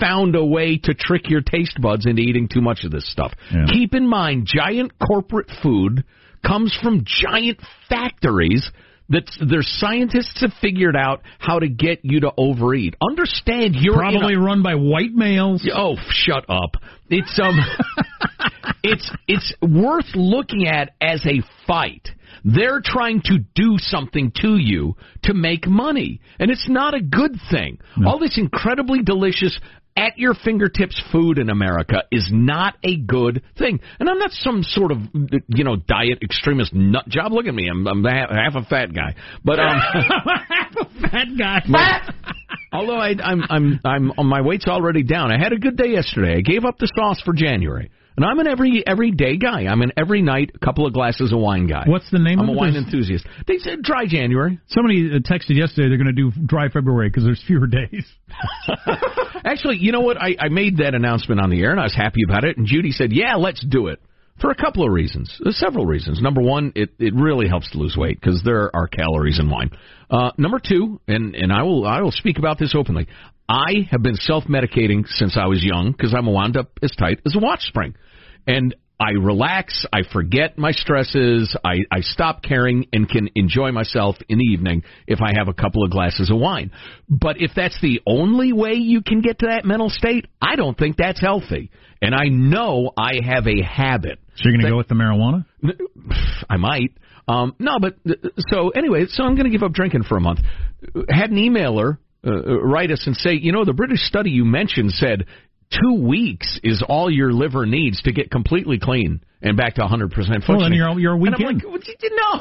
found 0.00 0.34
a 0.36 0.44
way 0.44 0.78
to 0.84 0.94
trick 0.94 1.28
your 1.28 1.40
taste 1.42 1.78
buds 1.80 2.06
into 2.06 2.22
eating 2.22 2.48
too 2.48 2.60
much 2.60 2.84
of 2.84 2.90
this 2.92 3.10
stuff. 3.10 3.32
Yeah. 3.52 3.66
Keep 3.70 3.94
in 3.94 4.06
mind, 4.08 4.46
giant 4.46 4.92
corporate 4.98 5.50
food 5.62 6.04
comes 6.46 6.76
from 6.82 7.04
giant 7.04 7.60
factories 7.88 8.70
that 9.08 9.30
their 9.46 9.62
scientists 9.62 10.40
have 10.40 10.52
figured 10.62 10.96
out 10.96 11.22
how 11.38 11.58
to 11.58 11.68
get 11.68 11.98
you 12.02 12.20
to 12.20 12.32
overeat. 12.38 12.94
Understand 13.06 13.74
you're 13.76 14.02
in 14.04 14.08
a- 14.14 14.18
probably 14.18 14.36
run 14.36 14.62
by 14.62 14.74
white 14.76 15.12
males. 15.12 15.68
Oh, 15.74 15.96
shut 16.10 16.44
up. 16.48 16.76
It's 17.10 17.38
um 17.42 17.58
it's 18.82 19.10
it's 19.28 19.54
worth 19.60 20.14
looking 20.14 20.66
at 20.66 20.94
as 21.00 21.24
a 21.26 21.42
fight. 21.66 22.08
They're 22.44 22.80
trying 22.82 23.22
to 23.26 23.38
do 23.54 23.76
something 23.78 24.32
to 24.40 24.56
you 24.56 24.96
to 25.24 25.34
make 25.34 25.66
money, 25.66 26.20
and 26.38 26.50
it's 26.50 26.68
not 26.68 26.94
a 26.94 27.00
good 27.00 27.36
thing. 27.50 27.78
All 28.04 28.18
this 28.18 28.38
incredibly 28.38 29.02
delicious 29.02 29.58
at 29.96 30.18
your 30.18 30.34
fingertips 30.34 31.00
food 31.12 31.38
in 31.38 31.50
America 31.50 32.04
is 32.10 32.28
not 32.32 32.76
a 32.82 32.96
good 32.96 33.42
thing. 33.58 33.80
And 34.00 34.08
I'm 34.08 34.18
not 34.18 34.30
some 34.32 34.62
sort 34.62 34.90
of 34.90 34.98
you 35.48 35.64
know 35.64 35.76
diet 35.76 36.22
extremist 36.22 36.72
nut 36.74 37.06
job. 37.08 37.32
Look 37.32 37.46
at 37.46 37.54
me, 37.54 37.68
I'm, 37.68 37.86
I'm 37.86 38.04
half, 38.04 38.54
a 38.54 38.64
fat 38.64 38.94
guy, 38.94 39.14
but 39.44 39.58
um, 39.58 39.78
half 40.48 40.74
a 40.76 41.08
Fat 41.08 41.26
guy. 41.38 42.12
although 42.72 42.96
I, 42.96 43.14
I'm 43.22 43.42
I'm 43.48 43.80
I'm 43.84 44.12
on 44.12 44.26
my 44.26 44.40
weight's 44.40 44.66
already 44.66 45.02
down. 45.02 45.30
I 45.30 45.38
had 45.38 45.52
a 45.52 45.58
good 45.58 45.76
day 45.76 45.88
yesterday. 45.88 46.36
I 46.36 46.40
gave 46.40 46.64
up 46.64 46.78
the 46.78 46.90
sauce 46.96 47.20
for 47.24 47.34
January. 47.34 47.90
And 48.16 48.24
I'm 48.26 48.38
an 48.38 48.46
every 48.46 48.84
everyday 48.86 49.36
guy. 49.38 49.62
I'm 49.62 49.80
an 49.82 49.92
every 49.96 50.20
night 50.22 50.50
couple 50.62 50.86
of 50.86 50.92
glasses 50.92 51.32
of 51.32 51.38
wine 51.38 51.66
guy. 51.66 51.84
What's 51.86 52.10
the 52.10 52.18
name 52.18 52.38
of 52.38 52.44
it? 52.44 52.48
I'm 52.48 52.48
of 52.50 52.56
a 52.56 52.58
wine 52.58 52.72
There's- 52.72 52.84
enthusiast. 52.86 53.26
They 53.46 53.58
said 53.58 53.82
dry 53.82 54.06
January. 54.06 54.58
Somebody 54.68 55.10
uh, 55.14 55.18
texted 55.20 55.56
yesterday 55.56 55.88
they're 55.88 55.96
going 56.02 56.14
to 56.14 56.30
do 56.30 56.30
dry 56.46 56.68
February 56.68 57.08
because 57.08 57.24
there's 57.24 57.42
fewer 57.46 57.66
days. 57.66 58.04
Actually, 59.44 59.78
you 59.78 59.92
know 59.92 60.00
what? 60.00 60.16
I, 60.20 60.36
I 60.38 60.48
made 60.48 60.78
that 60.78 60.94
announcement 60.94 61.40
on 61.40 61.50
the 61.50 61.60
air, 61.62 61.70
and 61.70 61.80
I 61.80 61.84
was 61.84 61.94
happy 61.94 62.20
about 62.28 62.44
it. 62.44 62.56
And 62.56 62.66
Judy 62.66 62.92
said, 62.92 63.12
"Yeah, 63.12 63.36
let's 63.36 63.64
do 63.64 63.88
it." 63.88 64.00
For 64.40 64.50
a 64.50 64.54
couple 64.56 64.84
of 64.84 64.92
reasons, 64.92 65.36
There's 65.42 65.58
several 65.58 65.84
reasons. 65.86 66.20
Number 66.20 66.40
one, 66.40 66.72
it, 66.74 66.90
it 66.98 67.14
really 67.14 67.48
helps 67.48 67.70
to 67.72 67.78
lose 67.78 67.96
weight 67.96 68.18
because 68.20 68.42
there 68.44 68.74
are 68.74 68.88
calories 68.88 69.38
in 69.38 69.48
wine. 69.50 69.70
Uh, 70.10 70.30
number 70.36 70.58
two, 70.58 71.00
and 71.06 71.34
and 71.34 71.52
I 71.52 71.62
will 71.62 71.86
I 71.86 72.00
will 72.00 72.10
speak 72.12 72.38
about 72.38 72.58
this 72.58 72.74
openly. 72.76 73.06
I 73.52 73.86
have 73.90 74.02
been 74.02 74.14
self 74.14 74.44
medicating 74.44 75.06
since 75.06 75.36
I 75.36 75.46
was 75.46 75.62
young 75.62 75.92
because 75.92 76.14
I'm 76.16 76.24
wound 76.24 76.56
up 76.56 76.70
as 76.82 76.90
tight 76.98 77.20
as 77.26 77.36
a 77.36 77.38
watch 77.38 77.60
spring, 77.60 77.94
and 78.46 78.74
I 78.98 79.10
relax, 79.10 79.84
I 79.92 80.02
forget 80.10 80.56
my 80.56 80.70
stresses, 80.70 81.54
I, 81.62 81.80
I 81.90 82.00
stop 82.00 82.42
caring 82.42 82.86
and 82.92 83.06
can 83.08 83.28
enjoy 83.34 83.72
myself 83.72 84.16
in 84.28 84.38
the 84.38 84.44
evening 84.44 84.84
if 85.06 85.20
I 85.20 85.32
have 85.36 85.48
a 85.48 85.52
couple 85.52 85.84
of 85.84 85.90
glasses 85.90 86.30
of 86.30 86.38
wine. 86.38 86.70
But 87.10 87.40
if 87.40 87.50
that's 87.54 87.78
the 87.82 88.00
only 88.06 88.52
way 88.54 88.74
you 88.74 89.02
can 89.02 89.20
get 89.20 89.40
to 89.40 89.48
that 89.48 89.64
mental 89.66 89.90
state, 89.90 90.28
I 90.40 90.56
don't 90.56 90.78
think 90.78 90.96
that's 90.96 91.20
healthy. 91.20 91.70
And 92.00 92.14
I 92.14 92.28
know 92.28 92.92
I 92.96 93.14
have 93.22 93.46
a 93.48 93.60
habit. 93.62 94.20
So 94.36 94.44
you're 94.44 94.52
going 94.52 94.66
to 94.66 94.70
go 94.70 94.76
with 94.76 94.88
the 94.88 94.94
marijuana? 94.94 95.44
I 96.48 96.56
might. 96.56 96.92
Um, 97.26 97.54
no, 97.58 97.78
but 97.80 97.96
so 98.50 98.70
anyway, 98.70 99.06
so 99.08 99.24
I'm 99.24 99.34
going 99.34 99.50
to 99.50 99.50
give 99.50 99.64
up 99.64 99.72
drinking 99.72 100.04
for 100.04 100.16
a 100.16 100.20
month. 100.20 100.40
Had 101.10 101.30
an 101.30 101.36
emailer 101.36 101.98
uh, 102.26 102.60
write 102.60 102.90
us 102.90 103.02
and 103.06 103.16
say, 103.16 103.32
you 103.34 103.52
know, 103.52 103.64
the 103.64 103.72
British 103.72 104.00
study 104.00 104.30
you 104.30 104.44
mentioned 104.44 104.90
said 104.92 105.24
two 105.70 105.94
weeks 106.06 106.60
is 106.62 106.82
all 106.86 107.10
your 107.10 107.32
liver 107.32 107.64
needs 107.66 108.02
to 108.02 108.12
get 108.12 108.30
completely 108.30 108.78
clean 108.78 109.20
and 109.44 109.56
back 109.56 109.74
to 109.74 109.80
100% 109.80 109.88
functioning. 110.12 110.42
Well, 110.48 110.60
then 110.60 110.72
you're 110.74 111.00
you're 111.00 111.12
a 111.14 111.16
week 111.16 111.32
And 111.34 111.44
I'm 111.44 111.50
in. 111.56 111.58
like, 111.58 111.64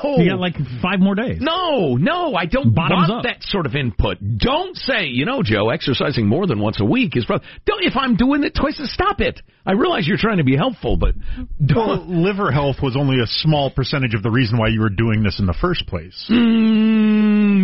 no, 0.04 0.18
You 0.18 0.30
got 0.30 0.40
like 0.40 0.54
five 0.84 1.00
more 1.00 1.16
days. 1.16 1.40
no, 1.42 1.96
no, 1.96 2.36
I 2.36 2.46
don't 2.46 2.76
Bottoms 2.76 3.10
want 3.10 3.12
up. 3.12 3.24
that 3.24 3.42
sort 3.42 3.66
of 3.66 3.74
input. 3.76 4.18
Don't 4.38 4.76
say, 4.76 5.06
you 5.06 5.26
know, 5.26 5.42
Joe, 5.44 5.70
exercising 5.70 6.28
more 6.28 6.46
than 6.46 6.60
once 6.60 6.80
a 6.80 6.86
week 6.86 7.16
is. 7.18 7.26
Probably, 7.26 7.48
don't 7.66 7.84
if 7.84 7.94
I'm 7.96 8.18
doing 8.18 8.44
it 8.44 8.54
twice, 8.54 8.80
stop 8.94 9.20
it. 9.22 9.42
I 9.66 9.72
realize 9.72 10.08
you're 10.08 10.18
trying 10.18 10.38
to 10.38 10.44
be 10.44 10.56
helpful, 10.58 10.96
but 10.98 11.16
Well, 11.74 12.06
liver 12.08 12.52
health 12.52 12.78
was 12.84 12.96
only 12.96 13.16
a 13.22 13.26
small 13.28 13.72
percentage 13.72 14.14
of 14.14 14.22
the 14.22 14.30
reason 14.30 14.60
why 14.60 14.68
you 14.68 14.82
were 14.82 14.90
doing 14.90 15.24
this 15.24 15.40
in 15.40 15.46
the 15.48 15.56
first 15.60 15.88
place. 15.88 16.28
Mm, 16.30 17.11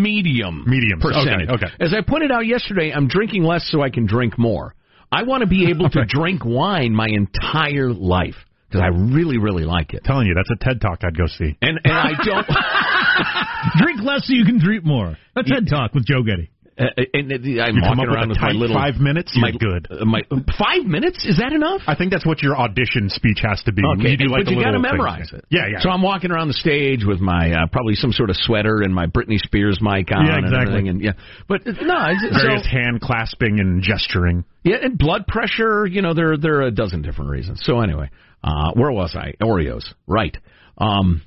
medium. 0.02 0.64
Medium 0.68 1.00
percentage. 1.00 1.50
Okay, 1.50 1.66
okay. 1.66 1.74
As 1.80 1.94
I 1.94 2.02
pointed 2.08 2.32
out 2.32 2.46
yesterday, 2.46 2.92
I'm 2.94 3.08
drinking 3.08 3.44
less 3.44 3.68
so 3.70 3.82
I 3.82 3.90
can 3.90 4.06
drink 4.06 4.38
more. 4.38 4.74
I 5.12 5.24
want 5.24 5.42
to 5.42 5.48
be 5.48 5.70
able 5.70 5.90
to 5.90 6.06
drink 6.08 6.44
wine 6.46 6.94
my 6.94 7.08
entire 7.08 7.92
life 7.94 8.36
because 8.70 8.82
I 8.82 8.88
really, 8.88 9.38
really 9.38 9.64
like 9.64 9.94
it. 9.94 10.04
telling 10.04 10.28
you, 10.28 10.34
that's 10.36 10.52
a 10.52 10.64
TED 10.64 10.82
talk 10.82 11.00
I'd 11.04 11.18
go 11.18 11.28
see. 11.28 11.58
And 11.62 11.80
and 11.84 11.94
I 11.94 12.12
don't. 12.24 12.48
Drink 13.78 14.02
less 14.04 14.28
so 14.28 14.34
you 14.34 14.46
can 14.46 14.60
drink 14.60 14.86
more. 14.86 15.18
That's 15.36 15.50
head 15.50 15.68
talk 15.70 15.94
with 15.94 16.06
Joe 16.06 16.24
Getty. 16.24 16.50
Uh, 16.78 16.86
and 17.14 17.32
uh, 17.32 17.64
I'm 17.64 17.76
walking 17.82 17.92
up 17.92 17.98
with 17.98 18.10
around 18.10 18.30
with 18.30 18.38
my 18.40 18.52
little 18.52 18.76
five 18.76 18.96
minutes, 19.02 19.34
My, 19.36 19.52
good. 19.52 19.88
uh, 19.90 20.06
my 20.06 20.22
five 20.60 20.86
minutes 20.86 21.26
is 21.26 21.38
that 21.38 21.52
enough? 21.52 21.82
I 21.88 21.96
think 21.96 22.12
that's 22.12 22.26
what 22.26 22.44
your 22.44 22.56
audition 22.56 23.10
speech 23.10 23.40
has 23.42 23.62
to 23.64 23.72
be. 23.72 23.82
Okay, 23.98 24.12
you 24.12 24.18
do 24.18 24.26
like 24.26 24.46
but 24.46 24.54
you 24.54 24.62
got 24.62 24.72
to 24.72 24.80
memorize 24.80 25.32
it. 25.34 25.44
Yeah, 25.50 25.66
yeah. 25.72 25.80
So 25.80 25.90
I'm 25.90 26.04
walking 26.04 26.30
around 26.32 26.50
the 26.50 26.54
stage 26.54 27.04
with 27.04 27.20
my 27.20 27.52
uh, 27.52 27.68
probably 27.72 27.96
some 27.96 28.12
sort 28.12 28.30
of 28.30 28.36
sweater 28.38 28.82
and 28.82 28.94
my 28.94 29.08
Britney 29.08 29.40
Spears 29.40 29.80
mic 29.82 30.12
on. 30.12 30.26
Yeah, 30.28 30.36
And 30.38 30.46
exactly. 30.46 30.62
everything, 30.62 30.88
and 30.90 31.02
yeah, 31.02 31.12
but 31.48 31.66
uh, 31.66 31.72
no, 31.82 31.98
it's, 32.10 32.44
Various 32.44 32.64
so, 32.64 32.70
hand 32.70 33.02
clasping 33.02 33.60
and 33.60 33.82
gesturing. 33.82 34.46
Yeah, 34.64 34.78
and 34.82 34.98
blood 35.00 35.26
pressure, 35.28 35.88
you 35.88 36.02
know, 36.04 36.14
there 36.14 36.38
there 36.38 36.58
are 36.62 36.68
a 36.68 36.72
dozen 36.72 37.02
different 37.02 37.32
reasons. 37.32 37.62
So 37.64 37.80
anyway, 37.82 38.12
uh 38.44 38.72
where 38.76 38.92
was 38.92 39.16
I? 39.16 39.34
Oreos. 39.42 39.84
Right. 40.06 40.38
Um 40.78 41.24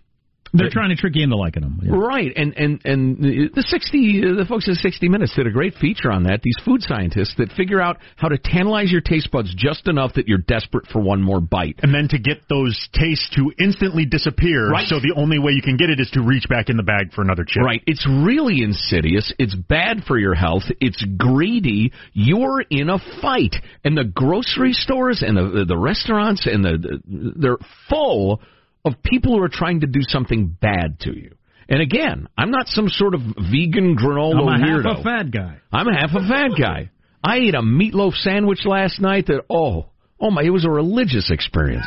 They're 0.53 0.71
trying 0.71 0.91
to 0.91 0.97
trick 0.97 1.15
you 1.17 1.23
into 1.25 1.37
liking 1.37 1.63
them. 1.63 1.81
Yeah. 1.83 1.93
Right, 1.95 2.33
and 2.37 2.55
and 2.57 2.81
and 2.85 3.19
the 3.55 3.63
sixty 3.69 4.21
the 4.21 4.45
folks 4.49 4.69
at 4.69 4.77
sixty 4.77 5.09
Minutes 5.09 5.35
did 5.37 5.47
a 5.47 5.51
great 5.51 5.75
feature 5.75 6.11
on 6.11 6.25
that. 6.25 6.43
These 6.43 6.57
food 6.65 6.83
scientists 6.83 7.35
that 7.39 7.53
figure 7.53 7.81
out 7.81 7.99
how 8.17 8.29
to 8.29 8.39
tantalize 8.39 8.91
your 8.91 9.01
taste 9.01 9.31
buds 9.31 9.55
just 9.55 9.87
enough 9.89 10.15
that 10.15 10.29
you're 10.29 10.39
desperate 10.39 10.87
for 10.87 11.01
one 11.01 11.23
more 11.23 11.41
bite. 11.41 11.79
And 11.83 11.95
then 11.95 12.09
to 12.09 12.19
get 12.19 12.43
those 12.49 12.77
tastes 12.93 13.31
to 13.37 13.53
instantly 13.59 14.07
disappear, 14.07 14.71
Right. 14.71 14.87
so 14.87 14.99
the 15.01 15.15
only 15.17 15.39
way 15.39 15.53
you 15.53 15.63
can 15.63 15.77
get 15.77 15.91
it 15.91 16.01
is 16.01 16.11
to 16.13 16.23
reach 16.23 16.49
back 16.49 16.69
in 16.69 16.77
the 16.77 16.83
bag 16.83 17.13
for 17.13 17.23
another 17.23 17.45
chip. 17.47 17.63
Right. 17.63 17.83
It's 17.87 18.07
really 18.07 18.63
insidious. 18.63 19.33
It's 19.39 19.55
bad 19.55 20.05
for 20.05 20.19
your 20.19 20.35
health. 20.35 20.65
It's 20.81 21.05
greedy. 21.17 21.93
You're 22.13 22.63
in 22.71 22.91
a 22.91 22.99
fight. 23.23 23.55
And 23.85 23.97
the 23.97 24.05
grocery 24.05 24.73
stores 24.73 25.23
and 25.27 25.37
the 25.37 25.65
the 25.67 25.79
restaurants 25.79 26.47
and 26.47 26.65
the, 26.65 26.79
the 26.79 27.33
they're 27.37 27.59
full 27.89 28.41
of 28.85 29.03
people 29.03 29.37
who 29.37 29.43
are 29.43 29.51
trying 29.51 29.81
to 29.81 29.87
do 29.87 30.01
something 30.03 30.57
bad 30.61 31.01
to 31.01 31.17
you. 31.17 31.35
And 31.69 31.81
again, 31.81 32.29
I'm 32.37 32.51
not 32.51 32.67
some 32.67 32.89
sort 32.89 33.15
of 33.15 33.21
vegan 33.21 33.97
granola 33.97 34.53
I'm 34.53 34.63
a 34.63 34.67
weirdo. 34.67 34.85
half 34.85 34.99
a 34.99 35.03
fat 35.03 35.31
guy. 35.31 35.59
I'm 35.73 35.87
a 35.87 35.95
half 35.95 36.11
a 36.11 36.27
fat 36.27 36.51
guy. 36.61 36.91
I 37.23 37.37
ate 37.37 37.55
a 37.55 37.63
meatloaf 37.63 38.15
sandwich 38.15 38.65
last 38.65 39.01
night 39.01 39.27
that 39.27 39.45
oh 39.49 39.91
oh 40.19 40.31
my 40.31 40.43
it 40.43 40.51
was 40.51 40.65
a 40.65 40.71
religious 40.71 41.31
experience. 41.31 41.87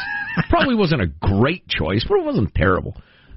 Probably 0.50 0.76
wasn't 0.76 1.02
a 1.02 1.08
great 1.08 1.68
choice, 1.68 2.06
but 2.08 2.20
it 2.20 2.24
wasn't 2.26 2.54
terrible. 2.56 2.96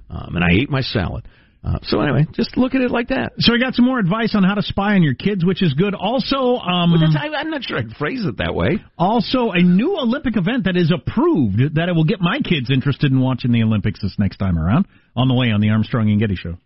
Um, 0.09 0.37
and 0.37 0.45
I 0.45 0.53
ate 0.53 0.71
my 0.71 0.83
salad. 0.83 1.27
Uh, 1.67 1.79
so 1.83 2.01
anyway, 2.01 2.25
just 2.33 2.57
look 2.57 2.77
at 2.77 2.81
it 2.81 2.93
like 2.93 3.09
that. 3.09 3.33
So 3.39 3.53
I 3.53 3.59
got 3.59 3.75
some 3.75 3.85
more 3.85 3.99
advice 3.99 4.37
on 4.37 4.45
how 4.45 4.55
to 4.55 4.63
spy 4.63 4.95
on 4.95 5.03
your 5.03 5.15
kids, 5.15 5.45
which 5.45 5.65
is 5.65 5.75
good. 5.75 5.95
Also, 5.97 6.59
um, 6.59 6.95
But 6.95 7.19
I, 7.21 7.35
I'm 7.41 7.51
not 7.51 7.65
sure 7.65 7.77
I'd 7.77 7.91
phrase 7.99 8.25
it 8.25 8.37
that 8.39 8.55
way. 8.55 8.79
also 8.97 9.51
a 9.51 9.61
new 9.61 9.99
Olympic 9.99 10.37
event 10.37 10.65
that 10.65 10.77
is 10.77 10.93
approved 10.95 11.75
that 11.75 11.89
it 11.89 11.93
will 11.97 12.05
get 12.05 12.21
my 12.21 12.39
kids 12.39 12.71
interested 12.71 13.11
in 13.11 13.21
watching 13.21 13.51
the 13.51 13.65
Olympics 13.65 14.01
this 14.01 14.15
next 14.17 14.37
time 14.37 14.57
around. 14.59 14.87
On 15.17 15.27
the 15.29 15.35
way 15.35 15.51
on 15.51 15.61
the 15.63 15.71
Armstrong 15.71 16.11
and 16.11 16.21
Getty 16.21 16.37
Show. 16.37 16.57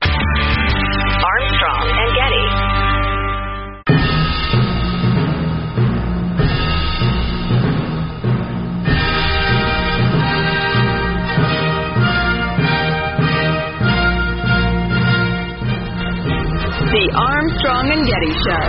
Getty 18.10 18.34
Show. 18.42 18.66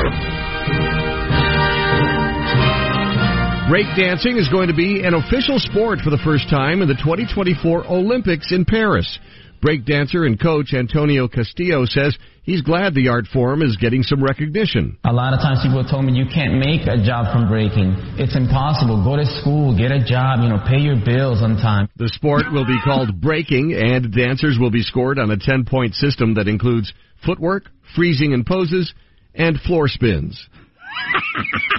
Breakdancing 3.73 4.38
is 4.38 4.47
going 4.49 4.67
to 4.67 4.75
be 4.75 5.01
an 5.04 5.15
official 5.15 5.58
sport 5.58 5.99
for 6.04 6.12
the 6.12 6.21
first 6.23 6.47
time 6.47 6.84
in 6.84 6.88
the 6.88 6.93
2024 6.93 7.88
Olympics 7.88 8.51
in 8.51 8.65
Paris. 8.65 9.17
Breakdancer 9.65 10.27
and 10.27 10.39
coach 10.39 10.73
Antonio 10.73 11.27
Castillo 11.27 11.86
says 11.86 12.15
he's 12.43 12.62
glad 12.62 12.93
the 12.93 13.08
art 13.08 13.25
form 13.34 13.63
is 13.63 13.77
getting 13.77 14.04
some 14.04 14.23
recognition. 14.23 14.99
A 15.06 15.13
lot 15.13 15.34
of 15.34 15.39
times 15.39 15.60
people 15.63 15.84
told 15.89 16.06
me 16.06 16.13
you 16.13 16.25
can't 16.32 16.62
make 16.62 16.86
a 16.86 17.01
job 17.01 17.34
from 17.34 17.47
breaking. 17.49 17.97
It's 18.21 18.36
impossible. 18.36 19.04
Go 19.04 19.17
to 19.17 19.25
school, 19.41 19.75
get 19.75 19.89
a 19.89 20.06
job, 20.06 20.41
you 20.41 20.49
know, 20.49 20.62
pay 20.69 20.82
your 20.82 20.97
bills 21.04 21.41
on 21.41 21.58
time. 21.58 21.89
The 21.95 22.10
sport 22.10 22.51
will 22.51 22.65
be 22.65 22.77
called 22.84 23.19
breaking, 23.19 23.73
and 23.73 24.13
dancers 24.13 24.58
will 24.60 24.71
be 24.71 24.84
scored 24.84 25.17
on 25.17 25.32
a 25.32 25.38
10 25.38 25.65
point 25.65 25.95
system 25.95 26.36
that 26.36 26.47
includes 26.47 26.93
footwork, 27.25 27.65
freezing 27.95 28.34
and 28.34 28.45
poses, 28.45 28.93
and 29.36 29.60
floor 29.62 29.88
spins. 29.88 30.48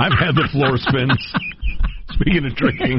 I've 0.01 0.19
had 0.19 0.35
the 0.35 0.49
floor 0.53 0.77
spins. 0.77 1.19
Speaking 2.12 2.45
of 2.47 2.55
drinking. 2.57 2.99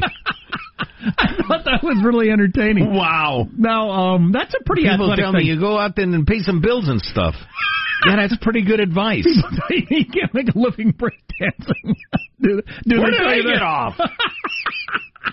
I 0.78 1.34
thought 1.46 1.64
that 1.64 1.80
was 1.82 2.02
really 2.04 2.30
entertaining. 2.30 2.94
Wow. 2.94 3.46
Now, 3.56 3.90
um, 3.90 4.32
that's 4.32 4.54
a 4.54 4.64
pretty 4.64 4.82
People 4.82 5.06
athletic 5.06 5.22
tell 5.22 5.32
thing. 5.32 5.46
me 5.46 5.52
you 5.52 5.60
go 5.60 5.78
out 5.78 5.96
there 5.96 6.04
and 6.04 6.26
pay 6.26 6.38
some 6.40 6.60
bills 6.60 6.88
and 6.88 7.00
stuff. 7.00 7.34
yeah, 8.06 8.16
that's 8.16 8.36
pretty 8.42 8.64
good 8.64 8.80
advice. 8.80 9.26
you 9.70 10.04
can't 10.12 10.32
make 10.34 10.48
a 10.54 10.58
living 10.58 10.92
breakdancing. 10.92 11.94
do, 12.40 12.62
do 12.86 13.00
Where 13.00 13.10
they 13.10 13.18
did 13.18 13.18
tell 13.18 13.28
I 13.28 13.54
get 13.54 13.62
off? 13.62 13.94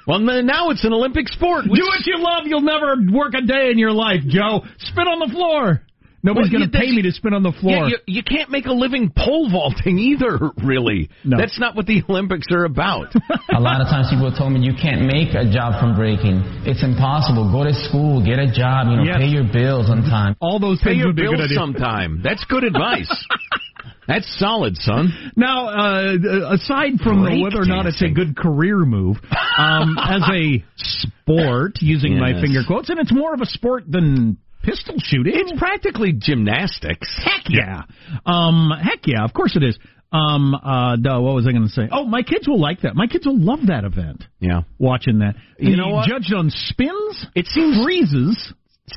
well, 0.08 0.20
now 0.20 0.70
it's 0.70 0.84
an 0.84 0.94
Olympic 0.94 1.28
sport. 1.30 1.66
Do 1.66 1.72
what 1.72 2.06
you 2.06 2.18
love. 2.20 2.44
You'll 2.46 2.62
never 2.62 2.96
work 3.12 3.34
a 3.34 3.42
day 3.42 3.72
in 3.72 3.78
your 3.78 3.92
life, 3.92 4.22
Joe. 4.28 4.62
Spit 4.80 5.08
on 5.08 5.20
the 5.20 5.34
floor. 5.34 5.82
Nobody's 6.24 6.52
Well, 6.52 6.60
going 6.62 6.72
to 6.72 6.78
pay 6.78 6.92
me 6.92 7.02
to 7.02 7.12
spin 7.12 7.34
on 7.34 7.42
the 7.42 7.52
floor. 7.52 7.90
Yeah, 7.90 7.98
you, 8.06 8.22
you 8.22 8.24
can't 8.24 8.52
make 8.52 8.66
a 8.68 8.72
living 8.74 9.12
pole 9.16 9.50
vaulting 9.50 9.98
either, 9.98 10.38
really. 10.64 11.10
No. 11.26 11.38
That's 11.38 11.60
not 11.60 11.76
what 11.76 11.88
the 11.88 12.04
Olympics 12.10 12.48
are 12.52 12.66
about. 12.66 13.14
A 13.56 13.60
lot 13.60 13.82
of 13.82 13.88
times 13.88 14.08
people 14.10 14.32
told 14.32 14.54
me 14.54 14.60
you 14.62 14.74
can't 14.80 15.02
make 15.02 15.34
a 15.34 15.50
job 15.52 15.80
from 15.82 15.96
breaking. 15.96 16.44
It's 16.70 16.84
impossible. 16.84 17.52
Go 17.52 17.64
to 17.64 17.74
school, 17.74 18.24
get 18.24 18.38
a 18.38 18.46
job, 18.54 18.88
you 18.90 18.98
know, 18.98 19.04
Yes. 19.04 19.18
pay 19.18 19.28
your 19.34 19.46
bills 19.52 19.90
on 19.90 20.04
time. 20.04 20.36
All 20.40 20.60
those 20.60 20.78
Pay 20.80 20.92
things 20.92 20.98
your 21.00 21.08
would 21.08 21.16
be 21.16 21.26
a 21.26 21.30
good 21.30 21.38
bills 21.38 21.52
idea. 21.52 21.58
sometime. 21.58 22.22
That's 22.24 22.46
good 22.46 22.64
advice. 22.64 23.10
That's 24.08 24.28
solid, 24.40 24.78
son. 24.78 25.10
Now, 25.36 25.70
uh, 25.70 26.54
aside 26.54 27.00
from 27.04 27.24
Break 27.24 27.42
whether 27.44 27.62
or 27.62 27.66
not 27.66 27.86
it's 27.86 28.02
a 28.02 28.10
good 28.10 28.36
career 28.36 28.78
move, 28.86 29.18
um, 29.58 29.98
as 29.98 30.22
a 30.32 30.64
sport, 30.76 31.78
using 31.82 32.20
my 32.20 32.34
finger 32.42 32.62
quotes, 32.66 32.90
and 32.90 33.00
it's 33.00 33.14
more 33.14 33.34
of 33.34 33.42
a 33.42 33.46
sport 33.46 33.86
than 33.90 34.38
pistol 34.64 34.96
shooting. 35.00 35.34
It's 35.36 35.54
practically 35.58 36.14
gymnastics. 36.18 37.08
Heck 37.24 37.44
yeah. 37.50 37.84
Um, 38.26 38.72
heck 38.82 39.00
yeah, 39.06 39.24
of 39.24 39.34
course 39.34 39.56
it 39.56 39.64
is. 39.64 39.78
Um, 40.14 40.54
uh, 40.54 40.98
duh, 40.98 41.22
what 41.22 41.36
was 41.36 41.48
I 41.48 41.52
going 41.52 41.64
to 41.64 41.70
say? 41.70 41.88
Oh, 41.90 42.04
my 42.04 42.22
kids 42.22 42.46
will 42.48 42.60
like 42.60 42.82
that. 42.82 42.96
My 42.96 43.08
kids 43.08 43.26
will 43.26 43.40
love 43.40 43.60
that 43.68 43.86
event. 43.86 44.26
Yeah. 44.42 44.64
Watching 44.78 45.20
that. 45.20 45.36
You 45.58 45.78
know 45.78 45.88
what? 45.90 46.08
Judged 46.08 46.34
on 46.34 46.50
spins, 46.50 47.26
It 47.34 47.46
seems 47.48 47.82
freezes. 47.82 48.54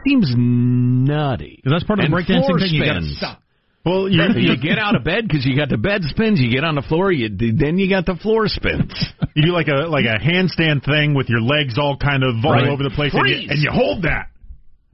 seems 0.08 0.34
nutty. 0.36 1.60
'Cause 1.62 1.70
that's 1.72 1.84
part 1.84 2.00
of 2.00 2.10
the 2.10 2.16
breakdancing 2.16 2.46
floor 2.46 2.58
thing. 2.58 2.70
You 2.74 2.84
got 2.84 2.94
to 2.94 3.00
spins. 3.02 3.16
stop. 3.18 3.40
Well, 3.86 4.08
you, 4.08 4.22
you 4.38 4.56
get 4.56 4.78
out 4.78 4.96
of 4.96 5.04
bed 5.04 5.28
because 5.28 5.44
you 5.44 5.54
got 5.56 5.68
the 5.68 5.76
bed 5.76 6.02
spins. 6.04 6.40
You 6.40 6.50
get 6.50 6.64
on 6.64 6.74
the 6.74 6.80
floor, 6.82 7.12
you 7.12 7.28
then 7.28 7.76
you 7.78 7.88
got 7.88 8.06
the 8.06 8.16
floor 8.16 8.48
spins. 8.48 8.92
you 9.36 9.42
do 9.44 9.52
like 9.52 9.68
a 9.68 9.86
like 9.86 10.06
a 10.06 10.18
handstand 10.18 10.84
thing 10.86 11.12
with 11.14 11.28
your 11.28 11.42
legs 11.42 11.76
all 11.78 11.94
kind 11.98 12.24
of 12.24 12.34
all 12.42 12.52
Right. 12.52 12.66
over 12.66 12.82
the 12.82 12.88
place, 12.90 13.12
and 13.12 13.28
you, 13.28 13.46
and 13.50 13.58
you 13.62 13.68
hold 13.70 14.02
that, 14.02 14.28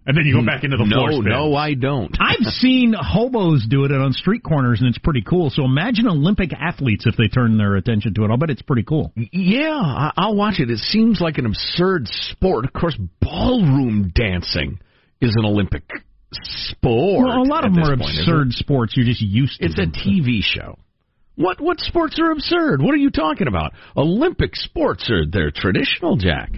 and 0.06 0.16
then 0.16 0.24
you 0.24 0.34
go 0.34 0.40
hmm. 0.40 0.46
back 0.46 0.64
into 0.64 0.76
the 0.76 0.84
no, 0.84 0.96
floor 0.96 1.12
spin. 1.12 1.24
no, 1.24 1.54
I 1.54 1.74
don't. 1.74 2.16
I've 2.20 2.46
seen 2.54 2.94
hobos 2.98 3.66
do 3.68 3.84
it 3.84 3.92
on 3.92 4.12
street 4.12 4.42
corners, 4.42 4.80
and 4.80 4.88
it's 4.88 4.98
pretty 4.98 5.22
cool. 5.22 5.50
So 5.50 5.64
imagine 5.64 6.06
Olympic 6.06 6.52
athletes 6.52 7.04
if 7.06 7.16
they 7.16 7.28
turn 7.28 7.58
their 7.58 7.76
attention 7.76 8.14
to 8.14 8.24
it. 8.24 8.30
I'll 8.30 8.38
bet 8.38 8.50
it's 8.50 8.62
pretty 8.62 8.82
cool. 8.82 9.12
Yeah, 9.16 9.78
I- 9.80 10.12
I'll 10.16 10.36
watch 10.36 10.58
it. 10.58 10.70
It 10.70 10.78
seems 10.78 11.20
like 11.20 11.38
an 11.38 11.46
absurd 11.46 12.08
sport. 12.08 12.64
Of 12.64 12.72
course, 12.72 12.98
ballroom 13.20 14.12
dancing 14.14 14.80
is 15.20 15.34
an 15.36 15.44
Olympic 15.44 15.82
sport. 16.32 17.26
Well, 17.26 17.42
a 17.42 17.44
lot 17.44 17.64
of 17.64 17.72
at 17.72 17.74
them 17.74 17.84
are 17.84 17.96
point, 17.96 18.18
absurd 18.18 18.52
sports. 18.52 18.94
You're 18.96 19.06
just 19.06 19.22
used 19.22 19.60
to 19.60 19.66
It's 19.66 19.78
a. 19.78 19.86
TV 19.86 20.40
show. 20.42 20.78
What 21.36 21.60
what 21.60 21.78
sports 21.80 22.18
are 22.20 22.32
absurd? 22.32 22.82
What 22.82 22.92
are 22.92 22.98
you 22.98 23.10
talking 23.10 23.46
about? 23.46 23.72
Olympic 23.96 24.56
sports 24.56 25.10
are 25.10 25.24
they're 25.26 25.50
traditional, 25.50 26.16
Jack. 26.16 26.50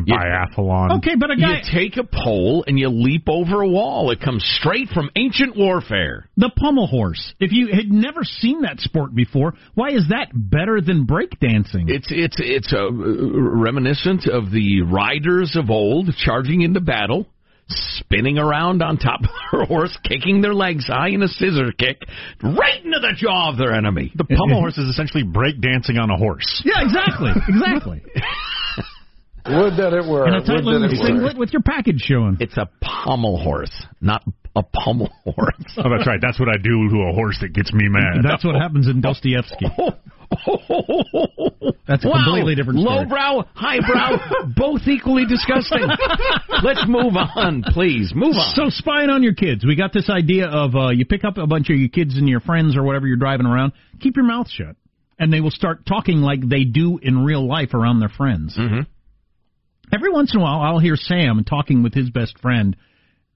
The 0.00 0.12
biathlon. 0.12 0.98
Okay, 0.98 1.14
but 1.18 1.30
a 1.30 1.36
guy. 1.36 1.60
You 1.60 1.72
take 1.72 1.96
a 1.96 2.04
pole 2.04 2.64
and 2.66 2.78
you 2.78 2.88
leap 2.88 3.28
over 3.28 3.62
a 3.62 3.68
wall. 3.68 4.10
It 4.10 4.20
comes 4.20 4.44
straight 4.60 4.88
from 4.88 5.10
ancient 5.16 5.56
warfare. 5.56 6.28
The 6.36 6.50
pommel 6.56 6.86
horse. 6.86 7.34
If 7.40 7.52
you 7.52 7.68
had 7.68 7.90
never 7.90 8.24
seen 8.24 8.62
that 8.62 8.80
sport 8.80 9.14
before, 9.14 9.54
why 9.74 9.90
is 9.90 10.08
that 10.10 10.30
better 10.32 10.80
than 10.80 11.06
breakdancing? 11.06 11.88
It's 11.88 12.08
it's 12.10 12.36
it's 12.38 12.72
a 12.72 12.86
uh, 12.86 12.90
reminiscent 12.90 14.26
of 14.26 14.50
the 14.50 14.82
riders 14.82 15.56
of 15.56 15.70
old 15.70 16.10
charging 16.16 16.62
into 16.62 16.80
battle, 16.80 17.26
spinning 17.68 18.38
around 18.38 18.82
on 18.82 18.98
top 18.98 19.20
of 19.22 19.28
their 19.52 19.64
horse, 19.64 19.96
kicking 20.04 20.40
their 20.40 20.54
legs 20.54 20.86
high 20.86 21.08
in 21.08 21.22
a 21.22 21.28
scissor 21.28 21.72
kick, 21.76 22.02
right 22.42 22.84
into 22.84 22.98
the 23.00 23.12
jaw 23.16 23.50
of 23.50 23.58
their 23.58 23.72
enemy. 23.74 24.12
The 24.14 24.24
pommel 24.24 24.60
horse 24.60 24.78
is 24.78 24.88
essentially 24.88 25.22
break 25.24 25.60
dancing 25.60 25.98
on 25.98 26.10
a 26.10 26.16
horse. 26.16 26.62
Yeah, 26.64 26.82
exactly, 26.84 27.32
exactly. 27.48 28.02
Would 29.48 29.76
that 29.78 29.92
it 29.94 30.04
were. 30.08 30.26
In 30.28 30.34
a 30.34 30.40
tight 30.44 30.64
little 30.64 30.80
that 30.80 30.90
it 30.92 30.98
were. 31.00 31.06
singlet 31.06 31.36
with 31.38 31.52
your 31.52 31.62
package 31.62 32.00
showing. 32.00 32.36
It's 32.40 32.56
a 32.56 32.68
pommel 32.80 33.38
horse, 33.42 33.72
not 34.00 34.22
a 34.56 34.62
pommel 34.62 35.10
horse. 35.24 35.74
Oh, 35.78 35.88
that's 35.90 36.06
right. 36.06 36.20
That's 36.20 36.38
what 36.40 36.48
I 36.48 36.56
do 36.56 36.88
to 36.90 36.96
a 37.10 37.12
horse 37.14 37.38
that 37.40 37.52
gets 37.52 37.72
me 37.72 37.88
mad. 37.88 38.18
That's 38.24 38.44
what 38.44 38.54
happens 38.56 38.88
in 38.88 39.00
Dostoevsky. 39.00 39.66
That's 41.86 42.04
a 42.04 42.08
Wow. 42.08 42.22
completely 42.24 42.54
different 42.54 42.80
story. 42.80 42.96
Lowbrow, 42.98 43.44
highbrow, 43.54 44.44
both 44.56 44.82
equally 44.86 45.24
disgusting. 45.26 45.86
Let's 46.62 46.84
move 46.86 47.14
on, 47.16 47.62
please. 47.68 48.12
Move 48.14 48.34
on. 48.36 48.52
So 48.54 48.64
spying 48.68 49.08
on 49.10 49.22
your 49.22 49.32
kids, 49.34 49.64
we 49.64 49.74
got 49.74 49.92
this 49.94 50.10
idea 50.10 50.46
of 50.48 50.74
uh, 50.74 50.90
you 50.90 51.06
pick 51.06 51.24
up 51.24 51.38
a 51.38 51.46
bunch 51.46 51.70
of 51.70 51.76
your 51.76 51.88
kids 51.88 52.16
and 52.18 52.28
your 52.28 52.40
friends 52.40 52.76
or 52.76 52.82
whatever 52.82 53.06
you're 53.06 53.16
driving 53.16 53.46
around, 53.46 53.72
keep 54.00 54.16
your 54.16 54.26
mouth 54.26 54.48
shut, 54.50 54.76
and 55.18 55.32
they 55.32 55.40
will 55.40 55.50
start 55.50 55.86
talking 55.86 56.18
like 56.18 56.46
they 56.46 56.64
do 56.64 56.98
in 57.02 57.24
real 57.24 57.46
life 57.48 57.72
around 57.72 58.00
their 58.00 58.10
friends. 58.10 58.54
Mm-hmm. 58.58 58.80
Every 59.92 60.10
once 60.10 60.32
in 60.34 60.40
a 60.40 60.42
while, 60.42 60.60
I'll 60.60 60.78
hear 60.78 60.96
Sam 60.96 61.44
talking 61.44 61.82
with 61.82 61.94
his 61.94 62.10
best 62.10 62.38
friend, 62.40 62.76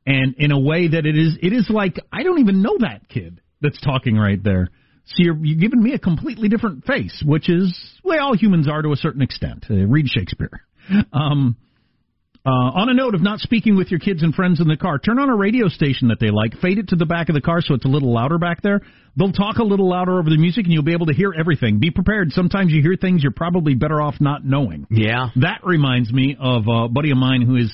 and 0.06 0.34
in 0.36 0.52
a 0.52 0.58
way 0.58 0.88
that 0.88 1.06
it 1.06 1.16
is 1.16 1.38
it 1.40 1.52
is 1.52 1.68
like 1.70 1.98
I 2.12 2.22
don't 2.22 2.40
even 2.40 2.62
know 2.62 2.76
that 2.80 3.08
kid 3.08 3.40
that's 3.60 3.80
talking 3.80 4.16
right 4.16 4.42
there. 4.42 4.68
So 5.06 5.14
you're, 5.18 5.36
you're 5.44 5.58
giving 5.58 5.82
me 5.82 5.94
a 5.94 5.98
completely 5.98 6.48
different 6.48 6.84
face, 6.84 7.22
which 7.26 7.48
is 7.48 7.76
the 8.02 8.10
way 8.10 8.18
all 8.18 8.36
humans 8.36 8.68
are 8.68 8.82
to 8.82 8.92
a 8.92 8.96
certain 8.96 9.22
extent. 9.22 9.66
Uh, 9.68 9.74
read 9.86 10.06
Shakespeare. 10.08 10.62
Um, 11.12 11.56
uh, 12.44 12.50
on 12.50 12.88
a 12.88 12.94
note 12.94 13.14
of 13.14 13.22
not 13.22 13.38
speaking 13.38 13.76
with 13.76 13.90
your 13.90 14.00
kids 14.00 14.22
and 14.22 14.34
friends 14.34 14.60
in 14.60 14.66
the 14.66 14.76
car, 14.76 14.98
turn 14.98 15.18
on 15.20 15.28
a 15.28 15.36
radio 15.36 15.68
station 15.68 16.08
that 16.08 16.18
they 16.18 16.30
like, 16.30 16.58
fade 16.60 16.78
it 16.78 16.88
to 16.88 16.96
the 16.96 17.06
back 17.06 17.28
of 17.28 17.34
the 17.34 17.40
car 17.40 17.60
so 17.60 17.74
it's 17.74 17.84
a 17.84 17.88
little 17.88 18.12
louder 18.12 18.38
back 18.38 18.62
there. 18.62 18.80
They'll 19.16 19.32
talk 19.32 19.58
a 19.58 19.62
little 19.62 19.88
louder 19.88 20.18
over 20.18 20.28
the 20.28 20.38
music 20.38 20.64
and 20.64 20.72
you'll 20.72 20.82
be 20.82 20.94
able 20.94 21.06
to 21.06 21.14
hear 21.14 21.32
everything. 21.38 21.78
Be 21.78 21.90
prepared. 21.90 22.32
Sometimes 22.32 22.72
you 22.72 22.82
hear 22.82 22.96
things 23.00 23.22
you're 23.22 23.30
probably 23.30 23.74
better 23.74 24.00
off 24.00 24.16
not 24.20 24.44
knowing. 24.44 24.86
Yeah. 24.90 25.28
That 25.36 25.60
reminds 25.62 26.12
me 26.12 26.36
of 26.40 26.64
a 26.68 26.88
buddy 26.88 27.12
of 27.12 27.16
mine 27.18 27.42
who 27.42 27.56
is 27.56 27.72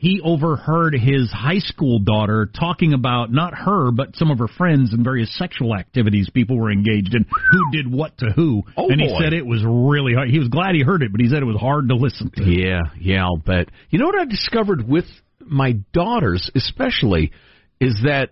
he 0.00 0.20
overheard 0.22 0.94
his 0.94 1.28
high 1.32 1.58
school 1.58 1.98
daughter 1.98 2.46
talking 2.58 2.92
about 2.94 3.32
not 3.32 3.52
her 3.52 3.90
but 3.90 4.14
some 4.14 4.30
of 4.30 4.38
her 4.38 4.46
friends 4.48 4.92
and 4.92 5.02
various 5.04 5.36
sexual 5.36 5.74
activities 5.74 6.30
people 6.32 6.56
were 6.56 6.70
engaged 6.70 7.14
in 7.14 7.24
who 7.50 7.70
did 7.72 7.92
what 7.92 8.16
to 8.18 8.26
who 8.30 8.62
Oh, 8.76 8.88
and 8.90 9.00
he 9.00 9.08
boy. 9.08 9.18
said 9.20 9.32
it 9.32 9.44
was 9.44 9.62
really 9.66 10.14
hard 10.14 10.28
he 10.30 10.38
was 10.38 10.48
glad 10.48 10.74
he 10.76 10.82
heard 10.82 11.02
it 11.02 11.10
but 11.10 11.20
he 11.20 11.28
said 11.28 11.42
it 11.42 11.46
was 11.46 11.56
hard 11.60 11.88
to 11.88 11.96
listen 11.96 12.30
to 12.36 12.44
Yeah, 12.44 12.82
yeah, 13.00 13.24
I'll 13.24 13.36
bet. 13.38 13.68
You 13.90 13.98
know 13.98 14.06
what 14.06 14.18
I 14.20 14.24
discovered 14.24 14.86
with 14.88 15.04
my 15.40 15.72
daughters, 15.92 16.50
especially, 16.54 17.32
is 17.80 18.00
that, 18.04 18.30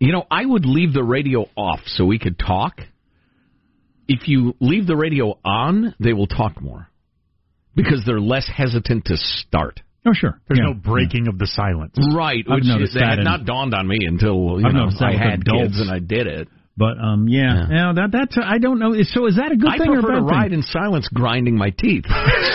you 0.00 0.12
know, 0.12 0.24
I 0.30 0.44
would 0.46 0.64
leave 0.64 0.92
the 0.94 1.04
radio 1.04 1.46
off 1.56 1.80
so 1.86 2.04
we 2.06 2.18
could 2.18 2.38
talk. 2.38 2.80
If 4.08 4.26
you 4.28 4.54
leave 4.60 4.86
the 4.86 4.96
radio 4.96 5.38
on, 5.44 5.94
they 6.00 6.12
will 6.12 6.26
talk 6.26 6.60
more 6.62 6.88
because 7.74 8.02
they're 8.06 8.20
less 8.20 8.48
hesitant 8.48 9.04
to 9.06 9.16
start. 9.16 9.80
Oh 10.06 10.12
sure 10.12 10.40
There's 10.48 10.58
Yeah. 10.58 10.66
no 10.66 10.74
breaking 10.74 11.28
of 11.28 11.38
the 11.38 11.46
silence. 11.46 11.94
Right, 12.14 12.44
I've 12.48 12.56
which 12.56 12.64
noticed 12.64 12.94
that 12.94 13.08
had 13.08 13.18
that 13.18 13.24
not 13.24 13.44
dawned 13.44 13.74
on 13.74 13.86
me 13.86 13.98
until 14.06 14.60
you 14.60 14.66
I've 14.66 14.74
know 14.74 14.88
I 15.00 15.12
had 15.12 15.40
adults. 15.40 15.62
kids 15.76 15.80
and 15.80 15.90
I 15.90 15.98
did 15.98 16.26
it. 16.26 16.48
But 16.76 16.98
um, 17.00 17.26
yeah, 17.26 17.66
yeah, 17.70 17.92
that 17.94 18.08
that's 18.12 18.36
I 18.42 18.58
don't 18.58 18.78
know. 18.78 18.92
So 19.02 19.26
is 19.26 19.36
that 19.36 19.50
a 19.50 19.56
good 19.56 19.70
I 19.70 19.78
thing 19.78 19.88
or 19.88 20.00
a 20.00 20.02
prefer 20.02 20.20
bad 20.20 20.20
to 20.20 20.24
ride 20.26 20.50
thing? 20.50 20.58
in 20.60 20.62
silence, 20.62 21.08
grinding 21.12 21.56
my 21.56 21.70
teeth. 21.70 22.04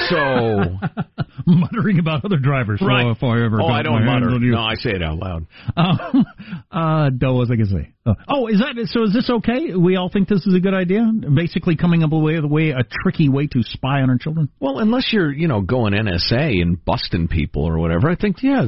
So 0.10 0.78
Muttering 1.48 2.00
about 2.00 2.24
other 2.26 2.38
drivers. 2.38 2.80
So 2.80 2.86
Right. 2.86 3.08
if 3.08 3.24
I 3.24 3.44
ever 3.44 3.62
oh, 3.62 3.68
I 3.68 3.82
don't 3.82 4.06
mutter. 4.06 4.30
No, 4.40 4.60
I 4.60 4.76
say 4.76 4.92
it 4.92 5.02
out 5.02 5.18
loud. 5.18 5.48
Um, 5.76 6.26
uh, 6.72 7.10
what 7.20 7.34
was 7.34 7.52
I 7.52 7.56
to 7.56 7.66
say? 7.66 7.94
Oh, 8.06 8.16
oh, 8.28 8.48
is 8.48 8.60
that 8.60 8.76
so? 8.88 9.04
Is 9.04 9.14
this 9.14 9.30
okay? 9.30 9.76
We 9.76 9.96
all 9.96 10.10
think 10.10 10.28
this 10.28 10.46
is 10.46 10.56
a 10.56 10.60
good 10.60 10.74
idea. 10.74 11.06
Basically, 11.34 11.76
coming 11.76 12.04
up 12.04 12.12
with 12.12 12.44
a 12.44 12.48
way, 12.48 12.72
a 12.72 12.84
tricky 13.04 13.30
way 13.30 13.48
to 13.48 13.64
spy 13.64 14.02
on 14.02 14.10
our 14.10 14.18
children. 14.18 14.50
Well, 14.60 14.80
unless 14.80 15.12
you're, 15.14 15.32
you 15.32 15.48
know, 15.48 15.62
going 15.62 15.94
NSA 15.94 16.62
and 16.62 16.84
busting 16.84 17.28
people 17.28 17.64
or 17.64 17.78
whatever, 17.78 18.10
I 18.10 18.16
think, 18.16 18.38
yeah, 18.42 18.66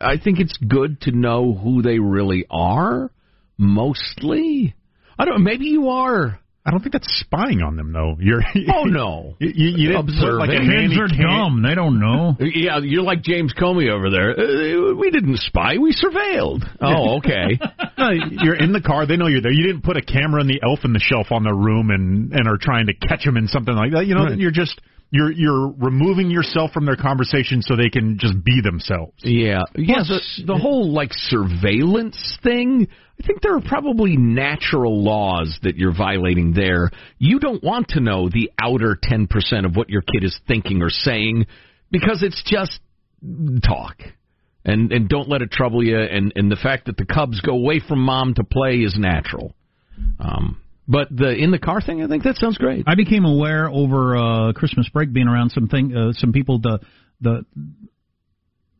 I 0.00 0.18
think 0.18 0.40
it's 0.40 0.56
good 0.58 1.00
to 1.02 1.10
know 1.10 1.54
who 1.54 1.80
they 1.82 1.98
really 1.98 2.44
are. 2.50 3.10
Mostly, 3.58 4.74
I 5.18 5.24
don't. 5.24 5.42
Maybe 5.42 5.66
you 5.66 5.88
are. 5.88 6.38
I 6.66 6.70
don't 6.70 6.80
think 6.80 6.92
that's 6.94 7.20
spying 7.20 7.60
on 7.60 7.76
them, 7.76 7.92
though. 7.92 8.16
You're. 8.18 8.40
Oh 8.74 8.84
no. 8.84 9.34
You, 9.40 9.50
you, 9.54 9.68
you 9.76 9.88
didn't 9.88 10.06
put 10.06 10.38
like 10.38 10.48
a 10.48 10.62
hands 10.64 10.96
are 10.98 11.08
dumb. 11.08 11.62
They 11.62 11.74
don't 11.74 12.00
know. 12.00 12.36
Yeah, 12.40 12.78
you're 12.82 13.02
like 13.02 13.22
James 13.22 13.52
Comey 13.52 13.90
over 13.90 14.08
there. 14.10 14.30
Uh, 14.30 14.94
we 14.94 15.10
didn't 15.10 15.36
spy. 15.40 15.76
We 15.78 15.92
surveilled. 15.92 16.64
Oh, 16.80 17.18
okay. 17.18 17.58
No, 17.98 18.10
you're 18.10 18.54
in 18.56 18.72
the 18.72 18.80
car. 18.80 19.06
They 19.06 19.16
know 19.16 19.26
you're 19.26 19.42
there. 19.42 19.52
You 19.52 19.66
didn't 19.66 19.82
put 19.84 19.96
a 19.98 20.02
camera 20.02 20.40
in 20.40 20.46
the 20.46 20.60
elf 20.62 20.80
in 20.84 20.92
the 20.94 21.00
shelf 21.00 21.26
on 21.30 21.44
their 21.44 21.54
room 21.54 21.90
and 21.90 22.32
and 22.32 22.48
are 22.48 22.56
trying 22.58 22.86
to 22.86 22.94
catch 22.94 23.24
them 23.24 23.36
in 23.36 23.46
something 23.48 23.74
like 23.74 23.92
that. 23.92 24.06
You 24.06 24.14
know, 24.14 24.24
Right. 24.24 24.38
you're 24.38 24.50
just 24.50 24.80
you're 25.14 25.30
you're 25.30 25.68
removing 25.78 26.28
yourself 26.28 26.72
from 26.72 26.86
their 26.86 26.96
conversation 26.96 27.62
so 27.62 27.76
they 27.76 27.88
can 27.88 28.18
just 28.18 28.34
be 28.42 28.60
themselves. 28.60 29.12
Yeah, 29.18 29.60
yeah. 29.76 30.02
The, 30.02 30.20
the 30.44 30.56
whole 30.56 30.92
like 30.92 31.10
surveillance 31.12 32.38
thing. 32.42 32.88
I 33.22 33.24
think 33.24 33.40
there 33.40 33.54
are 33.54 33.62
probably 33.62 34.16
natural 34.16 35.04
laws 35.04 35.56
that 35.62 35.76
you're 35.76 35.96
violating 35.96 36.52
there. 36.52 36.90
You 37.18 37.38
don't 37.38 37.62
want 37.62 37.90
to 37.90 38.00
know 38.00 38.28
the 38.28 38.50
outer 38.60 38.98
ten 39.00 39.28
percent 39.28 39.66
of 39.66 39.76
what 39.76 39.88
your 39.88 40.02
kid 40.02 40.24
is 40.24 40.36
thinking 40.48 40.82
or 40.82 40.90
saying 40.90 41.46
because 41.92 42.24
it's 42.24 42.42
just 42.44 42.80
talk. 43.64 43.98
And 44.64 44.90
and 44.90 45.08
don't 45.08 45.28
let 45.28 45.42
it 45.42 45.52
trouble 45.52 45.84
you. 45.84 45.96
And 45.96 46.32
and 46.34 46.50
the 46.50 46.56
fact 46.56 46.86
that 46.86 46.96
the 46.96 47.06
Cubs 47.06 47.40
go 47.40 47.52
away 47.52 47.80
from 47.86 48.00
mom 48.00 48.34
to 48.34 48.42
play 48.42 48.78
is 48.78 48.96
natural. 48.98 49.54
Um, 50.18 50.60
but 50.86 51.08
the 51.10 51.34
in 51.34 51.50
the 51.50 51.58
car 51.58 51.80
thing, 51.80 52.02
I 52.02 52.08
think 52.08 52.24
that 52.24 52.36
sounds 52.36 52.58
great. 52.58 52.84
I 52.86 52.94
became 52.94 53.24
aware 53.24 53.68
over 53.68 54.16
uh, 54.16 54.52
Christmas 54.52 54.88
break, 54.88 55.12
being 55.12 55.28
around 55.28 55.50
some 55.50 55.68
thing, 55.68 55.96
uh, 55.96 56.12
some 56.12 56.32
people. 56.32 56.58
The 56.60 56.80
the 57.20 57.44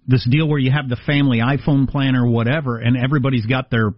this 0.07 0.27
deal 0.31 0.47
where 0.47 0.59
you 0.59 0.71
have 0.71 0.89
the 0.89 0.99
family 1.07 1.39
iPhone 1.39 1.89
plan 1.89 2.15
or 2.15 2.27
whatever, 2.27 2.79
and 2.79 2.97
everybody's 2.97 3.47
got 3.47 3.71
their 3.71 3.95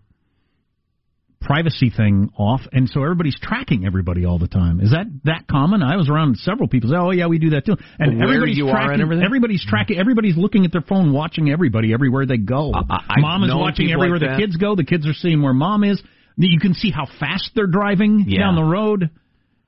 privacy 1.41 1.91
thing 1.91 2.31
off, 2.39 2.61
and 2.73 2.89
so 2.89 3.03
everybody's 3.03 3.39
tracking 3.41 3.85
everybody 3.87 4.25
all 4.25 4.39
the 4.39 4.49
time. 4.49 4.81
Is 4.81 4.91
that 4.91 5.07
that 5.25 5.47
common? 5.49 5.83
I 5.83 5.97
was 5.97 6.09
around 6.09 6.39
several 6.39 6.69
people 6.69 6.91
say, 6.91 6.97
"Oh 6.97 7.11
yeah, 7.11 7.27
we 7.27 7.39
do 7.39 7.51
that 7.51 7.67
too," 7.67 7.77
and 7.99 8.19
Where 8.19 8.29
everybody's 8.29 8.57
you 8.57 8.69
are 8.69 8.73
tracking. 8.73 8.95
and 8.95 9.03
everything? 9.03 9.25
Everybody's 9.25 9.65
tracking. 9.65 9.99
Everybody's 9.99 10.37
looking 10.37 10.65
at 10.65 10.73
their 10.73 10.81
phone, 10.81 11.13
watching 11.13 11.51
everybody 11.51 11.93
everywhere 11.93 12.25
they 12.27 12.39
go. 12.39 12.73
I've 12.73 13.19
mom 13.19 13.45
is 13.45 13.51
watching 13.53 13.93
everywhere 13.93 14.19
like 14.19 14.31
the 14.31 14.37
kids 14.39 14.57
go. 14.57 14.75
The 14.77 14.85
kids 14.85 15.07
are 15.07 15.15
seeing 15.15 15.43
where 15.43 15.53
mom 15.53 15.85
is. 15.85 16.03
You 16.37 16.61
can 16.61 16.75
see 16.75 16.91
how 16.91 17.07
fast 17.19 17.51
they're 17.55 17.67
driving 17.67 18.25
Yeah. 18.29 18.41
down 18.41 18.57
the 18.57 18.65
road. 18.65 19.11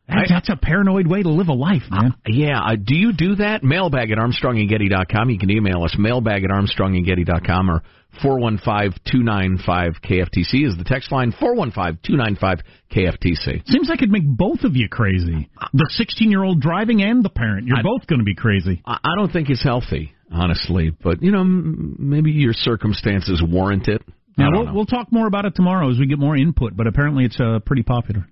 That's, 0.07 0.31
I- 0.31 0.35
that's 0.35 0.49
a 0.49 0.57
paranoid 0.57 1.07
way 1.07 1.23
to 1.23 1.29
live 1.29 1.49
a 1.49 1.53
life, 1.55 1.83
man. 1.91 2.15
Yeah, 2.27 2.61
uh, 2.61 2.77
do 2.77 2.97
you 2.97 3.13
do 3.13 3.35
that? 3.37 3.63
Mailbag 3.63 4.11
at 4.11 4.19
armstrongandgetty.com. 4.19 5.31
You 5.31 5.39
can 5.39 5.51
email 5.51 5.83
us, 5.83 5.95
mailbag 5.99 6.45
at 6.45 6.51
armstrongandgetty.com 6.51 7.71
or 7.71 7.83
415-295-KFTC 8.23 10.67
is 10.67 10.77
the 10.77 10.85
text 10.85 11.13
line, 11.13 11.33
415-295-KFTC. 11.33 13.63
Seems 13.67 13.89
like 13.89 13.99
it'd 13.99 14.11
make 14.11 14.27
both 14.27 14.65
of 14.65 14.77
you 14.77 14.89
crazy. 14.89 15.49
The 15.73 15.87
16 15.91 16.31
year 16.31 16.43
old 16.43 16.61
driving 16.61 17.03
and 17.03 17.25
the 17.25 17.31
parent. 17.31 17.67
You're 17.67 17.79
I- 17.79 17.83
both 17.83 18.07
going 18.07 18.21
to 18.21 18.25
be 18.25 18.35
crazy. 18.35 18.83
I 18.87 19.15
don't 19.17 19.31
think 19.33 19.51
it's 19.51 19.63
healthy, 19.63 20.13
honestly, 20.33 20.91
but, 21.03 21.23
you 21.23 21.31
know, 21.33 21.41
m- 21.41 21.97
maybe 21.99 22.31
your 22.33 22.53
circumstances 22.55 23.43
warrant 23.47 23.89
it. 23.89 24.03
I 24.39 24.43
Now 24.43 24.53
we'll, 24.53 24.65
know. 24.67 24.73
we'll 24.73 24.87
talk 24.87 25.11
more 25.11 25.27
about 25.27 25.45
it 25.45 25.55
tomorrow 25.55 25.91
as 25.91 25.99
we 25.99 26.07
get 26.07 26.19
more 26.19 26.37
input, 26.37 26.77
but 26.77 26.87
apparently 26.87 27.25
it's 27.25 27.39
uh, 27.41 27.59
pretty 27.67 27.83
popular. 27.83 28.27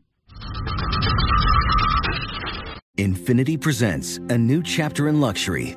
Infiniti 2.96 3.60
presents 3.60 4.18
a 4.30 4.38
new 4.38 4.62
chapter 4.62 5.08
in 5.08 5.20
luxury, 5.20 5.76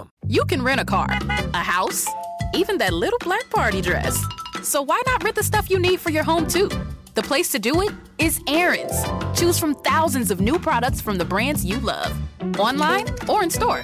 You 0.27 0.45
can 0.45 0.61
rent 0.61 0.81
a 0.81 0.85
car, 0.85 1.07
a 1.53 1.63
house, 1.63 2.07
even 2.53 2.77
that 2.77 2.93
little 2.93 3.19
black 3.19 3.49
party 3.49 3.81
dress. 3.81 4.23
So 4.63 4.81
why 4.81 5.01
not 5.05 5.23
rent 5.23 5.35
the 5.35 5.43
stuff 5.43 5.69
you 5.69 5.79
need 5.79 5.99
for 5.99 6.09
your 6.09 6.23
home 6.23 6.47
too? 6.47 6.69
The 7.13 7.21
place 7.21 7.49
to 7.51 7.59
do 7.59 7.81
it 7.81 7.91
is 8.17 8.39
Aaron's. 8.47 9.03
Choose 9.37 9.59
from 9.59 9.75
thousands 9.75 10.31
of 10.31 10.39
new 10.39 10.57
products 10.57 11.01
from 11.01 11.17
the 11.17 11.25
brands 11.25 11.65
you 11.65 11.79
love, 11.79 12.17
online 12.57 13.05
or 13.27 13.43
in 13.43 13.49
store. 13.49 13.83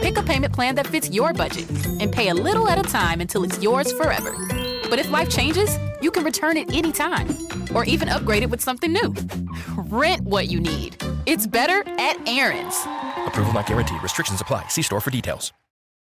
Pick 0.00 0.16
a 0.18 0.22
payment 0.22 0.52
plan 0.52 0.74
that 0.74 0.86
fits 0.86 1.10
your 1.10 1.32
budget 1.32 1.70
and 2.00 2.12
pay 2.12 2.28
a 2.28 2.34
little 2.34 2.68
at 2.68 2.78
a 2.78 2.88
time 2.90 3.20
until 3.20 3.44
it's 3.44 3.62
yours 3.62 3.92
forever. 3.92 4.34
But 4.90 4.98
if 4.98 5.10
life 5.10 5.30
changes, 5.30 5.78
you 6.02 6.10
can 6.10 6.24
return 6.24 6.56
it 6.56 6.74
anytime 6.74 7.28
or 7.74 7.84
even 7.84 8.08
upgrade 8.08 8.42
it 8.42 8.50
with 8.50 8.60
something 8.60 8.92
new. 8.92 9.14
Rent 9.76 10.22
what 10.22 10.48
you 10.48 10.60
need. 10.60 10.96
It's 11.26 11.46
better 11.46 11.82
at 11.98 12.28
Aaron's. 12.28 12.76
Approval 13.34 13.52
not 13.52 13.66
guaranteed. 13.66 14.00
Restrictions 14.00 14.40
apply. 14.40 14.68
See 14.68 14.82
store 14.82 15.00
for 15.00 15.10
details. 15.10 15.52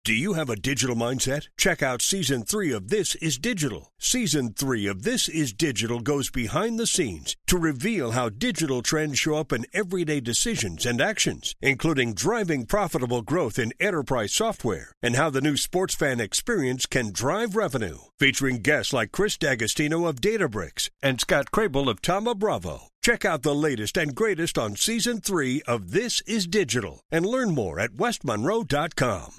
Do 0.05 0.13
you 0.13 0.33
have 0.33 0.49
a 0.49 0.57
digital 0.57 0.97
mindset? 0.97 1.47
Check 1.57 1.81
out 1.81 2.01
season 2.01 2.43
three 2.43 2.73
of 2.73 2.89
This 2.89 3.15
Is 3.15 3.37
Digital. 3.37 3.93
Season 3.97 4.51
three 4.51 4.85
of 4.85 5.03
This 5.03 5.29
Is 5.29 5.53
Digital 5.53 6.01
goes 6.01 6.29
behind 6.29 6.77
the 6.77 6.85
scenes 6.85 7.37
to 7.47 7.57
reveal 7.57 8.11
how 8.11 8.27
digital 8.27 8.81
trends 8.81 9.17
show 9.17 9.35
up 9.35 9.53
in 9.53 9.65
everyday 9.71 10.19
decisions 10.19 10.85
and 10.85 10.99
actions, 10.99 11.55
including 11.61 12.15
driving 12.15 12.65
profitable 12.65 13.21
growth 13.21 13.57
in 13.57 13.71
enterprise 13.79 14.33
software 14.33 14.91
and 15.01 15.15
how 15.15 15.29
the 15.29 15.39
new 15.39 15.55
sports 15.55 15.95
fan 15.95 16.19
experience 16.19 16.85
can 16.85 17.13
drive 17.13 17.55
revenue. 17.55 17.99
Featuring 18.19 18.57
guests 18.57 18.91
like 18.91 19.13
Chris 19.13 19.37
D'Agostino 19.37 20.05
of 20.05 20.19
Databricks 20.19 20.89
and 21.01 21.21
Scott 21.21 21.49
Crable 21.49 21.87
of 21.87 22.01
Tama 22.01 22.35
Bravo. 22.35 22.89
Check 23.01 23.23
out 23.23 23.43
the 23.43 23.55
latest 23.55 23.95
and 23.95 24.13
greatest 24.13 24.57
on 24.57 24.75
season 24.75 25.21
three 25.21 25.61
of 25.65 25.91
This 25.91 26.19
Is 26.27 26.45
Digital 26.45 26.99
and 27.09 27.25
learn 27.25 27.55
more 27.55 27.79
at 27.79 27.91
westmonroe.com. 27.91 29.35